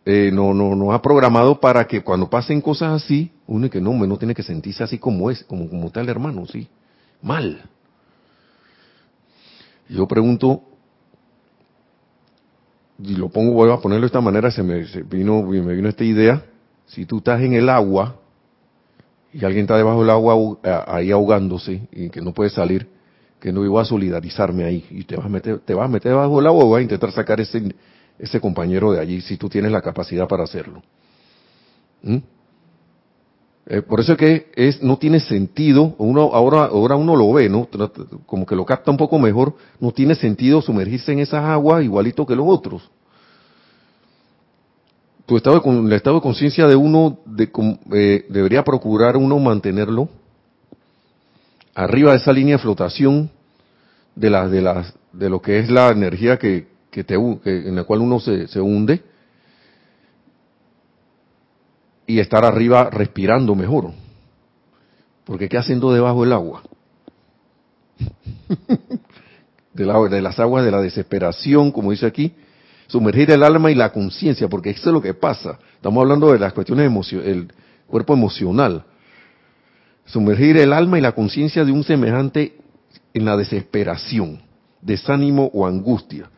eh, 0.05 0.31
no, 0.33 0.55
no, 0.55 0.77
no 0.77 0.93
ha 0.93 1.03
programado 1.03 1.59
para 1.61 1.87
que 1.87 2.03
cuando 2.03 2.31
pasen 2.31 2.61
cosas 2.61 3.03
así, 3.03 3.33
uno 3.47 3.69
que 3.69 3.81
no, 3.81 4.17
tiene 4.17 4.35
que 4.35 4.43
sentirse 4.43 4.85
así 4.85 4.99
como 4.99 5.31
es, 5.31 5.43
como, 5.45 5.69
como 5.69 5.91
tal 5.91 6.09
hermano, 6.09 6.47
sí, 6.47 6.69
mal. 7.21 7.63
Yo 9.89 10.07
pregunto, 10.07 10.63
y 12.99 13.17
lo 13.17 13.29
pongo, 13.29 13.53
voy 13.53 13.71
a 13.71 13.79
ponerlo 13.79 14.03
de 14.03 14.07
esta 14.07 14.21
manera, 14.21 14.51
se 14.51 14.63
me, 14.63 14.85
vino, 15.05 15.43
me 15.43 15.75
vino 15.75 15.89
esta 15.89 16.05
idea, 16.05 16.45
si 16.87 17.07
tú 17.07 17.19
estás 17.19 17.41
en 17.41 17.55
el 17.55 17.69
agua 17.69 18.17
y 19.33 19.45
alguien 19.45 19.65
está 19.65 19.77
debajo 19.77 20.01
del 20.01 20.11
agua 20.11 20.59
ahí 20.87 21.11
ahogándose 21.11 21.89
y 21.91 22.09
que 22.11 22.21
no 22.21 22.33
puede 22.33 22.51
salir, 22.51 22.89
que 23.45 23.53
no 23.53 23.63
iba 23.63 23.83
a 23.83 23.85
solidarizarme 23.85 24.65
ahí 24.65 24.87
y 24.89 25.05
te 25.05 25.17
vas 25.17 25.27
a 25.27 25.29
meter, 25.29 25.59
te 25.59 25.75
vas 25.75 25.95
a 25.95 26.15
bajo 26.15 26.41
la 26.41 26.49
agua 26.49 26.79
a 26.79 26.81
intentar 26.81 27.13
sacar 27.13 27.43
ese, 27.43 28.41
compañero 28.41 28.91
de 28.91 29.01
allí 29.01 29.21
si 29.21 29.37
tú 29.37 29.51
tienes 29.51 29.71
la 29.71 29.83
capacidad 29.83 30.27
para 30.27 30.45
hacerlo. 30.45 30.83
¿Mm? 32.03 32.17
Eh, 33.67 33.83
por 33.83 34.01
eso 34.01 34.13
es 34.13 34.19
que 34.19 34.79
no 34.81 34.97
tiene 34.97 35.21
sentido, 35.21 35.95
uno, 35.99 36.31
ahora, 36.33 36.65
ahora 36.65 36.97
uno 36.97 37.15
lo 37.17 37.35
ve, 37.35 37.51
¿no? 37.51 37.69
Como 38.25 38.47
que 38.47 38.57
lo 38.57 38.65
capta 38.65 38.91
un 38.91 38.97
poco 38.97 39.19
mejor, 39.19 39.55
no 39.79 39.93
tiene 39.93 40.15
sentido 40.15 40.63
sumergirse 40.63 41.13
en 41.13 41.19
esas 41.19 41.45
aguas 41.45 41.85
igualito 41.85 42.25
que 42.25 42.35
los 42.35 42.47
otros. 42.49 42.91
Tu 45.27 45.37
estado 45.37 45.61
de, 45.61 45.71
el 45.71 45.93
estado 45.93 46.17
de 46.17 46.23
conciencia 46.23 46.67
de 46.67 46.77
uno 46.77 47.19
eh, 47.93 48.25
debería 48.31 48.65
procurar 48.65 49.19
uno 49.19 49.39
mantenerlo 49.39 50.09
arriba 51.75 52.13
de 52.13 52.19
esa 52.19 52.33
línea 52.33 52.57
de 52.57 52.63
flotación 52.63 53.31
de 54.15 54.31
las 54.31 54.51
de 54.51 54.63
las 54.63 54.95
de 55.13 55.29
lo 55.29 55.41
que 55.43 55.59
es 55.59 55.71
la 55.71 55.91
energía 55.91 56.39
que, 56.39 56.69
que 56.91 57.05
te 57.05 57.15
en 57.15 57.75
la 57.75 57.85
cual 57.85 58.01
uno 58.01 58.21
se, 58.21 58.49
se 58.49 58.61
hunde 58.61 59.03
y 62.07 62.19
estar 62.19 62.45
arriba 62.45 62.91
respirando 62.91 63.55
mejor. 63.55 63.93
Porque 65.25 65.49
qué 65.49 65.57
haciendo 65.57 65.93
debajo 65.93 66.23
del 66.23 66.33
agua 66.35 66.63
de, 69.73 69.87
la, 69.87 69.99
de 70.09 70.21
las 70.21 70.39
aguas 70.39 70.65
de 70.65 70.71
la 70.71 70.83
desesperación 70.83 71.73
como 71.73 71.93
dice 71.93 72.05
aquí 72.07 72.35
sumergir 72.89 73.31
el 73.31 73.43
alma 73.43 73.71
y 73.71 73.75
la 73.75 73.91
conciencia 73.91 74.49
porque 74.49 74.71
eso 74.71 74.91
es 74.91 74.95
lo 74.95 75.01
que 75.01 75.15
pasa. 75.15 75.59
Estamos 75.77 76.03
hablando 76.03 76.33
de 76.33 76.39
las 76.39 76.53
cuestiones 76.53 77.13
el 77.13 77.53
cuerpo 77.87 78.13
emocional 78.15 78.85
sumergir 80.07 80.57
el 80.57 80.73
alma 80.73 80.99
y 80.99 81.03
la 81.03 81.13
conciencia 81.13 81.65
de 81.65 81.73
un 81.73 81.85
semejante 81.85 82.57
en 83.13 83.25
la 83.25 83.37
desesperación, 83.37 84.41
desánimo 84.81 85.51
o 85.53 85.67
angustia. 85.67 86.31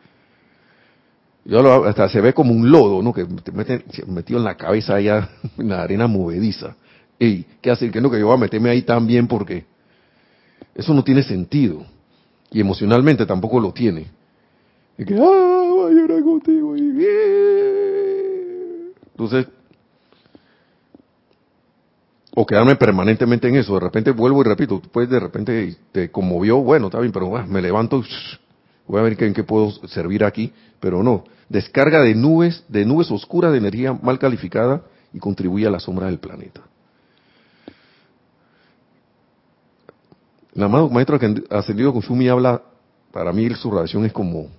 Yo 1.45 1.85
hasta 1.85 2.09
se 2.09 2.19
ve 2.19 2.33
como 2.33 2.53
un 2.53 2.69
lodo, 2.69 3.01
¿no? 3.01 3.13
Que 3.13 3.23
te 3.25 3.51
meten 3.51 3.83
metido 4.07 4.39
en 4.39 4.45
la 4.45 4.57
cabeza 4.57 4.95
allá 4.95 5.29
en 5.57 5.69
la 5.69 5.81
arena 5.81 6.07
movediza. 6.07 6.75
¿Y 7.19 7.43
qué 7.61 7.71
hace? 7.71 7.89
Que 7.89 8.01
no, 8.01 8.11
que 8.11 8.19
yo 8.19 8.27
voy 8.27 8.35
a 8.35 8.39
meterme 8.39 8.69
ahí 8.69 8.81
también 8.81 9.27
porque 9.27 9.65
eso 10.75 10.93
no 10.93 11.03
tiene 11.03 11.23
sentido. 11.23 11.85
Y 12.51 12.59
emocionalmente 12.59 13.25
tampoco 13.25 13.59
lo 13.59 13.71
tiene. 13.71 14.07
Y 14.97 15.05
que, 15.05 15.15
ah, 15.15 15.69
voy 15.69 15.91
a 15.91 15.95
llorar 15.95 16.23
contigo. 16.23 16.75
Entonces, 19.11 19.47
o 22.39 22.45
quedarme 22.45 22.75
permanentemente 22.75 23.47
en 23.47 23.55
eso. 23.55 23.73
De 23.73 23.79
repente 23.79 24.11
vuelvo 24.11 24.41
y 24.41 24.43
repito, 24.43 24.79
pues 24.91 25.09
de 25.09 25.19
repente 25.19 25.75
te 25.91 26.11
conmovió, 26.11 26.57
bueno, 26.57 26.85
está 26.85 26.99
bien, 26.99 27.11
pero 27.11 27.35
ah, 27.35 27.43
me 27.47 27.63
levanto, 27.63 28.03
voy 28.85 28.99
a 28.99 29.01
ver 29.01 29.23
en 29.23 29.33
qué 29.33 29.43
puedo 29.43 29.71
servir 29.87 30.23
aquí, 30.23 30.53
pero 30.79 31.01
no. 31.01 31.23
Descarga 31.49 31.99
de 31.99 32.13
nubes, 32.13 32.63
de 32.67 32.85
nubes 32.85 33.09
oscuras 33.09 33.51
de 33.51 33.57
energía 33.57 33.91
mal 33.91 34.19
calificada 34.19 34.83
y 35.11 35.17
contribuye 35.17 35.65
a 35.65 35.71
la 35.71 35.79
sombra 35.79 36.05
del 36.05 36.19
planeta. 36.19 36.61
El 40.53 40.61
amado 40.61 40.91
maestro 40.91 41.19
ascendido 41.49 41.91
Kusumi 41.91 42.27
habla, 42.29 42.61
para 43.11 43.33
mí 43.33 43.49
su 43.55 43.71
radiación 43.71 44.05
es 44.05 44.13
como, 44.13 44.49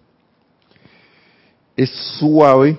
es 1.77 1.91
suave, 2.19 2.77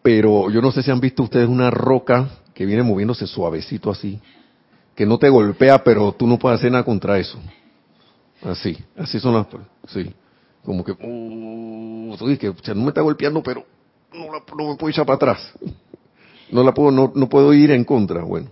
pero 0.00 0.48
yo 0.48 0.62
no 0.62 0.70
sé 0.70 0.80
si 0.84 0.92
han 0.92 1.00
visto 1.00 1.24
ustedes 1.24 1.48
una 1.48 1.72
roca 1.72 2.28
que 2.54 2.64
viene 2.64 2.82
moviéndose 2.82 3.26
suavecito 3.26 3.90
así, 3.90 4.20
que 4.94 5.04
no 5.04 5.18
te 5.18 5.28
golpea, 5.28 5.82
pero 5.82 6.12
tú 6.12 6.26
no 6.26 6.38
puedes 6.38 6.60
hacer 6.60 6.70
nada 6.70 6.84
contra 6.84 7.18
eso. 7.18 7.38
Así, 8.42 8.76
así 8.96 9.18
son 9.18 9.34
las, 9.34 9.46
sí, 9.88 10.12
como 10.64 10.84
que, 10.84 10.92
uh, 10.92 12.38
que 12.38 12.74
no 12.74 12.82
me 12.82 12.88
está 12.88 13.00
golpeando, 13.00 13.42
pero 13.42 13.64
no, 14.12 14.26
la, 14.26 14.40
me 14.40 14.76
puedo 14.76 14.90
echar 14.90 15.06
para 15.06 15.16
atrás. 15.16 15.52
No 16.50 16.62
la 16.62 16.72
puedo, 16.72 16.90
no, 16.90 17.12
no 17.14 17.28
puedo 17.28 17.52
ir 17.52 17.70
en 17.70 17.84
contra, 17.84 18.22
bueno. 18.22 18.50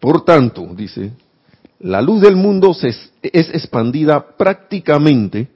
Por 0.00 0.24
tanto, 0.24 0.66
dice, 0.74 1.12
la 1.80 2.00
luz 2.00 2.20
del 2.20 2.36
mundo 2.36 2.72
se, 2.74 2.88
es 2.88 3.50
expandida 3.50 4.36
prácticamente 4.36 5.48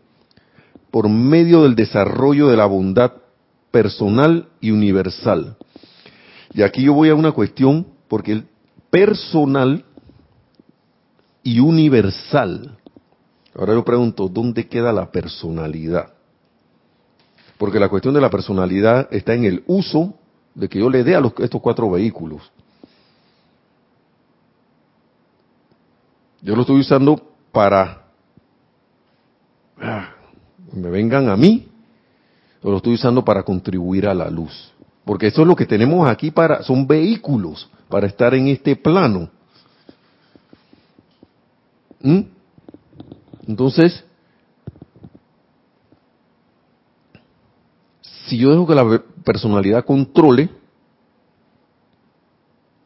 por 0.91 1.09
medio 1.09 1.63
del 1.63 1.75
desarrollo 1.75 2.49
de 2.49 2.57
la 2.57 2.67
bondad 2.67 3.22
personal 3.73 4.49
y 4.61 4.71
universal. 4.71 5.57
Y 6.55 6.63
aquí 6.63 6.85
yo 6.85 6.93
voy 6.93 7.09
a 7.09 7.15
una 7.17 7.33
cuestión, 7.33 7.87
porque 8.07 8.33
el 8.33 8.47
personal 8.91 9.85
y 11.43 11.59
universal. 11.59 12.79
Ahora 13.55 13.75
yo 13.75 13.85
pregunto, 13.85 14.29
¿dónde 14.29 14.69
queda 14.69 14.93
la 14.93 15.11
personalidad? 15.11 16.13
Porque 17.59 17.81
la 17.81 17.89
cuestión 17.89 18.15
de 18.15 18.21
la 18.21 18.31
personalidad 18.31 19.09
está 19.11 19.35
en 19.35 19.45
el 19.45 19.65
uso 19.67 20.15
de 20.55 20.69
que 20.69 20.79
yo 20.79 20.91
le 20.91 21.03
dé 21.03 21.17
a 21.17 21.23
estos 21.39 21.61
cuatro 21.61 21.91
vehículos. 21.91 22.43
Yo 26.43 26.55
lo 26.55 26.63
estoy 26.63 26.81
usando 26.81 27.23
para 27.53 28.05
ah, 29.81 30.11
me 30.73 30.91
vengan 30.91 31.29
a 31.29 31.37
mí 31.37 31.72
lo 32.71 32.77
estoy 32.77 32.95
usando 32.95 33.25
para 33.25 33.43
contribuir 33.43 34.07
a 34.07 34.15
la 34.15 34.31
luz. 34.31 34.73
Porque 35.05 35.27
eso 35.27 35.43
es 35.43 35.49
lo 35.49 35.57
que 35.57 35.67
tenemos 35.67 36.09
aquí 36.09 36.31
para, 36.31 36.63
son 36.63 36.87
vehículos 36.87 37.69
para 37.89 38.07
estar 38.07 38.35
en 38.35 38.49
este 38.49 38.77
plano. 38.77 39.29
¿Mm? 42.01 42.21
Entonces, 43.49 44.05
si 48.27 48.39
yo 48.39 48.51
dejo 48.51 48.67
que 48.67 48.75
la 48.75 49.03
personalidad 49.25 49.85
controle, 49.85 50.49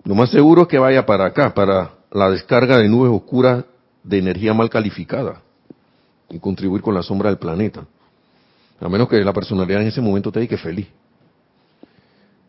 lo 0.04 0.14
más 0.14 0.30
seguro 0.30 0.62
es 0.62 0.68
que 0.68 0.78
vaya 0.78 1.04
para 1.04 1.26
acá, 1.26 1.52
para 1.52 1.92
la 2.10 2.30
descarga 2.30 2.78
de 2.78 2.88
nubes 2.88 3.12
oscuras 3.12 3.64
de 4.02 4.18
energía 4.18 4.54
mal 4.54 4.70
calificada 4.70 5.42
y 6.30 6.38
contribuir 6.38 6.80
con 6.80 6.94
la 6.94 7.02
sombra 7.02 7.28
del 7.28 7.38
planeta. 7.38 7.86
A 8.80 8.88
menos 8.88 9.08
que 9.08 9.24
la 9.24 9.32
personalidad 9.32 9.82
en 9.82 9.88
ese 9.88 10.00
momento 10.00 10.30
te 10.30 10.40
diga 10.40 10.58
feliz. 10.58 10.86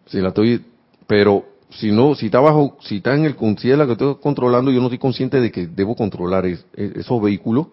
Si 0.07 0.19
la 0.19 0.29
estoy, 0.29 0.65
pero 1.05 1.45
si 1.69 1.91
no, 1.91 2.15
si 2.15 2.27
está 2.27 2.39
bajo, 2.39 2.77
si 2.81 2.97
está 2.97 3.15
en 3.15 3.25
el 3.25 3.35
si 3.57 3.69
la 3.69 3.85
que 3.85 3.93
estoy 3.93 4.15
controlando, 4.15 4.71
yo 4.71 4.79
no 4.79 4.87
estoy 4.87 4.99
consciente 4.99 5.39
de 5.39 5.51
que 5.51 5.67
debo 5.67 5.95
controlar 5.95 6.45
esos 6.45 7.21
vehículos, 7.21 7.67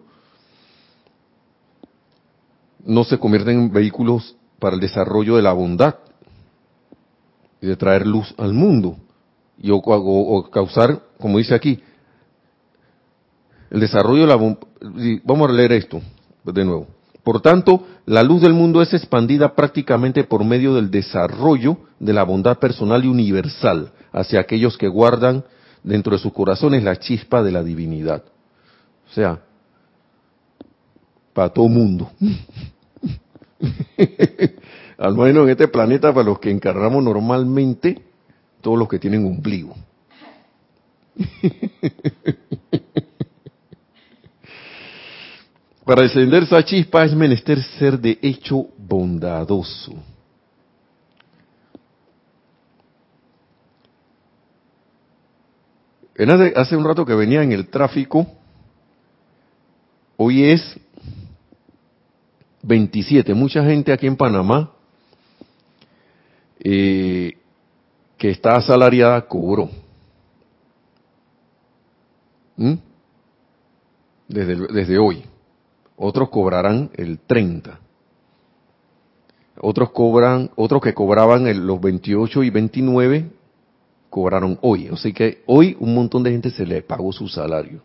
no 2.85 3.05
se 3.05 3.19
convierten 3.19 3.59
en 3.59 3.73
vehículos 3.73 4.37
para 4.59 4.75
el 4.75 4.81
desarrollo 4.81 5.37
de 5.37 5.43
la 5.43 5.53
bondad 5.53 5.97
y 7.61 7.67
de 7.67 7.77
traer 7.77 8.07
luz 8.07 8.35
al 8.37 8.53
mundo 8.53 8.97
y 9.59 9.71
o, 9.71 10.51
causar, 10.51 11.01
como 11.19 11.39
dice 11.39 11.55
aquí, 11.55 11.83
el 13.71 13.81
desarrollo 13.81 14.23
de 14.23 14.29
la 14.29 14.37
vamos 15.25 15.51
a 15.51 15.53
leer 15.53 15.73
esto 15.73 16.01
de 16.45 16.65
nuevo. 16.65 16.89
Por 17.25 17.41
tanto, 17.41 17.85
la 18.05 18.23
luz 18.23 18.43
del 18.43 18.53
mundo 18.53 18.83
es 18.83 18.93
expandida 18.93 19.55
prácticamente 19.55 20.25
por 20.25 20.45
medio 20.45 20.75
del 20.75 20.91
desarrollo 20.91 21.79
de 21.99 22.13
la 22.13 22.23
bondad 22.23 22.59
personal 22.59 23.03
y 23.03 23.09
universal 23.09 23.93
hacia 24.13 24.41
aquellos 24.41 24.77
que 24.77 24.89
guardan 24.89 25.43
dentro 25.83 26.13
de 26.13 26.19
sus 26.19 26.35
corazones 26.35 26.85
la 26.85 26.97
chispa 26.97 27.43
de 27.43 27.51
la 27.51 27.63
divinidad. 27.63 28.23
sea, 29.15 29.41
para 31.33 31.49
todo 31.49 31.69
mundo. 31.69 32.11
Al 34.99 35.17
menos 35.17 35.45
en 35.45 35.51
este 35.51 35.69
planeta, 35.69 36.13
para 36.13 36.27
los 36.27 36.39
que 36.39 36.51
encarnamos 36.51 37.03
normalmente, 37.03 38.03
todos 38.61 38.79
los 38.79 38.89
que 38.89 38.99
tienen 38.99 39.25
ombligo. 39.27 39.75
Para 45.85 46.03
descender 46.03 46.45
esa 46.45 46.65
chispa 46.65 47.05
es 47.05 47.15
menester 47.15 47.63
ser 47.63 47.99
de 47.99 48.19
hecho 48.23 48.69
bondadoso. 48.79 49.95
hace 56.57 56.77
un 56.77 56.85
rato 56.85 57.05
que 57.05 57.15
venía 57.15 57.43
en 57.43 57.53
el 57.53 57.69
tráfico, 57.69 58.27
hoy 60.17 60.45
es 60.45 60.79
27, 62.63 63.35
mucha 63.35 63.65
gente 63.65 63.93
aquí 63.93 64.07
en 64.07 64.17
Panamá 64.17 64.73
eh, 66.61 67.37
que 68.17 68.31
está 68.31 68.57
asalariada 68.57 69.27
cobró. 69.27 69.69
¿Mm? 72.57 72.75
Desde, 74.29 74.73
desde 74.73 74.99
hoy. 74.99 75.34
Otros 75.97 76.29
cobrarán 76.31 76.91
el 76.95 77.19
30. 77.19 77.79
Otros 79.61 79.91
cobran, 79.91 80.51
otros 80.57 80.83
que 80.83 80.95
cobraban 80.95 81.67
los 81.67 81.81
28 81.81 82.43
y 82.43 82.51
29 82.51 83.31
cobraron 84.11 84.59
hoy. 84.63 84.89
O 84.91 84.97
sea 84.97 85.13
que 85.13 85.43
hoy 85.47 85.77
un 85.79 85.95
montón 85.95 86.23
de 86.23 86.33
gente 86.33 86.51
se 86.51 86.67
le 86.67 86.83
pagó 86.83 87.13
su 87.13 87.29
salario. 87.29 87.83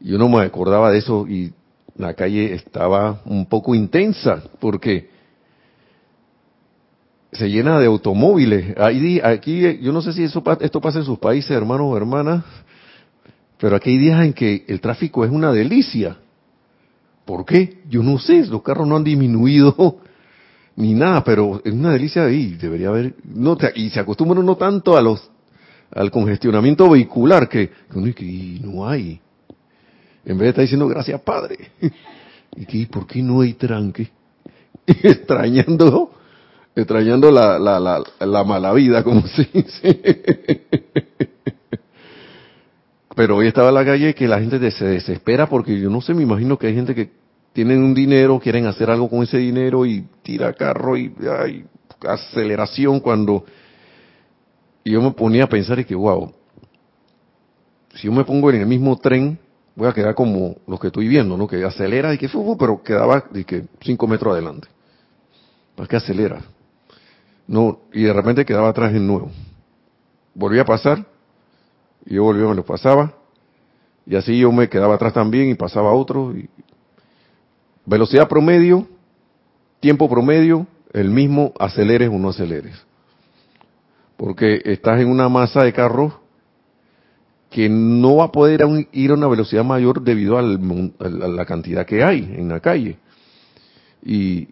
Yo 0.00 0.18
no 0.18 0.28
me 0.28 0.42
acordaba 0.42 0.90
de 0.90 0.98
eso 0.98 1.26
y 1.26 1.52
la 1.96 2.14
calle 2.14 2.54
estaba 2.54 3.22
un 3.24 3.46
poco 3.46 3.74
intensa 3.74 4.42
porque 4.60 5.08
se 7.32 7.48
llena 7.48 7.78
de 7.78 7.86
automóviles. 7.86 8.74
aquí, 8.78 9.80
yo 9.80 9.92
no 9.92 10.02
sé 10.02 10.12
si 10.12 10.24
eso, 10.24 10.42
esto 10.60 10.80
pasa 10.80 10.98
en 10.98 11.04
sus 11.04 11.18
países, 11.18 11.50
hermanos 11.50 11.86
o 11.90 11.96
hermanas, 11.96 12.44
pero 13.58 13.76
aquí 13.76 13.90
hay 13.90 13.98
días 13.98 14.24
en 14.24 14.32
que 14.32 14.64
el 14.68 14.80
tráfico 14.80 15.24
es 15.24 15.30
una 15.30 15.52
delicia. 15.52 16.18
¿Por 17.26 17.44
qué? 17.44 17.82
Yo 17.90 18.02
no 18.02 18.18
sé, 18.18 18.46
los 18.46 18.62
carros 18.62 18.86
no 18.86 18.96
han 18.96 19.04
disminuido 19.04 19.98
ni 20.76 20.94
nada, 20.94 21.22
pero 21.24 21.60
es 21.62 21.72
una 21.72 21.92
delicia 21.92 22.24
ahí, 22.24 22.54
debería 22.54 22.88
haber, 22.88 23.14
no, 23.24 23.58
y 23.74 23.90
se 23.90 24.00
acostumbran 24.00 24.46
no 24.46 24.56
tanto 24.56 24.96
a 24.96 25.02
los, 25.02 25.28
al 25.90 26.10
congestionamiento 26.10 26.88
vehicular 26.88 27.48
que, 27.48 27.68
que 28.14 28.60
no 28.62 28.88
hay. 28.88 29.20
En 30.24 30.38
vez 30.38 30.46
de 30.46 30.48
estar 30.48 30.62
diciendo 30.62 30.88
gracias 30.88 31.20
Padre. 31.20 31.72
¿Y 32.56 32.64
que, 32.64 32.86
por 32.86 33.06
qué 33.06 33.22
no 33.22 33.40
hay 33.40 33.54
tranque? 33.54 34.10
extrañando, 34.86 36.12
extrañando 36.76 37.30
la, 37.32 37.58
la, 37.58 37.80
la, 37.80 38.02
la 38.20 38.44
mala 38.44 38.72
vida, 38.72 39.02
como 39.02 39.26
se 39.26 39.48
dice. 39.52 40.62
Pero 43.16 43.36
hoy 43.36 43.46
estaba 43.46 43.70
en 43.70 43.74
la 43.74 43.84
calle 43.84 44.14
que 44.14 44.28
la 44.28 44.38
gente 44.38 44.70
se 44.70 44.84
desespera 44.84 45.48
porque 45.48 45.80
yo 45.80 45.88
no 45.88 46.02
sé, 46.02 46.12
me 46.12 46.22
imagino 46.22 46.58
que 46.58 46.66
hay 46.66 46.74
gente 46.74 46.94
que 46.94 47.10
tienen 47.54 47.82
un 47.82 47.94
dinero, 47.94 48.38
quieren 48.38 48.66
hacer 48.66 48.90
algo 48.90 49.08
con 49.08 49.22
ese 49.22 49.38
dinero 49.38 49.86
y 49.86 50.06
tira 50.22 50.52
carro 50.52 50.98
y 50.98 51.10
hay 51.26 51.64
aceleración 52.06 53.00
cuando 53.00 53.46
y 54.84 54.92
yo 54.92 55.00
me 55.00 55.12
ponía 55.12 55.44
a 55.44 55.48
pensar 55.48 55.78
y 55.78 55.86
que 55.86 55.94
wow, 55.94 56.30
si 57.94 58.06
yo 58.06 58.12
me 58.12 58.22
pongo 58.22 58.50
en 58.50 58.60
el 58.60 58.66
mismo 58.66 58.98
tren 58.98 59.38
voy 59.74 59.88
a 59.88 59.94
quedar 59.94 60.14
como 60.14 60.56
los 60.66 60.78
que 60.78 60.88
estoy 60.88 61.08
viendo, 61.08 61.38
¿no? 61.38 61.48
Que 61.48 61.64
acelera 61.64 62.12
y 62.12 62.18
que 62.18 62.28
pero 62.58 62.82
quedaba 62.82 63.24
de 63.30 63.44
que 63.44 63.64
cinco 63.80 64.06
metros 64.06 64.34
adelante. 64.34 64.68
¿Para 65.74 65.88
qué 65.88 65.96
acelera? 65.96 66.42
No, 67.46 67.80
y 67.94 68.02
de 68.02 68.12
repente 68.12 68.44
quedaba 68.44 68.68
atrás 68.68 68.92
en 68.92 69.06
nuevo. 69.06 69.30
Volví 70.34 70.58
a 70.58 70.66
pasar, 70.66 71.15
y 72.06 72.14
yo 72.14 72.24
volvía, 72.24 72.46
me 72.46 72.54
lo 72.54 72.64
pasaba, 72.64 73.14
y 74.06 74.16
así 74.16 74.38
yo 74.38 74.52
me 74.52 74.68
quedaba 74.68 74.94
atrás 74.94 75.12
también 75.12 75.50
y 75.50 75.54
pasaba 75.54 75.92
otro, 75.92 76.32
y 76.36 76.48
Velocidad 77.86 78.28
promedio, 78.28 78.88
tiempo 79.78 80.10
promedio, 80.10 80.66
el 80.92 81.08
mismo 81.08 81.52
aceleres 81.58 82.08
o 82.08 82.18
no 82.18 82.30
aceleres. 82.30 82.84
Porque 84.16 84.60
estás 84.64 85.00
en 85.00 85.08
una 85.08 85.28
masa 85.28 85.62
de 85.62 85.72
carros 85.72 86.14
que 87.48 87.68
no 87.68 88.16
va 88.16 88.24
a 88.24 88.32
poder 88.32 88.60
ir 88.90 89.12
a 89.12 89.14
una 89.14 89.28
velocidad 89.28 89.64
mayor 89.64 90.02
debido 90.02 90.36
a 90.36 90.42
la 90.42 91.46
cantidad 91.46 91.86
que 91.86 92.02
hay 92.02 92.34
en 92.36 92.48
la 92.48 92.58
calle. 92.58 92.98
Y, 94.02 94.48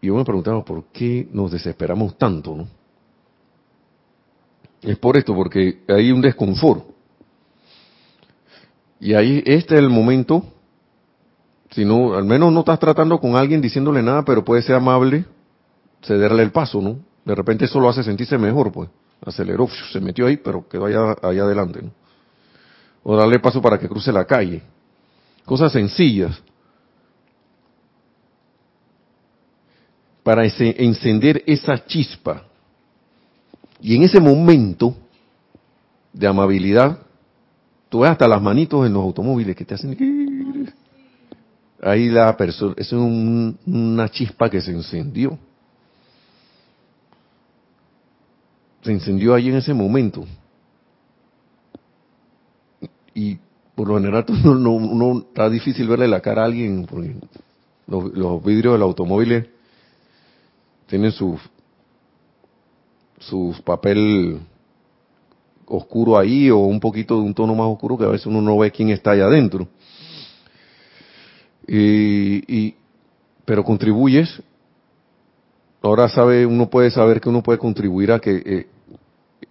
yo 0.00 0.16
me 0.16 0.24
preguntaba 0.24 0.64
por 0.64 0.84
qué 0.92 1.28
nos 1.32 1.52
desesperamos 1.52 2.18
tanto, 2.18 2.56
¿no? 2.56 2.66
Es 4.82 4.98
por 4.98 5.16
esto, 5.16 5.34
porque 5.34 5.82
hay 5.88 6.10
un 6.10 6.20
desconfort. 6.20 6.84
Y 9.00 9.14
ahí 9.14 9.42
este 9.46 9.74
es 9.74 9.80
el 9.80 9.88
momento 9.88 10.44
si 11.72 11.86
no, 11.86 12.14
al 12.14 12.24
menos 12.24 12.52
no 12.52 12.60
estás 12.60 12.78
tratando 12.78 13.18
con 13.18 13.34
alguien 13.34 13.60
diciéndole 13.60 14.02
nada, 14.02 14.24
pero 14.24 14.44
puede 14.44 14.60
ser 14.62 14.76
amable, 14.76 15.24
cederle 16.02 16.42
el 16.42 16.52
paso, 16.52 16.82
¿no? 16.82 16.98
De 17.24 17.34
repente 17.34 17.64
eso 17.64 17.80
lo 17.80 17.88
hace 17.88 18.02
sentirse 18.02 18.36
mejor, 18.36 18.70
pues. 18.70 18.90
Aceleró, 19.24 19.68
se 19.90 20.00
metió 20.00 20.26
ahí, 20.26 20.36
pero 20.36 20.68
quedó 20.68 20.84
allá, 20.86 21.16
allá 21.22 21.44
adelante, 21.44 21.80
¿no? 21.82 21.90
O 23.04 23.16
darle 23.16 23.38
paso 23.38 23.62
para 23.62 23.78
que 23.78 23.88
cruce 23.88 24.12
la 24.12 24.26
calle. 24.26 24.62
Cosas 25.46 25.72
sencillas. 25.72 26.40
Para 30.22 30.44
encender 30.44 31.42
esa 31.46 31.84
chispa. 31.86 32.44
Y 33.82 33.96
en 33.96 34.04
ese 34.04 34.20
momento 34.20 34.94
de 36.12 36.26
amabilidad, 36.26 36.98
tú 37.88 38.00
ves 38.00 38.12
hasta 38.12 38.28
las 38.28 38.40
manitos 38.40 38.86
en 38.86 38.92
los 38.92 39.02
automóviles 39.02 39.56
que 39.56 39.64
te 39.64 39.74
hacen 39.74 39.94
ahí 41.82 42.08
la 42.08 42.36
persona, 42.36 42.74
es 42.76 42.92
una 42.92 44.08
chispa 44.08 44.48
que 44.48 44.60
se 44.60 44.70
encendió. 44.70 45.36
Se 48.82 48.92
encendió 48.92 49.34
ahí 49.34 49.48
en 49.48 49.56
ese 49.56 49.74
momento. 49.74 50.24
Y 53.14 53.36
por 53.74 53.88
lo 53.88 53.96
general 53.96 54.24
no, 54.44 55.18
está 55.18 55.50
difícil 55.50 55.88
verle 55.88 56.08
la 56.08 56.20
cara 56.20 56.42
a 56.42 56.44
alguien, 56.46 56.86
porque 56.86 57.14
los, 57.86 58.44
vidrios 58.44 58.74
del 58.74 58.82
automóvil 58.82 59.48
tienen 60.86 61.10
su, 61.12 61.38
su 63.28 63.54
papel 63.64 64.40
oscuro 65.66 66.18
ahí 66.18 66.50
o 66.50 66.58
un 66.58 66.80
poquito 66.80 67.16
de 67.16 67.22
un 67.22 67.34
tono 67.34 67.54
más 67.54 67.66
oscuro 67.66 67.96
que 67.96 68.04
a 68.04 68.08
veces 68.08 68.26
uno 68.26 68.42
no 68.42 68.58
ve 68.58 68.70
quién 68.70 68.90
está 68.90 69.12
allá 69.12 69.26
adentro. 69.26 69.68
Y, 71.66 72.74
pero 73.44 73.64
contribuyes. 73.64 74.42
Ahora 75.80 76.08
sabe, 76.08 76.46
uno 76.46 76.68
puede 76.68 76.90
saber 76.90 77.20
que 77.20 77.28
uno 77.28 77.42
puede 77.42 77.58
contribuir 77.58 78.12
a 78.12 78.20
que 78.20 78.42
eh, 78.44 78.66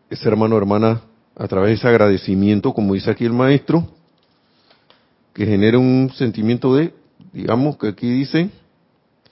ese 0.10 0.28
hermano 0.28 0.56
o 0.56 0.58
hermana, 0.58 1.02
a 1.36 1.48
través 1.48 1.70
de 1.70 1.76
ese 1.76 1.88
agradecimiento, 1.88 2.74
como 2.74 2.94
dice 2.94 3.12
aquí 3.12 3.26
el 3.26 3.34
maestro, 3.34 3.88
que 5.34 5.46
genere 5.46 5.78
un 5.78 6.12
sentimiento 6.16 6.76
de, 6.76 6.94
digamos 7.34 7.78
que 7.78 7.88
aquí 7.88 8.10
dice, 8.10 8.50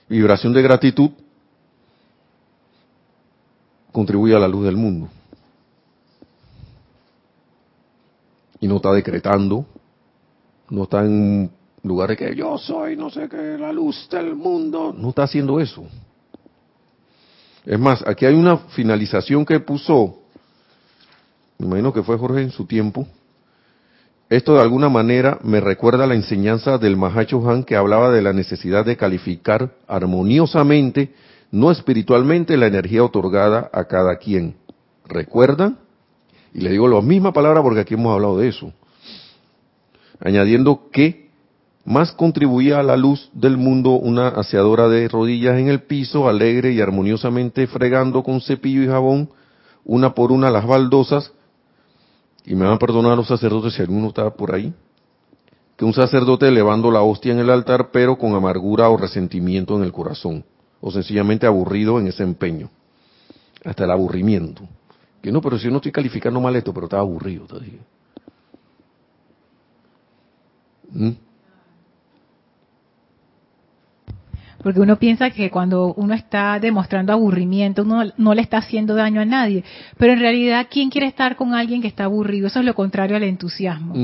vibración 0.08 0.52
de 0.52 0.62
gratitud, 0.62 1.10
contribuye 3.92 4.34
a 4.34 4.38
la 4.38 4.48
luz 4.48 4.64
del 4.64 4.76
mundo. 4.76 5.08
Y 8.60 8.68
no 8.68 8.76
está 8.76 8.92
decretando, 8.92 9.64
no 10.68 10.82
está 10.84 11.04
en 11.04 11.50
lugar 11.82 12.10
de 12.10 12.16
que 12.16 12.34
yo 12.34 12.58
soy, 12.58 12.96
no 12.96 13.10
sé 13.10 13.28
qué, 13.28 13.56
la 13.58 13.72
luz 13.72 14.08
del 14.10 14.34
mundo, 14.34 14.94
no 14.96 15.10
está 15.10 15.22
haciendo 15.22 15.60
eso. 15.60 15.84
Es 17.64 17.78
más, 17.78 18.06
aquí 18.06 18.26
hay 18.26 18.34
una 18.34 18.56
finalización 18.56 19.44
que 19.44 19.60
puso, 19.60 20.18
me 21.58 21.66
imagino 21.66 21.92
que 21.92 22.02
fue 22.02 22.18
Jorge 22.18 22.42
en 22.42 22.50
su 22.50 22.66
tiempo. 22.66 23.06
Esto 24.28 24.54
de 24.54 24.60
alguna 24.60 24.88
manera 24.88 25.38
me 25.42 25.60
recuerda 25.60 26.04
a 26.04 26.06
la 26.06 26.14
enseñanza 26.14 26.78
del 26.78 26.96
Mahacho 26.96 27.48
Han 27.50 27.64
que 27.64 27.76
hablaba 27.76 28.10
de 28.10 28.22
la 28.22 28.32
necesidad 28.32 28.84
de 28.84 28.96
calificar 28.96 29.72
armoniosamente, 29.88 31.12
no 31.50 31.70
espiritualmente, 31.70 32.56
la 32.56 32.66
energía 32.66 33.04
otorgada 33.04 33.70
a 33.72 33.84
cada 33.84 34.16
quien. 34.16 34.56
¿Recuerdan? 35.06 35.78
Y 36.54 36.60
le 36.60 36.70
digo 36.70 36.88
la 36.88 37.00
misma 37.00 37.32
palabra 37.32 37.62
porque 37.62 37.80
aquí 37.80 37.94
hemos 37.94 38.14
hablado 38.14 38.38
de 38.38 38.48
eso. 38.48 38.72
Añadiendo 40.20 40.90
que 40.92 41.30
más 41.84 42.12
contribuía 42.12 42.78
a 42.78 42.82
la 42.82 42.96
luz 42.96 43.30
del 43.32 43.56
mundo 43.56 43.92
una 43.92 44.28
aseadora 44.28 44.88
de 44.88 45.08
rodillas 45.08 45.58
en 45.58 45.68
el 45.68 45.82
piso, 45.82 46.28
alegre 46.28 46.72
y 46.72 46.80
armoniosamente 46.80 47.66
fregando 47.66 48.22
con 48.22 48.40
cepillo 48.40 48.82
y 48.82 48.86
jabón, 48.86 49.30
una 49.84 50.14
por 50.14 50.30
una 50.30 50.50
las 50.50 50.66
baldosas, 50.66 51.32
y 52.44 52.54
me 52.54 52.64
van 52.64 52.74
a 52.74 52.78
perdonar 52.78 53.16
los 53.16 53.28
sacerdotes 53.28 53.74
si 53.74 53.82
alguno 53.82 54.08
está 54.08 54.30
por 54.30 54.54
ahí, 54.54 54.72
que 55.76 55.84
un 55.84 55.94
sacerdote 55.94 56.48
elevando 56.48 56.90
la 56.90 57.02
hostia 57.02 57.32
en 57.32 57.38
el 57.38 57.50
altar, 57.50 57.90
pero 57.90 58.18
con 58.18 58.34
amargura 58.34 58.88
o 58.90 58.96
resentimiento 58.96 59.76
en 59.76 59.82
el 59.82 59.92
corazón, 59.92 60.44
o 60.80 60.90
sencillamente 60.90 61.46
aburrido 61.46 61.98
en 61.98 62.06
ese 62.08 62.22
empeño, 62.22 62.70
hasta 63.64 63.84
el 63.84 63.90
aburrimiento. 63.90 64.62
Que 65.22 65.30
no, 65.30 65.40
pero 65.40 65.58
si 65.58 65.64
yo 65.64 65.70
no 65.70 65.76
estoy 65.76 65.92
calificando 65.92 66.40
mal 66.40 66.56
esto, 66.56 66.72
pero 66.72 66.86
estaba 66.86 67.02
aburrido. 67.02 67.46
Todavía. 67.46 67.80
¿Mm? 70.92 71.10
Porque 74.62 74.80
uno 74.80 74.96
piensa 74.96 75.30
que 75.30 75.50
cuando 75.50 75.94
uno 75.94 76.14
está 76.14 76.58
demostrando 76.58 77.12
aburrimiento, 77.12 77.82
uno 77.82 78.04
no 78.16 78.34
le 78.34 78.42
está 78.42 78.58
haciendo 78.58 78.94
daño 78.94 79.20
a 79.20 79.24
nadie. 79.24 79.64
Pero 79.96 80.12
en 80.12 80.20
realidad, 80.20 80.66
¿quién 80.70 80.90
quiere 80.90 81.06
estar 81.06 81.36
con 81.36 81.54
alguien 81.54 81.80
que 81.80 81.88
está 81.88 82.04
aburrido? 82.04 82.46
Eso 82.46 82.60
es 82.60 82.66
lo 82.66 82.74
contrario 82.74 83.16
al 83.16 83.22
entusiasmo. 83.22 83.94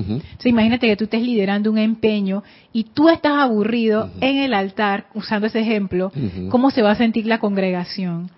imagínate 0.45 0.87
que 0.87 0.97
tú 0.97 1.05
estés 1.05 1.23
liderando 1.23 1.71
un 1.71 1.79
empeño 1.79 2.43
y 2.73 2.85
tú 2.85 3.09
estás 3.09 3.35
aburrido 3.37 4.11
en 4.21 4.39
el 4.39 4.55
altar, 4.55 5.07
usando 5.15 5.47
ese 5.47 5.61
ejemplo, 5.61 6.11
¿cómo 6.49 6.71
se 6.71 6.83
va 6.83 6.93
a 6.93 6.97
sentir 6.97 7.27
la 7.27 7.39
congregación? 7.39 8.31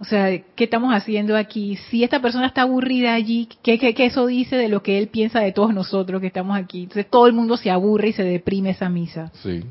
O 0.00 0.04
sea, 0.04 0.28
¿qué 0.54 0.64
estamos 0.64 0.92
haciendo 0.92 1.36
aquí? 1.36 1.76
Si 1.88 2.04
esta 2.04 2.20
persona 2.20 2.46
está 2.46 2.62
aburrida 2.62 3.14
allí, 3.14 3.48
¿qué, 3.62 3.78
¿qué, 3.78 3.94
qué, 3.94 4.06
eso 4.06 4.26
dice 4.26 4.56
de 4.56 4.68
lo 4.68 4.82
que 4.82 4.98
él 4.98 5.08
piensa 5.08 5.40
de 5.40 5.52
todos 5.52 5.72
nosotros 5.72 6.20
que 6.20 6.26
estamos 6.26 6.58
aquí? 6.58 6.82
Entonces 6.82 7.08
todo 7.08 7.26
el 7.26 7.32
mundo 7.32 7.56
se 7.56 7.70
aburre 7.70 8.08
y 8.08 8.12
se 8.12 8.24
deprime 8.24 8.70
esa 8.70 8.88
misa. 8.88 9.30
Sí. 9.42 9.62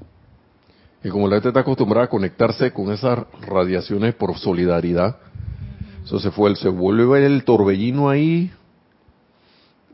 Y 1.03 1.09
como 1.09 1.27
la 1.27 1.35
gente 1.35 1.49
está 1.49 1.59
acostumbrada 1.61 2.05
a 2.05 2.09
conectarse 2.09 2.71
con 2.71 2.91
esas 2.91 3.19
radiaciones 3.41 4.15
por 4.15 4.37
solidaridad, 4.37 5.17
eso 6.03 6.19
se 6.19 6.31
fue, 6.31 6.55
se 6.55 6.69
vuelve 6.69 7.25
el 7.25 7.43
torbellino 7.43 8.09
ahí 8.09 8.51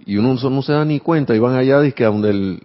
y 0.05 0.17
uno 0.17 0.35
no 0.35 0.61
se 0.61 0.73
da 0.73 0.85
ni 0.85 0.99
cuenta 0.99 1.35
y 1.35 1.39
van 1.39 1.55
allá 1.55 1.89
que 1.91 2.03
a 2.03 2.07
donde 2.07 2.29
el, 2.29 2.63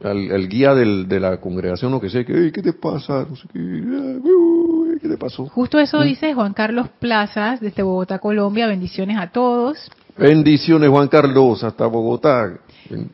el, 0.00 0.48
guía 0.48 0.74
del, 0.74 1.08
de 1.08 1.20
la 1.20 1.40
congregación 1.40 1.94
o 1.94 2.00
que 2.00 2.10
sé, 2.10 2.24
que, 2.24 2.52
¿qué 2.52 2.62
te 2.62 2.72
pasa? 2.72 3.26
No 3.28 3.36
sé 3.36 3.48
qué, 3.52 4.98
¿qué 5.00 5.08
te 5.08 5.16
pasó? 5.16 5.46
Justo 5.46 5.78
eso 5.78 6.00
¿Mm? 6.00 6.04
dice 6.04 6.34
Juan 6.34 6.52
Carlos 6.52 6.88
Plazas 6.98 7.60
desde 7.60 7.82
Bogotá, 7.82 8.18
Colombia. 8.18 8.66
Bendiciones 8.66 9.16
a 9.18 9.28
todos. 9.28 9.90
Bendiciones 10.16 10.90
Juan 10.90 11.08
Carlos, 11.08 11.64
hasta 11.64 11.86
Bogotá. 11.86 12.58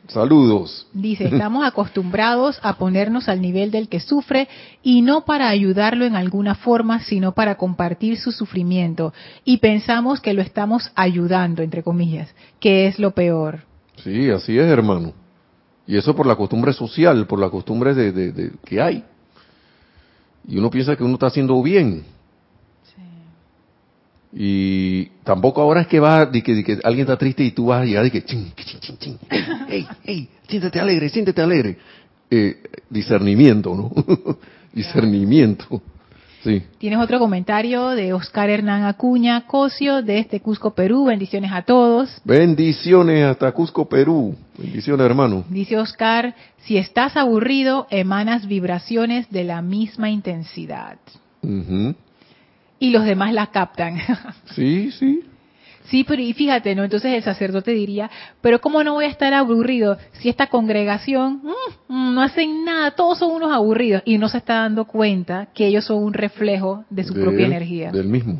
Saludos. 0.07 0.87
Dice, 0.93 1.25
estamos 1.31 1.65
acostumbrados 1.65 2.59
a 2.61 2.77
ponernos 2.77 3.29
al 3.29 3.41
nivel 3.41 3.71
del 3.71 3.89
que 3.89 3.99
sufre 3.99 4.47
y 4.81 5.01
no 5.01 5.25
para 5.25 5.49
ayudarlo 5.49 6.05
en 6.05 6.15
alguna 6.15 6.55
forma, 6.55 6.99
sino 7.01 7.33
para 7.33 7.55
compartir 7.55 8.17
su 8.17 8.31
sufrimiento. 8.31 9.13
Y 9.43 9.57
pensamos 9.57 10.21
que 10.21 10.33
lo 10.33 10.41
estamos 10.41 10.91
ayudando, 10.95 11.61
entre 11.61 11.83
comillas, 11.83 12.33
que 12.59 12.87
es 12.87 12.99
lo 12.99 13.11
peor. 13.11 13.61
Sí, 14.03 14.29
así 14.29 14.57
es, 14.57 14.65
hermano. 14.65 15.13
Y 15.85 15.97
eso 15.97 16.15
por 16.15 16.25
la 16.25 16.35
costumbre 16.35 16.73
social, 16.73 17.27
por 17.27 17.39
la 17.39 17.49
costumbre 17.49 17.93
de, 17.93 18.51
que 18.63 18.81
hay. 18.81 19.03
Y 20.47 20.57
uno 20.57 20.69
piensa 20.69 20.95
que 20.95 21.03
uno 21.03 21.13
está 21.13 21.27
haciendo 21.27 21.61
bien. 21.61 22.03
Y 24.35 25.05
tampoco 25.23 25.61
ahora 25.61 25.81
es 25.81 25.87
que 25.87 25.99
va, 25.99 26.25
de 26.25 26.41
que, 26.41 26.79
alguien 26.83 27.01
está 27.05 27.17
triste 27.17 27.43
y 27.43 27.51
tú 27.51 27.67
vas 27.67 27.81
a 27.81 27.85
llegar 27.85 28.05
y 28.05 28.11
que, 28.11 28.23
ching, 28.23 28.51
ching, 28.55 28.79
ching, 28.79 28.97
ching, 28.97 29.17
hey, 29.67 29.87
hey, 30.03 30.29
siéntete 30.47 30.79
alegre, 30.79 31.09
siéntete 31.09 31.41
alegre. 31.41 31.77
Eh, 32.31 32.57
discernimiento, 32.89 33.75
¿no? 33.75 33.91
discernimiento. 34.73 35.81
Sí. 36.43 36.63
Tienes 36.79 36.99
otro 36.99 37.19
comentario 37.19 37.89
de 37.89 38.11
Oscar 38.11 38.49
Hernán 38.49 38.83
Acuña 38.83 39.45
Cosio 39.45 40.01
desde 40.01 40.41
Cusco, 40.41 40.71
Perú. 40.73 41.05
Bendiciones 41.05 41.51
a 41.53 41.61
todos. 41.61 42.09
Bendiciones 42.25 43.25
hasta 43.25 43.51
Cusco, 43.51 43.87
Perú. 43.87 44.35
Bendiciones, 44.57 45.05
hermano. 45.05 45.45
Dice 45.49 45.77
Oscar, 45.77 46.35
si 46.63 46.77
estás 46.77 47.15
aburrido, 47.15 47.87
emanas 47.91 48.47
vibraciones 48.47 49.29
de 49.29 49.43
la 49.43 49.61
misma 49.61 50.09
intensidad 50.09 50.97
y 52.83 52.89
los 52.89 53.05
demás 53.05 53.33
la 53.33 53.47
captan. 53.47 53.97
Sí, 54.55 54.91
sí. 54.91 55.21
Sí, 55.85 56.03
pero 56.03 56.21
y 56.21 56.33
fíjate, 56.33 56.75
¿no? 56.75 56.83
Entonces 56.83 57.13
el 57.13 57.23
sacerdote 57.23 57.71
diría, 57.71 58.09
pero 58.41 58.59
¿cómo 58.59 58.83
no 58.83 58.93
voy 58.93 59.05
a 59.05 59.07
estar 59.07 59.33
aburrido 59.33 59.97
si 60.13 60.29
esta 60.29 60.47
congregación 60.47 61.41
mm, 61.43 61.93
mm, 61.93 62.13
no 62.13 62.21
hacen 62.21 62.65
nada, 62.65 62.91
todos 62.91 63.19
son 63.19 63.31
unos 63.31 63.51
aburridos 63.51 64.01
y 64.05 64.17
no 64.17 64.27
se 64.27 64.37
está 64.37 64.55
dando 64.55 64.85
cuenta 64.85 65.47
que 65.53 65.67
ellos 65.67 65.85
son 65.85 66.03
un 66.03 66.13
reflejo 66.13 66.83
de 66.89 67.03
su 67.03 67.13
propia 67.13 67.45
energía. 67.45 67.91
Del 67.91 68.07
mismo 68.07 68.39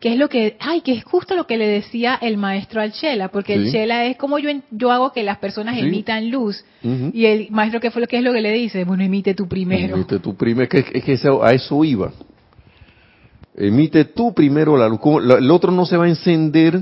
que 0.00 0.12
es 0.12 0.18
lo 0.18 0.28
que, 0.28 0.56
ay, 0.60 0.82
que 0.82 0.92
es 0.92 1.04
justo 1.04 1.34
lo 1.34 1.46
que 1.46 1.58
le 1.58 1.66
decía 1.66 2.16
el 2.20 2.36
maestro 2.36 2.80
al 2.80 2.92
Chela, 2.92 3.28
porque 3.28 3.54
el 3.54 3.72
Chela 3.72 4.06
es 4.06 4.16
como 4.16 4.38
yo, 4.38 4.48
yo 4.70 4.92
hago 4.92 5.12
que 5.12 5.24
las 5.24 5.38
personas 5.38 5.76
emitan 5.76 6.30
luz, 6.30 6.64
y 6.82 7.26
el 7.26 7.48
maestro, 7.50 7.80
¿qué 7.80 7.90
fue 7.90 8.00
lo 8.00 8.06
que 8.06 8.18
es 8.18 8.22
lo 8.22 8.32
que 8.32 8.40
le 8.40 8.52
dice? 8.52 8.84
Bueno, 8.84 9.02
emite 9.02 9.34
tú 9.34 9.48
primero. 9.48 9.96
Emite 9.96 10.20
tú 10.20 10.36
primero, 10.36 10.68
es 10.70 10.84
que, 10.84 10.98
es 10.98 11.04
que 11.04 11.28
a 11.42 11.52
eso 11.52 11.84
iba. 11.84 12.12
Emite 13.56 14.04
tú 14.04 14.32
primero 14.32 14.76
la 14.76 14.88
luz. 14.88 15.00
El 15.36 15.50
otro 15.50 15.72
no 15.72 15.84
se 15.84 15.96
va 15.96 16.04
a 16.04 16.08
encender 16.08 16.80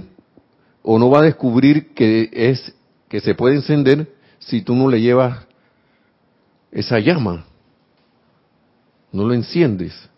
o 0.82 0.98
no 0.98 1.08
va 1.08 1.20
a 1.20 1.22
descubrir 1.22 1.94
que 1.94 2.28
es 2.32 2.74
que 3.08 3.20
se 3.20 3.34
puede 3.34 3.56
encender 3.56 4.12
si 4.40 4.60
tú 4.60 4.74
no 4.74 4.90
le 4.90 5.00
llevas 5.00 5.46
esa 6.70 6.98
llama. 6.98 7.46
No 9.10 9.24
lo 9.24 9.32
enciendes 9.32 10.10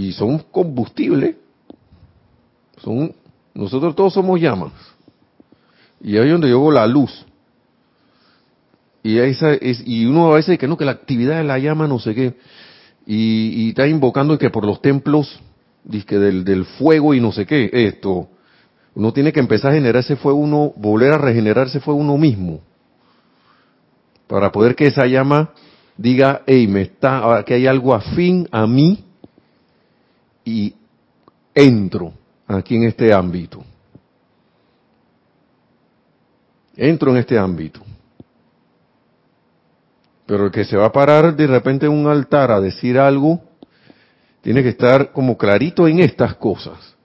y 0.00 0.12
son 0.12 0.38
combustible. 0.50 1.36
Son, 2.78 3.14
nosotros 3.52 3.94
todos 3.94 4.14
somos 4.14 4.40
llamas. 4.40 4.72
Y 6.00 6.16
ahí 6.16 6.24
es 6.24 6.32
donde 6.32 6.48
llegó 6.48 6.72
la 6.72 6.86
luz. 6.86 7.26
Y, 9.02 9.18
esa 9.18 9.52
es, 9.52 9.82
y 9.86 10.06
uno 10.06 10.32
a 10.32 10.36
veces 10.36 10.58
que 10.58 10.66
no, 10.66 10.78
que 10.78 10.86
la 10.86 10.92
actividad 10.92 11.36
de 11.36 11.44
la 11.44 11.58
llama 11.58 11.86
no 11.86 11.98
sé 11.98 12.14
qué. 12.14 12.34
Y, 13.06 13.68
está 13.68 13.86
invocando 13.86 14.38
que 14.38 14.48
por 14.48 14.64
los 14.64 14.80
templos 14.80 15.38
que 16.06 16.18
del, 16.18 16.44
del 16.44 16.64
fuego 16.64 17.12
y 17.12 17.20
no 17.20 17.30
sé 17.30 17.44
qué, 17.44 17.68
esto. 17.70 18.28
Uno 18.94 19.12
tiene 19.12 19.32
que 19.34 19.40
empezar 19.40 19.72
a 19.72 19.74
generar 19.74 20.00
ese 20.00 20.16
fuego, 20.16 20.38
uno, 20.38 20.72
volver 20.76 21.12
a 21.12 21.18
regenerar 21.18 21.66
ese 21.66 21.80
fuego 21.80 22.00
uno 22.00 22.16
mismo. 22.16 22.60
Para 24.26 24.50
poder 24.50 24.74
que 24.74 24.86
esa 24.86 25.06
llama 25.06 25.50
diga, 25.98 26.40
hey, 26.46 26.66
me 26.66 26.82
está, 26.82 27.44
que 27.46 27.52
hay 27.52 27.66
algo 27.66 27.94
afín 27.94 28.48
a 28.50 28.66
mí 28.66 29.04
y 30.50 30.74
entro 31.54 32.12
aquí 32.46 32.74
en 32.74 32.84
este 32.84 33.12
ámbito. 33.12 33.62
Entro 36.76 37.12
en 37.12 37.18
este 37.18 37.38
ámbito. 37.38 37.80
Pero 40.26 40.46
el 40.46 40.50
que 40.50 40.64
se 40.64 40.76
va 40.76 40.86
a 40.86 40.92
parar 40.92 41.36
de 41.36 41.46
repente 41.46 41.86
en 41.86 41.92
un 41.92 42.06
altar 42.08 42.50
a 42.50 42.60
decir 42.60 42.98
algo, 42.98 43.40
tiene 44.42 44.62
que 44.62 44.70
estar 44.70 45.12
como 45.12 45.36
clarito 45.36 45.86
en 45.86 46.00
estas 46.00 46.34
cosas. 46.34 46.96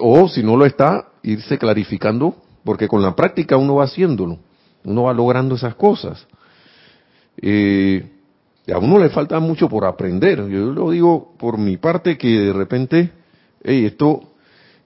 o 0.00 0.28
si 0.28 0.42
no 0.42 0.56
lo 0.56 0.66
está, 0.66 1.10
irse 1.22 1.58
clarificando, 1.58 2.34
porque 2.64 2.88
con 2.88 3.02
la 3.02 3.14
práctica 3.14 3.56
uno 3.56 3.76
va 3.76 3.84
haciéndolo, 3.84 4.38
uno 4.82 5.04
va 5.04 5.12
logrando 5.12 5.54
esas 5.54 5.76
cosas. 5.76 6.26
Eh, 7.40 8.13
a 8.72 8.78
uno 8.78 8.98
le 8.98 9.10
falta 9.10 9.38
mucho 9.40 9.68
por 9.68 9.84
aprender. 9.84 10.38
Yo 10.48 10.72
lo 10.72 10.90
digo 10.90 11.34
por 11.38 11.58
mi 11.58 11.76
parte 11.76 12.16
que 12.16 12.28
de 12.28 12.52
repente, 12.52 13.10
hey, 13.62 13.84
esto, 13.86 14.22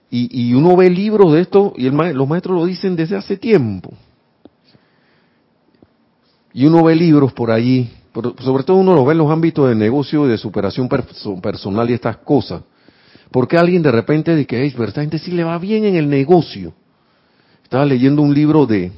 y, 0.09 0.49
y 0.49 0.53
uno 0.53 0.75
ve 0.75 0.89
libros 0.89 1.31
de 1.33 1.41
esto 1.41 1.73
y 1.77 1.87
el 1.87 1.95
los 1.95 2.27
maestros 2.27 2.57
lo 2.57 2.65
dicen 2.65 2.95
desde 2.95 3.15
hace 3.15 3.37
tiempo. 3.37 3.93
Y 6.51 6.65
uno 6.65 6.83
ve 6.83 6.95
libros 6.95 7.31
por 7.31 7.51
allí, 7.51 7.89
sobre 8.39 8.63
todo 8.63 8.77
uno 8.77 8.95
lo 8.95 9.05
ve 9.05 9.13
en 9.13 9.19
los 9.19 9.31
ámbitos 9.31 9.69
de 9.69 9.75
negocio 9.75 10.25
y 10.25 10.29
de 10.29 10.37
superación 10.37 10.89
personal 10.89 11.89
y 11.89 11.93
estas 11.93 12.17
cosas. 12.17 12.63
Porque 13.31 13.57
alguien 13.57 13.81
de 13.81 13.91
repente 13.91 14.35
dice 14.35 14.61
hey, 14.61 14.73
pero 14.75 14.89
esta 14.89 15.01
gente 15.01 15.19
le 15.31 15.43
va 15.43 15.57
bien 15.57 15.85
en 15.85 15.95
el 15.95 16.09
negocio. 16.09 16.73
Estaba 17.63 17.85
leyendo 17.85 18.23
un 18.23 18.33
libro 18.33 18.65
de, 18.65 18.91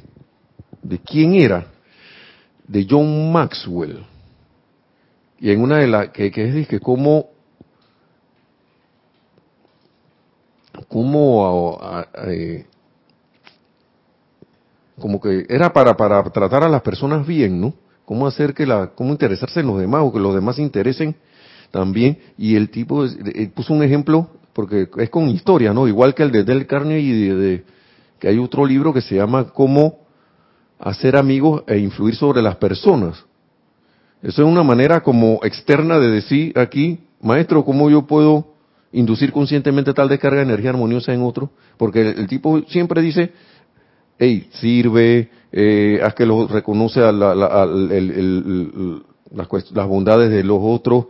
¿de 0.82 0.98
quién 0.98 1.34
era? 1.34 1.66
De 2.66 2.86
John 2.88 3.30
Maxwell 3.30 4.11
y 5.42 5.50
en 5.50 5.60
una 5.60 5.78
de 5.78 5.88
las, 5.88 6.10
que, 6.10 6.26
es 6.28 6.68
que 6.68 6.78
cómo, 6.78 7.30
cómo, 10.86 11.80
eh, 12.28 12.64
como 15.00 15.20
que 15.20 15.44
era 15.48 15.72
para, 15.72 15.96
para 15.96 16.22
tratar 16.30 16.62
a 16.62 16.68
las 16.68 16.82
personas 16.82 17.26
bien, 17.26 17.60
¿no? 17.60 17.74
Cómo 18.04 18.28
hacer 18.28 18.54
que 18.54 18.66
la, 18.66 18.92
cómo 18.94 19.10
interesarse 19.10 19.58
en 19.58 19.66
los 19.66 19.80
demás 19.80 20.02
o 20.04 20.12
que 20.12 20.20
los 20.20 20.32
demás 20.32 20.54
se 20.54 20.62
interesen 20.62 21.16
también. 21.72 22.18
Y 22.38 22.54
el 22.54 22.70
tipo 22.70 23.04
puso 23.52 23.74
un 23.74 23.82
ejemplo, 23.82 24.30
porque 24.52 24.88
es 24.98 25.10
con 25.10 25.28
historia, 25.28 25.74
¿no? 25.74 25.88
Igual 25.88 26.14
que 26.14 26.22
el 26.22 26.30
de 26.30 26.44
Del 26.44 26.68
Carnegie 26.68 27.00
y 27.00 27.28
de, 27.30 27.64
que 28.20 28.28
hay 28.28 28.38
otro 28.38 28.64
libro 28.64 28.94
que 28.94 29.00
se 29.00 29.16
llama 29.16 29.48
Cómo 29.48 30.06
hacer 30.78 31.16
amigos 31.16 31.64
e 31.66 31.78
influir 31.78 32.14
sobre 32.14 32.42
las 32.42 32.54
personas. 32.54 33.24
Eso 34.22 34.42
es 34.42 34.48
una 34.48 34.62
manera 34.62 35.02
como 35.02 35.40
externa 35.42 35.98
de 35.98 36.08
decir 36.08 36.58
aquí, 36.58 37.00
maestro, 37.20 37.64
¿cómo 37.64 37.90
yo 37.90 38.06
puedo 38.06 38.52
inducir 38.92 39.32
conscientemente 39.32 39.94
tal 39.94 40.08
descarga 40.08 40.38
de 40.38 40.44
energía 40.44 40.70
armoniosa 40.70 41.12
en 41.12 41.22
otro, 41.22 41.50
porque 41.76 42.10
el, 42.10 42.26
tipo 42.28 42.60
siempre 42.68 43.00
dice, 43.00 43.32
hey, 44.18 44.48
sirve, 44.52 45.30
eh, 45.50 46.00
haz 46.04 46.14
que 46.14 46.26
lo 46.26 46.46
reconoce 46.46 47.00
a 47.00 47.10
la, 47.10 47.34
las, 47.34 49.88
bondades 49.88 50.30
de 50.30 50.44
los 50.44 50.58
otros, 50.60 51.06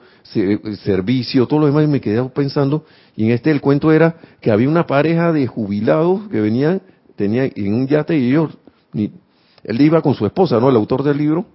servicio, 0.84 1.46
todo 1.46 1.60
lo 1.60 1.66
demás, 1.66 1.84
y 1.84 1.88
me 1.88 2.00
quedé 2.00 2.22
pensando, 2.30 2.86
y 3.16 3.24
en 3.24 3.32
este 3.32 3.50
el 3.50 3.60
cuento 3.60 3.92
era 3.92 4.16
que 4.40 4.50
había 4.50 4.68
una 4.68 4.86
pareja 4.86 5.32
de 5.32 5.46
jubilados 5.46 6.28
que 6.30 6.40
venían, 6.40 6.80
tenía 7.16 7.44
en 7.44 7.74
un 7.74 7.88
yate 7.88 8.16
y 8.16 8.30
ellos, 8.30 8.56
él 8.94 9.80
iba 9.80 10.00
con 10.00 10.14
su 10.14 10.24
esposa, 10.24 10.60
¿no? 10.60 10.70
El 10.70 10.76
autor 10.76 11.02
del 11.02 11.18
libro, 11.18 11.46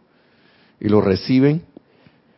y 0.79 0.89
lo 0.89 1.01
reciben, 1.01 1.63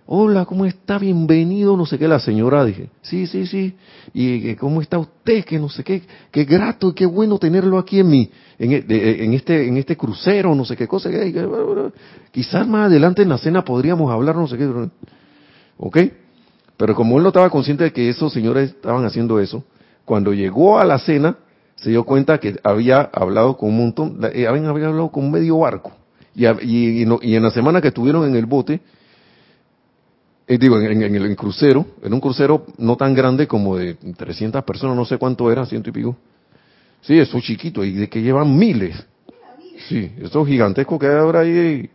hola, 0.06 0.46
¿cómo 0.46 0.66
está? 0.66 0.98
Bienvenido, 0.98 1.78
no 1.78 1.86
sé 1.86 2.00
qué, 2.00 2.08
la 2.08 2.20
señora, 2.20 2.66
dije, 2.66 2.90
sí, 3.02 3.28
sí, 3.28 3.46
sí, 3.46 3.76
y 4.14 4.56
¿cómo 4.56 4.82
está 4.82 4.98
usted? 4.98 5.44
Que 5.46 5.60
no 5.60 5.70
sé 5.70 5.84
qué, 5.84 6.02
qué 6.32 6.46
grato 6.46 6.90
y 6.90 6.94
qué 6.94 7.06
bueno 7.06 7.38
tenerlo 7.38 7.78
aquí 7.78 8.00
en 8.00 8.10
mi, 8.10 8.30
en, 8.58 8.72
e, 8.72 9.24
en 9.24 9.34
este, 9.34 9.68
en 9.68 9.78
este 9.78 9.96
crucero, 9.96 10.56
no 10.56 10.66
sé 10.66 10.76
qué 10.76 10.88
cosa, 10.88 11.10
quizás 12.32 12.68
más 12.68 12.88
adelante 12.88 13.22
en 13.22 13.30
la 13.30 13.38
cena 13.38 13.64
podríamos 13.64 14.12
hablar, 14.12 14.36
no 14.36 14.48
sé 14.48 14.58
qué, 14.58 14.90
¿ok? 15.78 15.98
Pero 16.78 16.96
como 16.96 17.18
él 17.18 17.24
no 17.24 17.30
estaba 17.30 17.50
consciente 17.50 17.84
de 17.84 17.94
que 17.94 18.10
esos 18.10 18.32
señores 18.32 18.70
estaban 18.70 19.04
haciendo 19.06 19.40
eso, 19.40 19.64
cuando 20.06 20.34
llegó 20.34 20.80
a 20.80 20.86
la 20.86 20.98
cena, 20.98 21.38
se 21.76 21.92
dio 21.92 22.04
cuenta 22.04 22.40
que 22.40 22.58
había 22.64 23.02
hablado 23.14 23.58
con 23.58 23.70
un 23.70 23.78
montón, 23.78 24.20
eh, 24.34 24.48
habían 24.48 24.66
hablado 24.66 25.12
con 25.12 25.30
medio 25.30 25.60
barco. 25.60 25.92
Y, 26.36 26.46
y, 26.46 27.08
y 27.22 27.36
en 27.36 27.44
la 27.44 27.52
semana 27.52 27.82
que 27.82 27.90
estuvieron 27.90 28.26
en 28.28 28.36
el 28.36 28.46
bote, 28.46 28.82
eh, 30.50 30.58
digo, 30.58 30.82
en, 30.82 31.04
el 31.04 31.36
crucero, 31.36 31.86
en 32.02 32.12
un 32.12 32.20
crucero 32.20 32.66
no 32.80 32.98
tan 32.98 33.14
grande 33.14 33.48
como 33.48 33.78
de 33.78 33.94
300 33.94 34.64
personas, 34.64 34.96
no 34.96 35.06
sé 35.06 35.20
cuánto 35.20 35.52
era, 35.52 35.64
ciento 35.68 35.92
y 35.92 35.94
pico. 35.94 36.18
Sí, 37.02 37.20
eso 37.20 37.40
chiquito, 37.40 37.84
y 37.84 37.94
de 37.94 38.10
que 38.10 38.20
llevan 38.20 38.58
miles. 38.58 38.96
Sí, 39.88 40.12
eso 40.18 40.44
gigantesco 40.44 40.98
que 40.98 41.06
hay 41.06 41.18
ahora 41.18 41.42
ahí. 41.42 41.88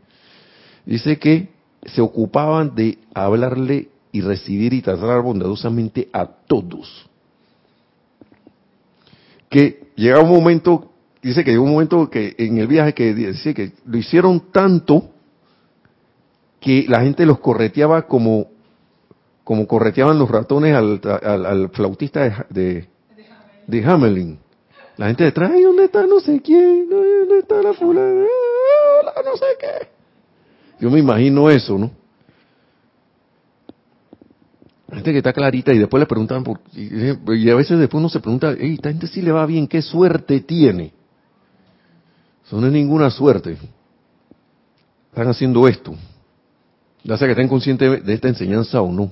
Dice 0.87 1.19
que 1.19 1.49
se 1.85 2.01
ocupaban 2.01 2.77
de 2.77 2.97
hablarle 3.13 3.89
y 4.13 4.21
recibir 4.21 4.73
y 4.73 4.83
tratar 4.83 5.21
bondadosamente 5.21 6.09
a 6.13 6.25
todos. 6.25 7.11
Que 9.51 9.89
llega 9.97 10.21
un 10.21 10.31
momento, 10.31 10.93
dice 11.29 11.43
que 11.43 11.53
llegó 11.53 11.65
un 11.65 11.73
momento 11.73 12.11
que 12.11 12.35
en 12.39 12.59
el 12.59 12.67
viaje 12.67 12.93
que 12.93 13.15
dice 13.15 13.55
que 13.55 13.73
lo 13.87 13.97
hicieron 13.97 14.53
tanto 14.53 15.11
que 16.61 16.85
la 16.89 17.01
gente 17.01 17.27
los 17.27 17.41
correteaba 17.41 18.03
como, 18.07 18.49
como 19.43 19.67
correteaban 19.67 20.19
los 20.19 20.31
ratones 20.31 20.75
al, 20.75 21.01
al, 21.05 21.69
flautista 21.71 22.47
de, 22.49 22.89
de, 23.67 23.85
Hamelin. 23.85 24.39
La 24.97 25.09
gente 25.09 25.25
detrás, 25.25 25.51
ay, 25.53 25.63
¿dónde 25.63 25.85
está 25.85 26.07
no 26.07 26.21
sé 26.21 26.41
quién? 26.41 26.89
¿Dónde 26.89 27.41
está 27.41 27.61
la 27.61 27.75
fulana? 27.75 28.25
No 29.25 29.37
sé 29.37 29.47
qué. 29.61 29.89
Yo 30.81 30.91
me 30.91 31.01
imagino 31.01 31.51
eso, 31.51 31.79
¿no? 31.79 31.91
La 34.89 34.97
gente 34.97 35.13
que 35.13 35.19
está 35.19 35.33
clarita 35.33 35.73
y 35.73 35.79
después 35.79 36.01
le 36.01 36.07
preguntan, 36.07 36.45
por, 36.45 36.61
y, 36.73 37.51
a 37.51 37.55
veces 37.55 37.79
después 37.79 37.99
uno 37.99 38.09
se 38.09 38.21
pregunta, 38.21 38.55
hey, 38.59 38.75
esta 38.75 38.91
gente 38.91 39.07
sí 39.07 39.21
le 39.21 39.33
va 39.33 39.45
bien, 39.45 39.67
¿qué 39.67 39.83
suerte 39.83 40.41
tiene? 40.41 40.94
Eso 42.47 42.61
no 42.61 42.67
es 42.67 42.73
ninguna 42.73 43.11
suerte. 43.11 43.57
Están 45.11 45.29
haciendo 45.29 45.67
esto 45.69 45.95
ya 47.05 47.19
sea 47.19 47.29
que 47.29 47.33
estén 47.33 47.49
conscientes 47.49 48.05
de 48.05 48.15
esta 48.15 48.29
enseñanza 48.29 48.81
o 48.81 48.91
no. 48.91 49.11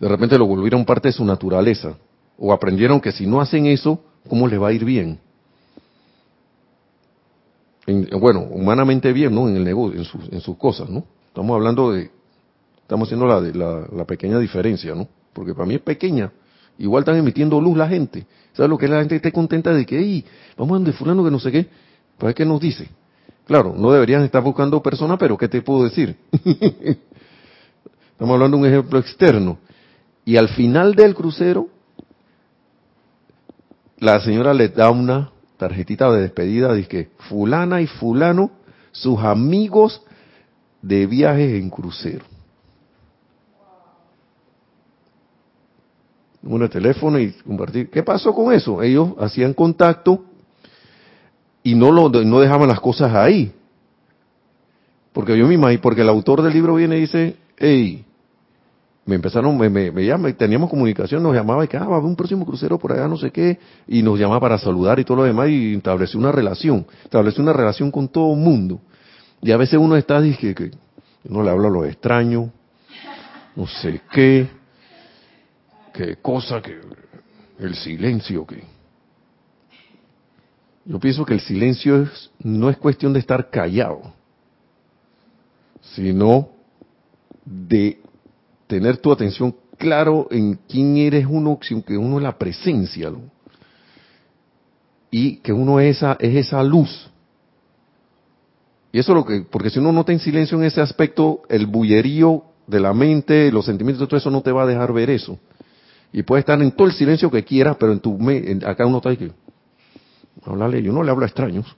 De 0.00 0.08
repente 0.08 0.38
lo 0.38 0.46
volvieron 0.46 0.84
parte 0.84 1.08
de 1.08 1.12
su 1.12 1.24
naturaleza, 1.24 1.94
o 2.38 2.52
aprendieron 2.52 3.00
que 3.00 3.12
si 3.12 3.26
no 3.26 3.40
hacen 3.40 3.66
eso, 3.66 4.00
¿cómo 4.28 4.48
les 4.48 4.60
va 4.60 4.68
a 4.68 4.72
ir 4.72 4.84
bien? 4.84 5.20
bueno, 8.20 8.40
humanamente 8.50 9.14
bien, 9.14 9.34
¿no? 9.34 9.48
En 9.48 9.56
el 9.56 9.64
negocio, 9.64 9.98
en, 10.30 10.40
sus 10.42 10.56
cosas, 10.58 10.90
¿no? 10.90 11.04
Estamos 11.28 11.54
hablando 11.54 11.92
de, 11.92 12.10
estamos 12.82 13.08
haciendo 13.08 13.26
la, 13.26 13.40
la, 13.40 13.88
la 13.90 14.04
pequeña 14.04 14.38
diferencia, 14.38 14.94
¿no? 14.94 15.08
Porque 15.32 15.54
para 15.54 15.64
mí 15.64 15.76
es 15.76 15.80
pequeña. 15.80 16.30
Igual 16.78 17.02
están 17.02 17.16
emitiendo 17.16 17.60
luz 17.60 17.76
la 17.76 17.88
gente. 17.88 18.26
¿Sabes 18.52 18.70
lo 18.70 18.78
que 18.78 18.88
la 18.88 19.00
gente 19.00 19.16
esté 19.16 19.32
contenta 19.32 19.72
de 19.72 19.84
que, 19.84 19.98
hey, 19.98 20.24
vamos 20.56 20.72
a 20.72 20.78
donde 20.78 20.92
fulano 20.92 21.24
que 21.24 21.30
no 21.30 21.40
sé 21.40 21.50
qué? 21.50 21.66
¿Para 22.16 22.32
qué 22.32 22.44
nos 22.44 22.60
dice? 22.60 22.88
Claro, 23.46 23.74
no 23.76 23.90
deberían 23.90 24.22
estar 24.22 24.42
buscando 24.42 24.82
personas, 24.82 25.18
pero 25.18 25.36
¿qué 25.36 25.48
te 25.48 25.62
puedo 25.62 25.84
decir? 25.84 26.16
Estamos 28.12 28.34
hablando 28.34 28.56
de 28.56 28.62
un 28.62 28.68
ejemplo 28.68 28.98
externo. 28.98 29.58
Y 30.24 30.36
al 30.36 30.48
final 30.48 30.94
del 30.94 31.14
crucero, 31.14 31.68
la 33.98 34.20
señora 34.20 34.54
le 34.54 34.68
da 34.68 34.90
una 34.90 35.30
tarjetita 35.56 36.10
de 36.12 36.22
despedida, 36.22 36.74
dice 36.74 36.88
que 36.88 37.10
fulana 37.28 37.80
y 37.80 37.86
fulano, 37.86 38.50
sus 38.92 39.18
amigos 39.20 40.02
de 40.82 41.06
viajes 41.06 41.60
en 41.60 41.70
crucero. 41.70 42.24
Un 46.42 46.68
teléfono 46.68 47.18
y 47.18 47.32
compartir. 47.32 47.90
¿Qué 47.90 48.02
pasó 48.02 48.32
con 48.34 48.52
eso? 48.52 48.82
Ellos 48.82 49.10
hacían 49.18 49.54
contacto 49.54 50.24
y 51.62 51.74
no, 51.74 51.90
lo, 51.90 52.08
no 52.08 52.40
dejaban 52.40 52.68
las 52.68 52.80
cosas 52.80 53.14
ahí. 53.14 53.52
Porque 55.12 55.36
yo 55.36 55.46
me 55.46 55.54
imagino, 55.54 55.82
porque 55.82 56.02
el 56.02 56.08
autor 56.08 56.42
del 56.42 56.52
libro 56.52 56.76
viene 56.76 56.96
y 56.96 57.00
dice, 57.00 57.36
hey, 57.56 58.04
me 59.04 59.14
empezaron, 59.14 59.56
me, 59.56 59.70
me, 59.70 59.90
me 59.90 60.32
teníamos 60.34 60.68
comunicación, 60.68 61.22
nos 61.22 61.34
llamaba 61.34 61.64
y 61.64 61.68
que, 61.68 61.78
ah, 61.78 61.86
va 61.86 61.94
a 61.94 61.96
haber 61.96 62.10
un 62.10 62.14
próximo 62.14 62.44
crucero 62.44 62.78
por 62.78 62.92
allá, 62.92 63.08
no 63.08 63.16
sé 63.16 63.30
qué, 63.30 63.58
y 63.86 64.02
nos 64.02 64.18
llamaba 64.18 64.38
para 64.38 64.58
saludar 64.58 65.00
y 65.00 65.04
todo 65.04 65.16
lo 65.16 65.22
demás, 65.24 65.48
y 65.48 65.74
estableció 65.74 66.20
una 66.20 66.30
relación, 66.30 66.86
estableció 67.04 67.42
una 67.42 67.54
relación 67.54 67.90
con 67.90 68.08
todo 68.08 68.34
el 68.34 68.40
mundo. 68.40 68.80
Y 69.40 69.50
a 69.50 69.56
veces 69.56 69.78
uno 69.78 69.96
está, 69.96 70.20
dice 70.20 70.54
que, 70.54 70.72
uno 71.24 71.42
le 71.42 71.50
habla 71.50 71.68
a 71.68 71.70
lo 71.70 71.84
extraño, 71.86 72.52
no 73.56 73.66
sé 73.66 74.02
qué, 74.12 74.46
qué 75.98 76.16
cosa, 76.16 76.62
que 76.62 76.80
el 77.58 77.74
silencio, 77.74 78.46
que 78.46 78.62
yo 80.84 81.00
pienso 81.00 81.24
que 81.24 81.34
el 81.34 81.40
silencio 81.40 82.08
no 82.38 82.70
es 82.70 82.76
cuestión 82.76 83.12
de 83.12 83.18
estar 83.18 83.50
callado, 83.50 84.14
sino 85.80 86.50
de 87.44 88.00
tener 88.68 88.98
tu 88.98 89.10
atención 89.10 89.54
claro 89.76 90.28
en 90.30 90.60
quién 90.68 90.96
eres 90.96 91.26
uno, 91.28 91.58
que 91.58 91.96
uno 91.96 92.18
es 92.18 92.22
la 92.22 92.38
presencia, 92.38 93.12
y 95.10 95.36
que 95.36 95.52
uno 95.52 95.80
es 95.80 95.96
esa, 95.96 96.16
es 96.20 96.46
esa 96.46 96.62
luz. 96.62 97.10
Y 98.92 99.00
eso 99.00 99.12
es 99.12 99.16
lo 99.16 99.24
que, 99.24 99.40
porque 99.42 99.70
si 99.70 99.78
uno 99.78 99.92
no 99.92 100.00
está 100.00 100.12
en 100.12 100.20
silencio 100.20 100.56
en 100.58 100.64
ese 100.64 100.80
aspecto, 100.80 101.42
el 101.48 101.66
bullerío 101.66 102.44
de 102.66 102.80
la 102.80 102.94
mente, 102.94 103.50
los 103.50 103.66
sentimientos, 103.66 104.06
todo 104.08 104.16
eso 104.16 104.30
no 104.30 104.42
te 104.42 104.52
va 104.52 104.62
a 104.62 104.66
dejar 104.66 104.92
ver 104.92 105.10
eso. 105.10 105.38
Y 106.12 106.22
puedes 106.22 106.42
estar 106.42 106.60
en 106.60 106.72
todo 106.72 106.86
el 106.86 106.94
silencio 106.94 107.30
que 107.30 107.44
quieras, 107.44 107.76
pero 107.78 107.92
en 107.92 108.00
tu 108.00 108.18
acá 108.66 108.86
uno 108.86 108.98
está 108.98 109.10
ahí 109.10 109.16
que 109.16 109.32
hablarle, 110.44 110.82
yo 110.82 110.92
no 110.92 111.02
le 111.02 111.10
hablo 111.10 111.24
a 111.24 111.26
extraños. 111.26 111.76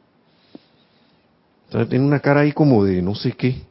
Entonces 1.67 1.89
tiene 1.89 2.05
una 2.05 2.21
cara 2.21 2.41
ahí 2.41 2.53
como 2.53 2.85
de 2.85 3.03
no 3.03 3.15
sé 3.15 3.33
qué. 3.33 3.63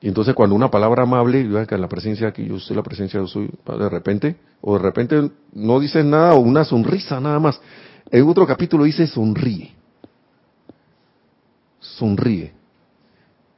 Y 0.00 0.08
entonces 0.08 0.34
cuando 0.34 0.56
una 0.56 0.70
palabra 0.70 1.04
amable, 1.04 1.48
yo 1.48 1.64
que 1.64 1.78
la 1.78 1.88
presencia 1.88 2.28
aquí, 2.28 2.44
yo 2.44 2.58
soy 2.58 2.74
la 2.74 2.82
presencia, 2.82 3.20
yo 3.20 3.28
soy, 3.28 3.48
de 3.64 3.88
repente, 3.88 4.36
o 4.60 4.76
de 4.76 4.82
repente 4.82 5.30
no 5.52 5.78
dices 5.78 6.04
nada 6.04 6.34
o 6.34 6.40
una 6.40 6.64
sonrisa 6.64 7.20
nada 7.20 7.38
más. 7.38 7.60
En 8.10 8.28
otro 8.28 8.46
capítulo 8.46 8.84
dice 8.84 9.06
sonríe. 9.06 9.72
Sonríe. 11.78 12.52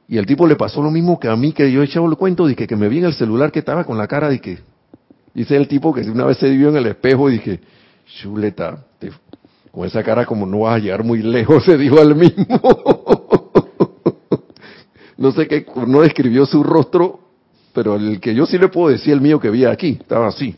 Y 0.07 0.17
el 0.17 0.27
tipo 0.27 0.45
le 0.45 0.55
pasó 0.55 0.83
lo 0.83 0.91
mismo 0.91 1.19
que 1.19 1.27
a 1.27 1.35
mí, 1.35 1.51
que 1.51 1.71
yo 1.71 1.81
he 1.81 1.85
echado 1.85 2.07
el 2.07 2.15
cuento, 2.15 2.45
de 2.45 2.55
que, 2.55 2.67
que 2.67 2.75
me 2.75 2.89
vi 2.89 2.99
en 2.99 3.05
el 3.05 3.13
celular 3.13 3.51
que 3.51 3.59
estaba 3.59 3.83
con 3.83 3.97
la 3.97 4.07
cara 4.07 4.29
de 4.29 4.39
que, 4.39 4.59
dice 5.35 5.55
el 5.57 5.67
tipo 5.67 5.93
que 5.93 6.01
una 6.09 6.25
vez 6.25 6.37
se 6.37 6.49
vio 6.49 6.69
en 6.69 6.77
el 6.77 6.87
espejo 6.87 7.29
y 7.29 7.33
dije, 7.33 7.59
chuleta, 8.05 8.85
con 9.71 9.85
esa 9.85 10.01
cara 10.01 10.25
como 10.25 10.45
no 10.45 10.59
vas 10.59 10.77
a 10.77 10.79
llegar 10.79 11.03
muy 11.03 11.21
lejos, 11.21 11.63
se 11.65 11.77
dijo 11.77 11.99
al 11.99 12.15
mismo. 12.15 12.45
no 15.17 15.31
sé 15.33 15.47
qué, 15.47 15.65
no 15.85 16.01
describió 16.01 16.45
su 16.45 16.63
rostro, 16.63 17.19
pero 17.73 17.95
el 17.95 18.21
que 18.21 18.33
yo 18.33 18.45
sí 18.45 18.57
le 18.57 18.69
puedo 18.69 18.89
decir, 18.89 19.13
el 19.13 19.21
mío 19.21 19.39
que 19.39 19.49
vi 19.49 19.65
aquí, 19.65 19.97
estaba 19.99 20.27
así. 20.27 20.55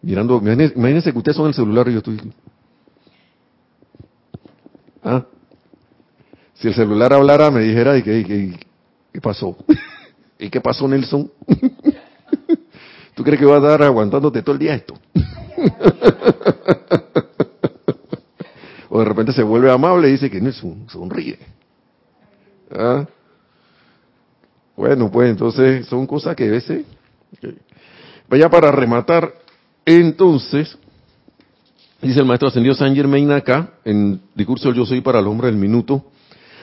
Mirando, 0.00 0.38
imagínense, 0.38 1.12
que 1.12 1.18
ustedes 1.18 1.36
son 1.36 1.48
el 1.48 1.54
celular 1.54 1.88
y 1.88 1.92
yo 1.92 1.98
estoy... 1.98 2.20
¿Ah? 5.02 5.26
Si 6.54 6.68
el 6.68 6.74
celular 6.74 7.12
hablara, 7.12 7.50
me 7.50 7.60
dijera, 7.62 7.98
¿y 7.98 8.02
qué, 8.02 8.56
qué 9.12 9.20
pasó? 9.20 9.56
¿Y 10.38 10.48
qué 10.48 10.60
pasó, 10.60 10.86
Nelson? 10.86 11.30
¿Tú 13.18 13.24
crees 13.24 13.40
que 13.40 13.46
va 13.46 13.56
a 13.56 13.58
estar 13.58 13.82
aguantándote 13.82 14.42
todo 14.42 14.52
el 14.52 14.60
día 14.60 14.76
esto? 14.76 14.94
o 18.88 19.00
de 19.00 19.04
repente 19.04 19.32
se 19.32 19.42
vuelve 19.42 19.72
amable 19.72 20.08
y 20.08 20.12
dice 20.12 20.30
que 20.30 20.40
no 20.40 20.52
sonríe. 20.86 21.36
¿Ah? 22.70 23.04
Bueno, 24.76 25.10
pues 25.10 25.30
entonces 25.30 25.84
son 25.86 26.06
cosas 26.06 26.36
que 26.36 26.44
a 26.44 26.50
veces... 26.52 26.84
Vaya 28.28 28.48
para 28.48 28.70
rematar, 28.70 29.34
entonces, 29.84 30.78
dice 32.00 32.20
el 32.20 32.26
maestro 32.26 32.46
ascendido 32.46 32.76
San 32.76 32.94
Germain 32.94 33.32
acá, 33.32 33.72
en 33.84 34.20
discurso 34.36 34.72
Yo 34.72 34.86
Soy 34.86 35.00
para 35.00 35.18
el 35.18 35.26
Hombre 35.26 35.48
del 35.48 35.56
Minuto, 35.56 36.04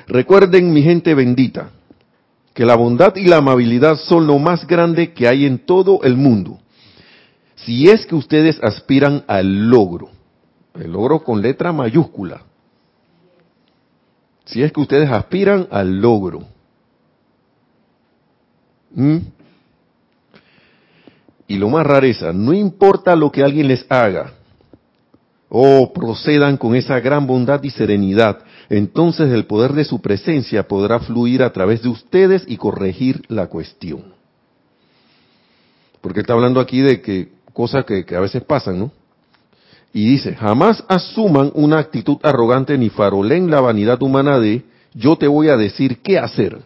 recuerden 0.07 0.71
mi 0.71 0.83
gente 0.83 1.13
bendita, 1.15 1.71
que 2.55 2.65
la 2.65 2.75
bondad 2.75 3.13
y 3.17 3.25
la 3.25 3.37
amabilidad 3.37 3.97
son 3.97 4.25
lo 4.25 4.39
más 4.39 4.65
grande 4.65 5.11
que 5.11 5.27
hay 5.27 5.45
en 5.45 5.59
todo 5.65 6.01
el 6.03 6.15
mundo. 6.15 6.57
Si 7.55 7.89
es 7.89 8.05
que 8.05 8.15
ustedes 8.15 8.57
aspiran 8.63 9.25
al 9.27 9.69
logro, 9.69 10.09
el 10.73 10.93
logro 10.93 11.21
con 11.21 11.41
letra 11.41 11.73
mayúscula, 11.73 12.43
si 14.45 14.63
es 14.63 14.71
que 14.71 14.79
ustedes 14.79 15.11
aspiran 15.11 15.67
al 15.69 15.99
logro. 15.99 16.43
Y 21.47 21.57
lo 21.57 21.67
más 21.67 21.85
rareza, 21.85 22.31
no 22.31 22.53
importa 22.53 23.17
lo 23.17 23.33
que 23.33 23.43
alguien 23.43 23.67
les 23.67 23.85
haga, 23.89 24.31
o 25.49 25.91
procedan 25.91 26.55
con 26.55 26.73
esa 26.73 27.01
gran 27.01 27.27
bondad 27.27 27.61
y 27.63 27.69
serenidad, 27.69 28.39
entonces 28.69 29.31
el 29.31 29.45
poder 29.45 29.73
de 29.73 29.85
su 29.85 30.01
presencia 30.01 30.67
podrá 30.67 30.99
fluir 30.99 31.43
a 31.43 31.51
través 31.51 31.81
de 31.81 31.89
ustedes 31.89 32.43
y 32.47 32.57
corregir 32.57 33.23
la 33.27 33.47
cuestión. 33.47 34.13
Porque 36.01 36.21
está 36.21 36.33
hablando 36.33 36.59
aquí 36.59 36.81
de 36.81 37.01
que 37.01 37.29
cosas 37.53 37.85
que, 37.85 38.05
que 38.05 38.15
a 38.15 38.19
veces 38.19 38.43
pasan, 38.43 38.79
¿no? 38.79 38.91
Y 39.93 40.09
dice, 40.09 40.35
jamás 40.35 40.83
asuman 40.89 41.51
una 41.53 41.79
actitud 41.79 42.17
arrogante 42.21 42.77
ni 42.77 42.89
farolen 42.89 43.49
la 43.49 43.61
vanidad 43.61 44.01
humana 44.03 44.39
de 44.39 44.63
yo 44.93 45.15
te 45.15 45.27
voy 45.27 45.49
a 45.49 45.57
decir 45.57 46.01
qué 46.01 46.19
hacer. 46.19 46.61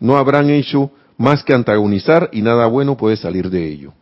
No 0.00 0.16
habrán 0.16 0.50
hecho 0.50 0.90
más 1.16 1.42
que 1.42 1.54
antagonizar 1.54 2.28
y 2.32 2.42
nada 2.42 2.66
bueno 2.66 2.96
puede 2.96 3.16
salir 3.16 3.48
de 3.48 3.66
ello. 3.66 3.92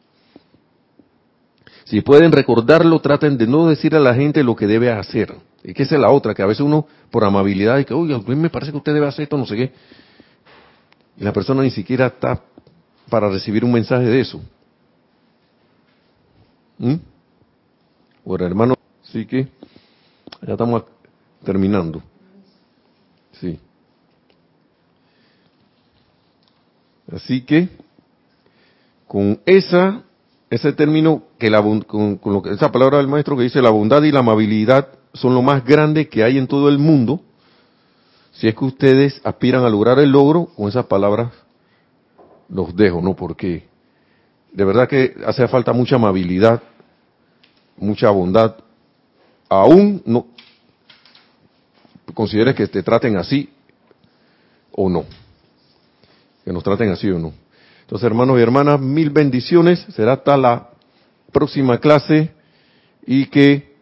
Si 1.85 2.01
pueden 2.01 2.33
recordarlo, 2.33 2.99
traten 3.01 3.37
de 3.37 3.47
no 3.47 3.69
decir 3.69 3.95
a 3.95 4.01
la 4.01 4.15
gente 4.15 4.43
lo 4.43 4.57
que 4.57 4.67
debe 4.67 4.91
hacer. 4.91 5.35
Y 5.65 5.73
que 5.73 5.85
esa 5.85 5.95
es 5.95 6.01
la 6.01 6.11
otra, 6.11 6.35
que 6.35 6.43
a 6.43 6.47
veces 6.47 6.61
uno, 6.61 6.87
por 7.11 7.25
amabilidad, 7.25 7.79
y 7.79 7.87
que, 7.87 7.95
oye, 7.95 8.15
a 8.15 8.19
mí 8.19 8.37
me 8.37 8.51
parece 8.51 8.71
que 8.71 8.77
usted 8.77 8.93
debe 8.93 9.09
hacer 9.09 9.23
esto, 9.23 9.39
no 9.39 9.47
sé 9.47 9.57
qué. 9.57 9.73
Y 11.17 11.25
la 11.25 11.33
persona 11.33 11.63
ni 11.63 11.71
siquiera 11.71 12.07
está 12.07 12.43
para 13.09 13.31
recibir 13.31 13.65
un 13.65 13.73
mensaje 13.73 14.05
de 14.05 14.21
eso. 14.21 14.43
¿Mm? 16.77 16.97
Bueno, 18.25 18.45
hermano, 18.45 18.75
sí 19.05 19.25
que 19.25 19.49
ya 20.43 20.53
estamos 20.53 20.85
terminando. 21.43 22.03
Sí. 23.33 23.59
Así 27.11 27.41
que, 27.43 27.71
con 29.07 29.41
esa, 29.47 30.03
ese 30.51 30.73
término, 30.75 31.23
que 31.39 31.49
la, 31.49 31.63
con, 31.63 32.21
lo 32.23 32.43
que, 32.43 32.51
esa 32.51 32.71
palabra 32.71 32.99
del 32.99 33.09
maestro 33.09 33.35
que 33.37 33.45
dice 33.45 33.63
la 33.63 33.71
bondad 33.71 34.03
y 34.03 34.13
la 34.13 34.21
amabilidad 34.21 34.89
son 35.15 35.35
lo 35.35 35.43
más 35.43 35.65
grande 35.65 36.09
que 36.09 36.23
hay 36.23 36.39
en 36.39 36.47
todo 36.47 36.69
el 36.69 36.79
mundo, 36.79 37.21
si 38.33 38.49
es 38.49 38.55
que 38.55 38.65
ustedes 38.65 39.21
aspiran 39.25 39.65
a 39.65 39.71
lograr 39.71 39.99
el 39.99 40.11
logro, 40.11 40.47
con 40.47 40.69
esas 40.69 40.87
palabras 40.87 41.33
los 42.49 42.77
dejo, 42.77 43.01
¿no? 43.01 43.15
Porque 43.15 43.67
de 44.53 44.65
verdad 44.65 44.89
que 44.89 45.15
hace 45.27 45.49
falta 45.49 45.73
mucha 45.73 45.97
amabilidad, 45.97 46.63
mucha 47.77 48.11
bondad, 48.11 48.57
aún 49.49 50.03
no 50.05 50.27
consideres 52.13 52.55
que 52.55 52.67
te 52.69 52.83
traten 52.83 53.17
así 53.17 53.49
o 54.73 54.89
no 54.89 55.05
que 56.45 56.53
nos 56.53 56.63
traten 56.63 56.91
así 56.91 57.11
o 57.11 57.19
no. 57.19 57.33
Entonces, 57.83 58.07
hermanos 58.07 58.39
y 58.39 58.43
hermanas, 58.43 58.81
mil 58.81 59.11
bendiciones. 59.11 59.81
Será 59.95 60.15
hasta 60.15 60.37
la 60.37 60.71
próxima 61.33 61.79
clase 61.79 62.31
y 63.07 63.27
que 63.27 63.74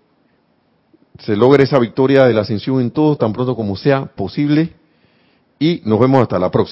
se 1.24 1.36
logre 1.36 1.64
esa 1.64 1.78
victoria 1.78 2.24
de 2.24 2.34
la 2.34 2.42
ascensión 2.42 2.80
en 2.80 2.90
todos 2.90 3.18
tan 3.18 3.32
pronto 3.32 3.54
como 3.54 3.76
sea 3.76 4.06
posible. 4.06 4.72
Y 5.58 5.80
nos 5.84 6.00
vemos 6.00 6.22
hasta 6.22 6.38
la 6.38 6.50
próxima. 6.50 6.70